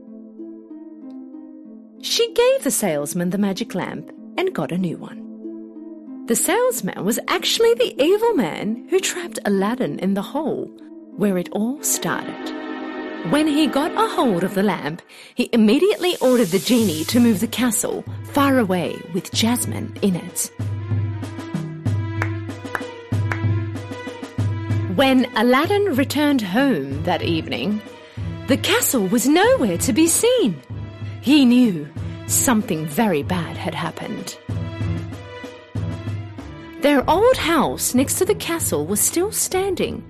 She 2.02 2.32
gave 2.34 2.62
the 2.62 2.70
salesman 2.70 3.30
the 3.30 3.38
magic 3.38 3.74
lamp 3.74 4.12
and 4.38 4.54
got 4.54 4.70
a 4.70 4.78
new 4.78 4.96
one. 4.96 6.26
The 6.26 6.36
salesman 6.36 7.04
was 7.04 7.18
actually 7.26 7.74
the 7.74 8.00
evil 8.00 8.34
man 8.34 8.86
who 8.90 9.00
trapped 9.00 9.40
Aladdin 9.44 9.98
in 9.98 10.14
the 10.14 10.22
hole 10.22 10.66
where 11.16 11.36
it 11.36 11.48
all 11.50 11.82
started. 11.82 12.59
When 13.28 13.46
he 13.46 13.66
got 13.66 13.92
a 13.92 14.08
hold 14.08 14.42
of 14.42 14.54
the 14.54 14.62
lamp, 14.62 15.02
he 15.34 15.50
immediately 15.52 16.16
ordered 16.20 16.48
the 16.48 16.58
genie 16.58 17.04
to 17.04 17.20
move 17.20 17.40
the 17.40 17.46
castle 17.46 18.02
far 18.32 18.58
away 18.58 19.00
with 19.12 19.30
Jasmine 19.30 19.94
in 20.00 20.16
it. 20.16 20.50
When 24.96 25.26
Aladdin 25.36 25.94
returned 25.96 26.40
home 26.40 27.02
that 27.04 27.22
evening, 27.22 27.80
the 28.48 28.56
castle 28.56 29.06
was 29.06 29.28
nowhere 29.28 29.78
to 29.78 29.92
be 29.92 30.06
seen. 30.06 30.60
He 31.20 31.44
knew 31.44 31.88
something 32.26 32.86
very 32.86 33.22
bad 33.22 33.56
had 33.56 33.74
happened. 33.74 34.38
Their 36.80 37.08
old 37.08 37.36
house 37.36 37.94
next 37.94 38.14
to 38.14 38.24
the 38.24 38.34
castle 38.34 38.86
was 38.86 39.00
still 39.00 39.30
standing. 39.30 40.02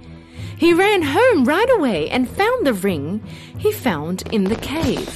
He 0.61 0.75
ran 0.75 1.01
home 1.01 1.47
right 1.47 1.71
away 1.79 2.11
and 2.11 2.29
found 2.29 2.67
the 2.67 2.75
ring 2.75 3.23
he 3.57 3.73
found 3.73 4.25
in 4.31 4.45
the 4.45 4.57
cave. 4.57 5.09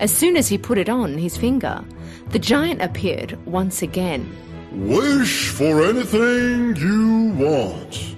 As 0.00 0.12
soon 0.12 0.36
as 0.36 0.48
he 0.48 0.58
put 0.58 0.78
it 0.78 0.88
on 0.88 1.16
his 1.16 1.36
finger, 1.36 1.84
the 2.30 2.40
giant 2.40 2.82
appeared 2.82 3.38
once 3.46 3.82
again. 3.82 4.28
Wish 4.72 5.50
for 5.50 5.84
anything 5.84 6.74
you 6.74 7.32
want. 7.38 8.16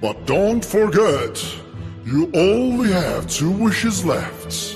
But 0.00 0.24
don't 0.24 0.64
forget, 0.64 1.36
you 2.06 2.30
only 2.32 2.92
have 2.92 3.28
two 3.28 3.50
wishes 3.50 4.02
left. 4.02 4.74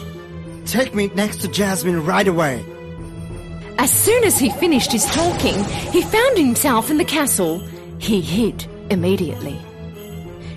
Take 0.67 0.95
me 0.95 1.07
next 1.15 1.41
to 1.41 1.49
Jasmine 1.49 2.05
right 2.05 2.29
away. 2.29 2.63
As 3.79 3.91
soon 3.91 4.25
as 4.25 4.39
he 4.39 4.51
finished 4.51 4.93
his 4.93 5.07
talking, 5.07 5.65
he 5.91 6.03
found 6.03 6.37
himself 6.37 6.91
in 6.91 6.99
the 6.99 7.05
castle. 7.07 7.61
He 7.97 8.21
hid 8.21 8.67
immediately. 8.91 9.59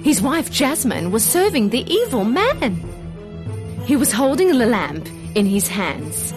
His 0.04 0.22
wife 0.22 0.52
Jasmine 0.52 1.12
was 1.12 1.24
serving 1.24 1.70
the 1.70 1.90
evil 1.90 2.26
man. 2.26 2.76
He 3.86 3.96
was 3.96 4.12
holding 4.12 4.50
the 4.50 4.66
lamp 4.66 5.08
in 5.34 5.46
his 5.46 5.70
hands. 5.70 6.34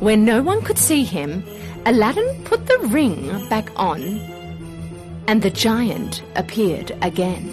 When 0.00 0.24
no 0.24 0.42
one 0.42 0.62
could 0.62 0.78
see 0.78 1.04
him, 1.04 1.44
Aladdin 1.84 2.42
put 2.44 2.66
the 2.66 2.78
ring 2.88 3.46
back 3.50 3.70
on, 3.76 4.00
and 5.28 5.42
the 5.42 5.50
giant 5.50 6.22
appeared 6.36 6.96
again. 7.02 7.44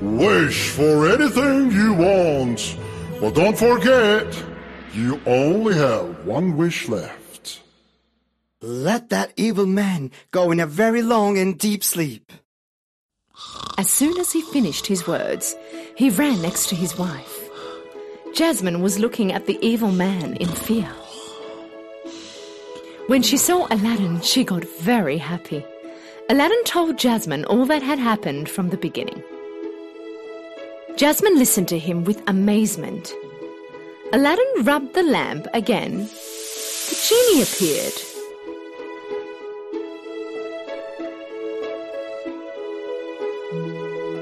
Wish 0.00 0.70
for 0.70 1.08
anything 1.08 1.72
you 1.72 1.94
want. 1.94 2.76
But 3.20 3.34
don't 3.34 3.58
forget, 3.58 4.26
you 4.94 5.20
only 5.26 5.74
have 5.74 6.24
one 6.24 6.56
wish 6.56 6.88
left. 6.88 7.25
Let 8.66 9.10
that 9.10 9.32
evil 9.36 9.64
man 9.64 10.10
go 10.32 10.50
in 10.50 10.58
a 10.58 10.66
very 10.66 11.00
long 11.00 11.38
and 11.38 11.56
deep 11.56 11.84
sleep. 11.84 12.32
As 13.78 13.88
soon 13.88 14.18
as 14.18 14.32
he 14.32 14.42
finished 14.42 14.88
his 14.88 15.06
words, 15.06 15.54
he 15.94 16.10
ran 16.10 16.42
next 16.42 16.68
to 16.70 16.74
his 16.74 16.98
wife. 16.98 17.48
Jasmine 18.34 18.82
was 18.82 18.98
looking 18.98 19.32
at 19.32 19.46
the 19.46 19.56
evil 19.64 19.92
man 19.92 20.34
in 20.38 20.48
fear. 20.48 20.90
When 23.06 23.22
she 23.22 23.36
saw 23.36 23.68
Aladdin, 23.70 24.20
she 24.22 24.42
got 24.42 24.64
very 24.80 25.16
happy. 25.16 25.64
Aladdin 26.28 26.64
told 26.64 26.98
Jasmine 26.98 27.44
all 27.44 27.66
that 27.66 27.84
had 27.84 28.00
happened 28.00 28.48
from 28.48 28.70
the 28.70 28.76
beginning. 28.76 29.22
Jasmine 30.96 31.38
listened 31.38 31.68
to 31.68 31.78
him 31.78 32.02
with 32.02 32.20
amazement. 32.26 33.14
Aladdin 34.12 34.64
rubbed 34.64 34.94
the 34.94 35.04
lamp 35.04 35.46
again. 35.54 35.98
The 36.08 37.06
genie 37.08 37.42
appeared. 37.42 38.15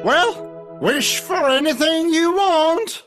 Well, 0.04 0.78
wish 0.82 1.20
for 1.20 1.48
anything 1.48 2.12
you 2.12 2.32
want. 2.32 3.04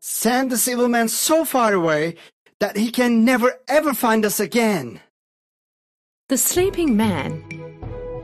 Send 0.00 0.50
the 0.50 0.70
evil 0.70 0.88
man 0.88 1.08
so 1.08 1.44
far 1.44 1.72
away 1.72 2.16
that 2.58 2.76
he 2.76 2.90
can 2.90 3.24
never 3.24 3.54
ever 3.68 3.94
find 3.94 4.24
us 4.24 4.40
again. 4.40 5.00
The 6.28 6.36
sleeping 6.36 6.96
man 6.96 7.44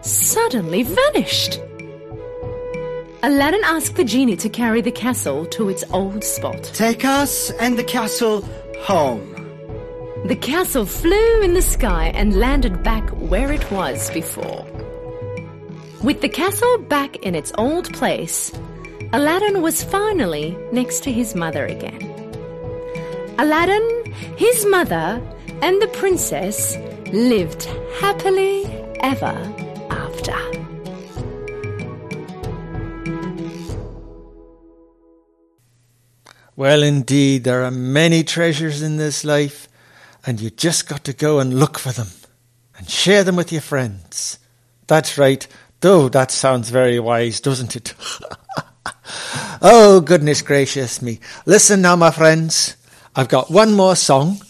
suddenly 0.02 0.82
vanished. 0.82 1.60
Aladdin 3.22 3.62
asked 3.62 3.94
the 3.94 4.04
genie 4.04 4.36
to 4.38 4.48
carry 4.48 4.80
the 4.80 4.90
castle 4.90 5.46
to 5.46 5.68
its 5.68 5.84
old 5.92 6.24
spot. 6.24 6.64
Take 6.74 7.04
us 7.04 7.52
and 7.52 7.78
the 7.78 7.84
castle 7.84 8.40
home. 8.80 9.28
The 10.26 10.36
castle 10.36 10.86
flew 10.86 11.40
in 11.42 11.54
the 11.54 11.62
sky 11.62 12.10
and 12.16 12.40
landed 12.40 12.82
back 12.82 13.08
where 13.10 13.52
it 13.52 13.70
was 13.70 14.10
before. 14.10 14.66
With 16.02 16.22
the 16.22 16.30
castle 16.30 16.78
back 16.78 17.16
in 17.16 17.34
its 17.34 17.52
old 17.58 17.92
place, 17.92 18.50
Aladdin 19.12 19.60
was 19.60 19.84
finally 19.84 20.56
next 20.72 21.02
to 21.04 21.12
his 21.12 21.34
mother 21.34 21.66
again. 21.66 22.00
Aladdin 23.38 24.00
his 24.36 24.64
mother 24.64 25.20
and 25.60 25.82
the 25.82 25.88
princess 25.88 26.78
lived 27.12 27.64
happily 28.00 28.64
ever 29.00 29.36
after. 29.90 30.36
Well, 36.56 36.82
indeed, 36.82 37.44
there 37.44 37.62
are 37.62 37.70
many 37.70 38.24
treasures 38.24 38.80
in 38.80 38.96
this 38.96 39.22
life, 39.22 39.68
and 40.24 40.40
you 40.40 40.48
just 40.48 40.88
got 40.88 41.04
to 41.04 41.12
go 41.12 41.40
and 41.40 41.58
look 41.58 41.78
for 41.78 41.92
them 41.92 42.08
and 42.78 42.88
share 42.88 43.22
them 43.22 43.36
with 43.36 43.52
your 43.52 43.60
friends. 43.60 44.38
That's 44.86 45.18
right, 45.18 45.46
though 45.80 46.08
that 46.08 46.30
sounds 46.30 46.70
very 46.70 46.98
wise, 47.00 47.40
doesn't 47.40 47.76
it? 47.76 47.94
oh, 49.62 50.00
goodness 50.00 50.42
gracious 50.42 51.02
me. 51.02 51.20
Listen 51.46 51.82
now, 51.82 51.96
my 51.96 52.10
friends, 52.10 52.76
I've 53.14 53.28
got 53.28 53.50
one 53.50 53.74
more 53.74 53.96
song, 53.96 54.40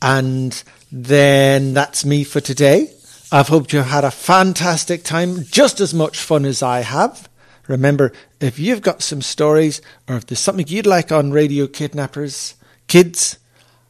and 0.00 0.62
then 0.90 1.74
that's 1.74 2.04
me 2.04 2.24
for 2.24 2.40
today. 2.40 2.92
I've 3.32 3.48
hoped 3.48 3.72
you've 3.72 3.86
had 3.86 4.04
a 4.04 4.10
fantastic 4.10 5.02
time, 5.02 5.44
just 5.44 5.80
as 5.80 5.92
much 5.92 6.18
fun 6.18 6.44
as 6.44 6.62
I 6.62 6.80
have. 6.80 7.28
Remember, 7.66 8.12
if 8.40 8.58
you've 8.58 8.82
got 8.82 9.02
some 9.02 9.22
stories 9.22 9.82
or 10.08 10.16
if 10.16 10.26
there's 10.26 10.38
something 10.38 10.66
you'd 10.68 10.86
like 10.86 11.10
on 11.10 11.32
Radio 11.32 11.66
Kidnappers, 11.66 12.54
kids 12.86 13.38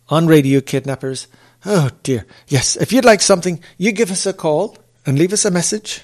on 0.09 0.26
Radio 0.26 0.61
Kidnappers, 0.62 1.26
oh 1.66 1.90
dear, 2.03 2.24
yes, 2.49 2.76
if 2.76 2.92
you'd 2.92 3.05
like 3.05 3.20
something, 3.20 3.61
you 3.76 3.92
give 3.92 4.11
us 4.11 4.24
a 4.24 4.32
call 4.32 4.78
and 5.05 5.18
leave 5.18 5.34
us 5.34 5.44
a 5.44 5.51
message. 5.51 6.03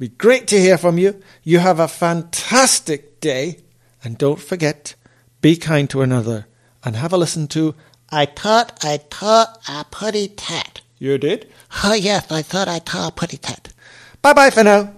Be 0.00 0.08
great 0.08 0.48
to 0.48 0.58
hear 0.58 0.78
from 0.78 0.96
you. 0.96 1.20
You 1.42 1.58
have 1.58 1.78
a 1.78 1.86
fantastic 1.86 3.20
day. 3.20 3.58
And 4.02 4.16
don't 4.16 4.40
forget, 4.40 4.94
be 5.42 5.56
kind 5.56 5.90
to 5.90 6.00
another 6.00 6.46
and 6.82 6.96
have 6.96 7.12
a 7.12 7.18
listen 7.18 7.46
to 7.48 7.74
I 8.10 8.24
thought 8.24 8.82
I 8.82 9.00
taught 9.10 9.60
a 9.68 9.84
putty 9.90 10.28
tat. 10.28 10.80
You 10.98 11.18
did? 11.18 11.52
Oh, 11.84 11.92
yes, 11.92 12.32
I 12.32 12.40
thought 12.40 12.66
I 12.66 12.78
taught 12.78 13.10
a 13.10 13.14
putty 13.14 13.36
tat. 13.36 13.74
Bye 14.22 14.32
bye 14.32 14.48
for 14.48 14.64
now. 14.64 14.94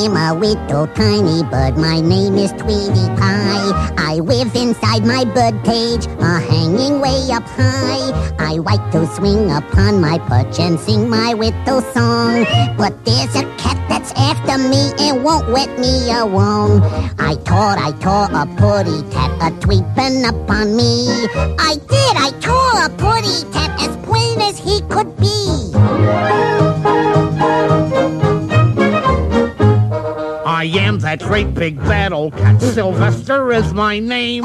I 0.00 0.04
am 0.04 0.16
a 0.16 0.32
little 0.32 0.86
tiny 0.86 1.42
bird, 1.42 1.76
my 1.76 2.00
name 2.00 2.36
is 2.36 2.52
Tweety 2.52 3.06
Pie. 3.20 3.92
I 3.98 4.14
live 4.14 4.56
inside 4.56 5.04
my 5.04 5.26
bird 5.26 5.62
cage, 5.62 6.06
a 6.06 6.40
hanging 6.40 7.00
way 7.00 7.28
up 7.30 7.42
high. 7.42 8.32
I 8.38 8.54
like 8.54 8.80
to 8.92 9.06
swing 9.14 9.50
upon 9.50 10.00
my 10.00 10.16
perch 10.20 10.58
and 10.58 10.80
sing 10.80 11.06
my 11.10 11.34
little 11.34 11.82
song. 11.92 12.46
But 12.78 13.04
there's 13.04 13.36
a 13.36 13.44
cat 13.58 13.76
that's 13.90 14.12
after 14.12 14.56
me 14.56 14.90
and 15.00 15.22
won't 15.22 15.50
let 15.50 15.68
me 15.78 16.10
alone. 16.10 16.80
I 17.18 17.34
thought 17.44 17.76
I 17.76 17.92
tore 18.00 18.30
a 18.32 18.46
putty 18.56 19.02
tat 19.10 19.32
a 19.42 19.50
tweeping 19.60 20.26
upon 20.26 20.76
me. 20.76 21.08
I 21.58 21.76
did, 21.76 22.16
I 22.16 22.30
tore 22.40 22.86
a 22.86 22.88
putty 22.88 23.44
tat 23.52 23.78
as 23.78 23.94
plain 24.06 24.40
as 24.40 24.56
he 24.56 24.80
could 24.88 25.14
be. 25.20 25.70
I 30.60 30.64
am 30.64 30.98
that 30.98 31.20
great 31.20 31.54
big 31.54 31.78
bad 31.78 32.12
old 32.12 32.34
cat. 32.34 32.60
Sylvester 32.60 33.50
is 33.50 33.72
my 33.72 33.98
name. 33.98 34.44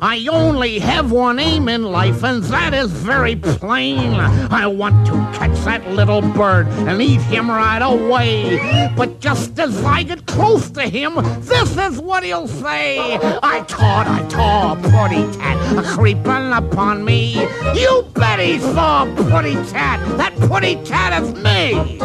I 0.00 0.24
only 0.30 0.78
have 0.78 1.10
one 1.10 1.40
aim 1.40 1.68
in 1.68 1.82
life, 1.82 2.22
and 2.22 2.40
that 2.44 2.72
is 2.72 2.92
very 2.92 3.34
plain. 3.34 4.14
I 4.14 4.68
want 4.68 5.04
to 5.08 5.14
catch 5.36 5.58
that 5.64 5.84
little 5.90 6.22
bird 6.22 6.68
and 6.68 7.02
eat 7.02 7.20
him 7.20 7.50
right 7.50 7.82
away. 7.82 8.92
But 8.96 9.18
just 9.18 9.58
as 9.58 9.82
I 9.82 10.04
get 10.04 10.26
close 10.26 10.70
to 10.70 10.82
him, 10.82 11.16
this 11.40 11.76
is 11.76 11.98
what 11.98 12.22
he'll 12.22 12.46
say. 12.46 13.16
I 13.42 13.64
taught, 13.66 14.06
I 14.06 14.22
tore 14.28 14.78
a 14.78 14.90
putty 14.92 15.26
tat, 15.36 15.78
a 15.78 15.82
creeping 15.82 16.52
upon 16.52 17.04
me. 17.04 17.40
You 17.74 18.06
bet 18.14 18.38
he 18.38 18.60
saw 18.60 19.02
a 19.02 19.06
putty 19.28 19.54
tat. 19.72 19.98
That 20.16 20.32
putty 20.48 20.76
tat 20.84 21.20
is 21.20 21.34
me. 21.42 21.98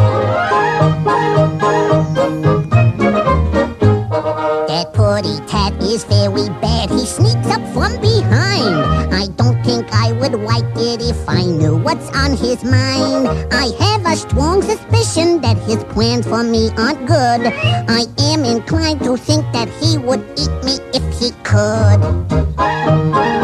That 4.71 4.93
putty 4.93 5.35
tat 5.51 5.73
is 5.83 6.05
very 6.05 6.47
bad. 6.63 6.89
He 6.91 7.05
sneaks 7.05 7.45
up 7.47 7.59
from 7.73 7.99
behind. 7.99 9.11
I 9.13 9.27
don't 9.35 9.61
think 9.65 9.91
I 9.91 10.13
would 10.13 10.31
like 10.31 10.63
it 10.77 11.01
if 11.01 11.27
I 11.27 11.43
knew 11.43 11.75
what's 11.75 12.07
on 12.15 12.37
his 12.37 12.63
mind. 12.63 13.27
I 13.51 13.67
have 13.83 14.05
a 14.05 14.15
strong 14.15 14.61
suspicion 14.61 15.41
that 15.41 15.57
his 15.67 15.83
plans 15.91 16.25
for 16.25 16.41
me 16.41 16.69
aren't 16.77 17.05
good. 17.05 17.51
I 17.51 18.05
am 18.31 18.45
inclined 18.45 19.01
to 19.03 19.17
think 19.17 19.43
that 19.51 19.67
he 19.83 19.97
would 19.97 20.23
eat 20.39 20.55
me 20.63 20.79
if 20.95 21.03
he 21.19 21.31
could. 21.43 23.40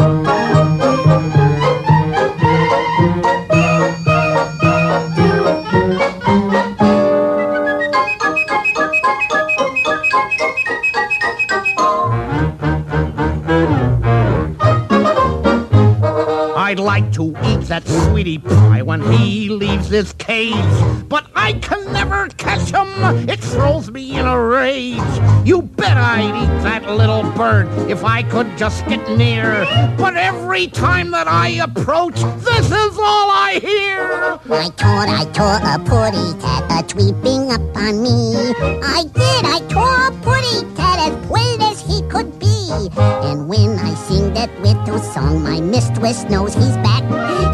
But 21.08 21.26
I 21.34 21.54
can 21.54 21.92
never 21.92 22.28
catch 22.36 22.70
him. 22.70 22.88
It 23.28 23.40
throws 23.40 23.90
me 23.90 24.18
in 24.18 24.26
a 24.26 24.38
rage. 24.38 25.00
You 25.44 25.62
bet 25.62 25.96
I'd 25.96 26.34
eat 26.42 26.62
that 26.62 26.90
little 26.90 27.22
bird 27.32 27.68
if 27.90 28.04
I 28.04 28.22
could 28.22 28.56
just 28.56 28.86
get 28.86 29.08
near. 29.16 29.66
But 29.96 30.16
every 30.16 30.66
time 30.68 31.10
that 31.12 31.28
I 31.28 31.48
approach, 31.68 32.16
this 32.44 32.66
is 32.66 32.98
all 32.98 33.30
I 33.30 33.58
hear. 33.62 34.38
I 34.52 34.68
thought 34.80 35.08
I 35.08 35.24
tore 35.32 35.60
a 35.62 35.78
putty 35.84 36.38
cat 36.40 36.64
a 36.70 36.82
tweeping 36.86 37.50
up 37.50 37.76
on 37.76 38.02
me. 38.02 38.34
I 38.82 39.04
did, 39.04 39.42
I 39.44 39.60
tore 39.68 40.08
a 40.08 40.12
putty 40.22 40.76
cat 40.76 40.98
as 41.10 41.26
plain 41.26 41.60
as 41.62 41.80
he 41.80 42.02
could 42.08 42.38
be. 42.38 42.88
And 42.96 43.48
when 43.48 43.78
I 43.78 43.94
sing 43.94 44.34
that 44.34 44.50
little 44.60 44.98
song, 44.98 45.42
my 45.42 45.60
mistress 45.60 46.24
knows 46.24 46.54
he's 46.54 46.76
back. 46.78 47.04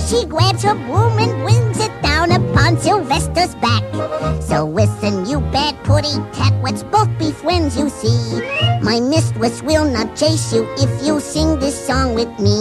She 0.01 0.25
grabs 0.27 0.63
her 0.63 0.75
broom 0.75 1.19
and 1.19 1.45
Sylvester's 2.85 3.55
back. 3.65 3.83
So 4.43 4.67
listen, 4.67 5.25
you 5.25 5.41
bad 5.41 5.75
putty 5.85 6.19
cat, 6.37 6.53
let's 6.63 6.83
both 6.83 7.09
be 7.19 7.33
friends, 7.33 7.79
you 7.79 7.89
see. 7.89 8.43
My 8.83 9.01
mistress 9.01 9.63
will 9.63 9.87
not 9.91 10.15
chase 10.15 10.53
you 10.53 10.69
if 10.77 11.03
you 11.03 11.19
sing 11.19 11.59
this 11.59 11.75
song 11.75 12.15
with 12.15 12.29
me. 12.39 12.55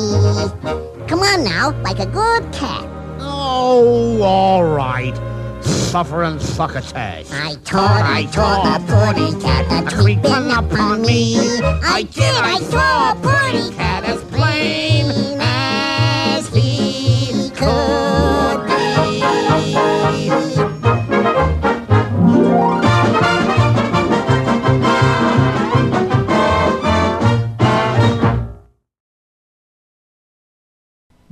Come 1.09 1.19
on 1.19 1.43
now, 1.43 1.78
like 1.82 1.99
a 1.99 2.05
good 2.05 2.43
cat. 2.53 2.88
Oh, 3.19 4.21
all 4.21 4.63
right. 4.63 5.13
Suffer 5.61 6.24
and 6.24 6.41
succotash. 6.41 7.30
I 7.30 7.55
taught, 7.65 8.03
I 8.03 8.24
taught 8.32 8.80
a 8.80 8.86
putty 8.86 9.38
cat 9.41 9.65
a 9.69 9.93
creeping 9.93 10.51
upon 10.51 11.01
me. 11.01 11.36
I 11.84 12.03
did, 12.03 12.24
I 12.24 12.59
tore 12.71 13.11
a 13.11 13.15
putty 13.21 13.76
cat 13.76 13.82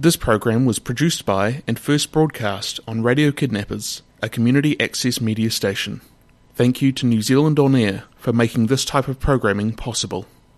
This 0.02 0.16
program 0.16 0.66
was 0.66 0.80
produced 0.80 1.28
by 1.28 1.62
and 1.68 1.78
first 1.78 2.12
broadcast 2.12 2.80
on 2.88 3.04
Radio 3.04 3.32
Kidnappers, 3.32 4.02
a 4.20 4.30
community 4.30 4.76
access 4.82 5.22
media 5.22 5.52
station. 5.52 6.02
Thank 6.56 6.82
you 6.82 6.92
to 6.94 7.06
New 7.06 7.22
Zealand 7.22 7.60
On 7.60 7.76
Air 7.76 8.06
for 8.18 8.34
making 8.34 8.66
this 8.66 8.84
type 8.84 9.08
of 9.08 9.20
programming 9.20 9.74
possible. 9.74 10.26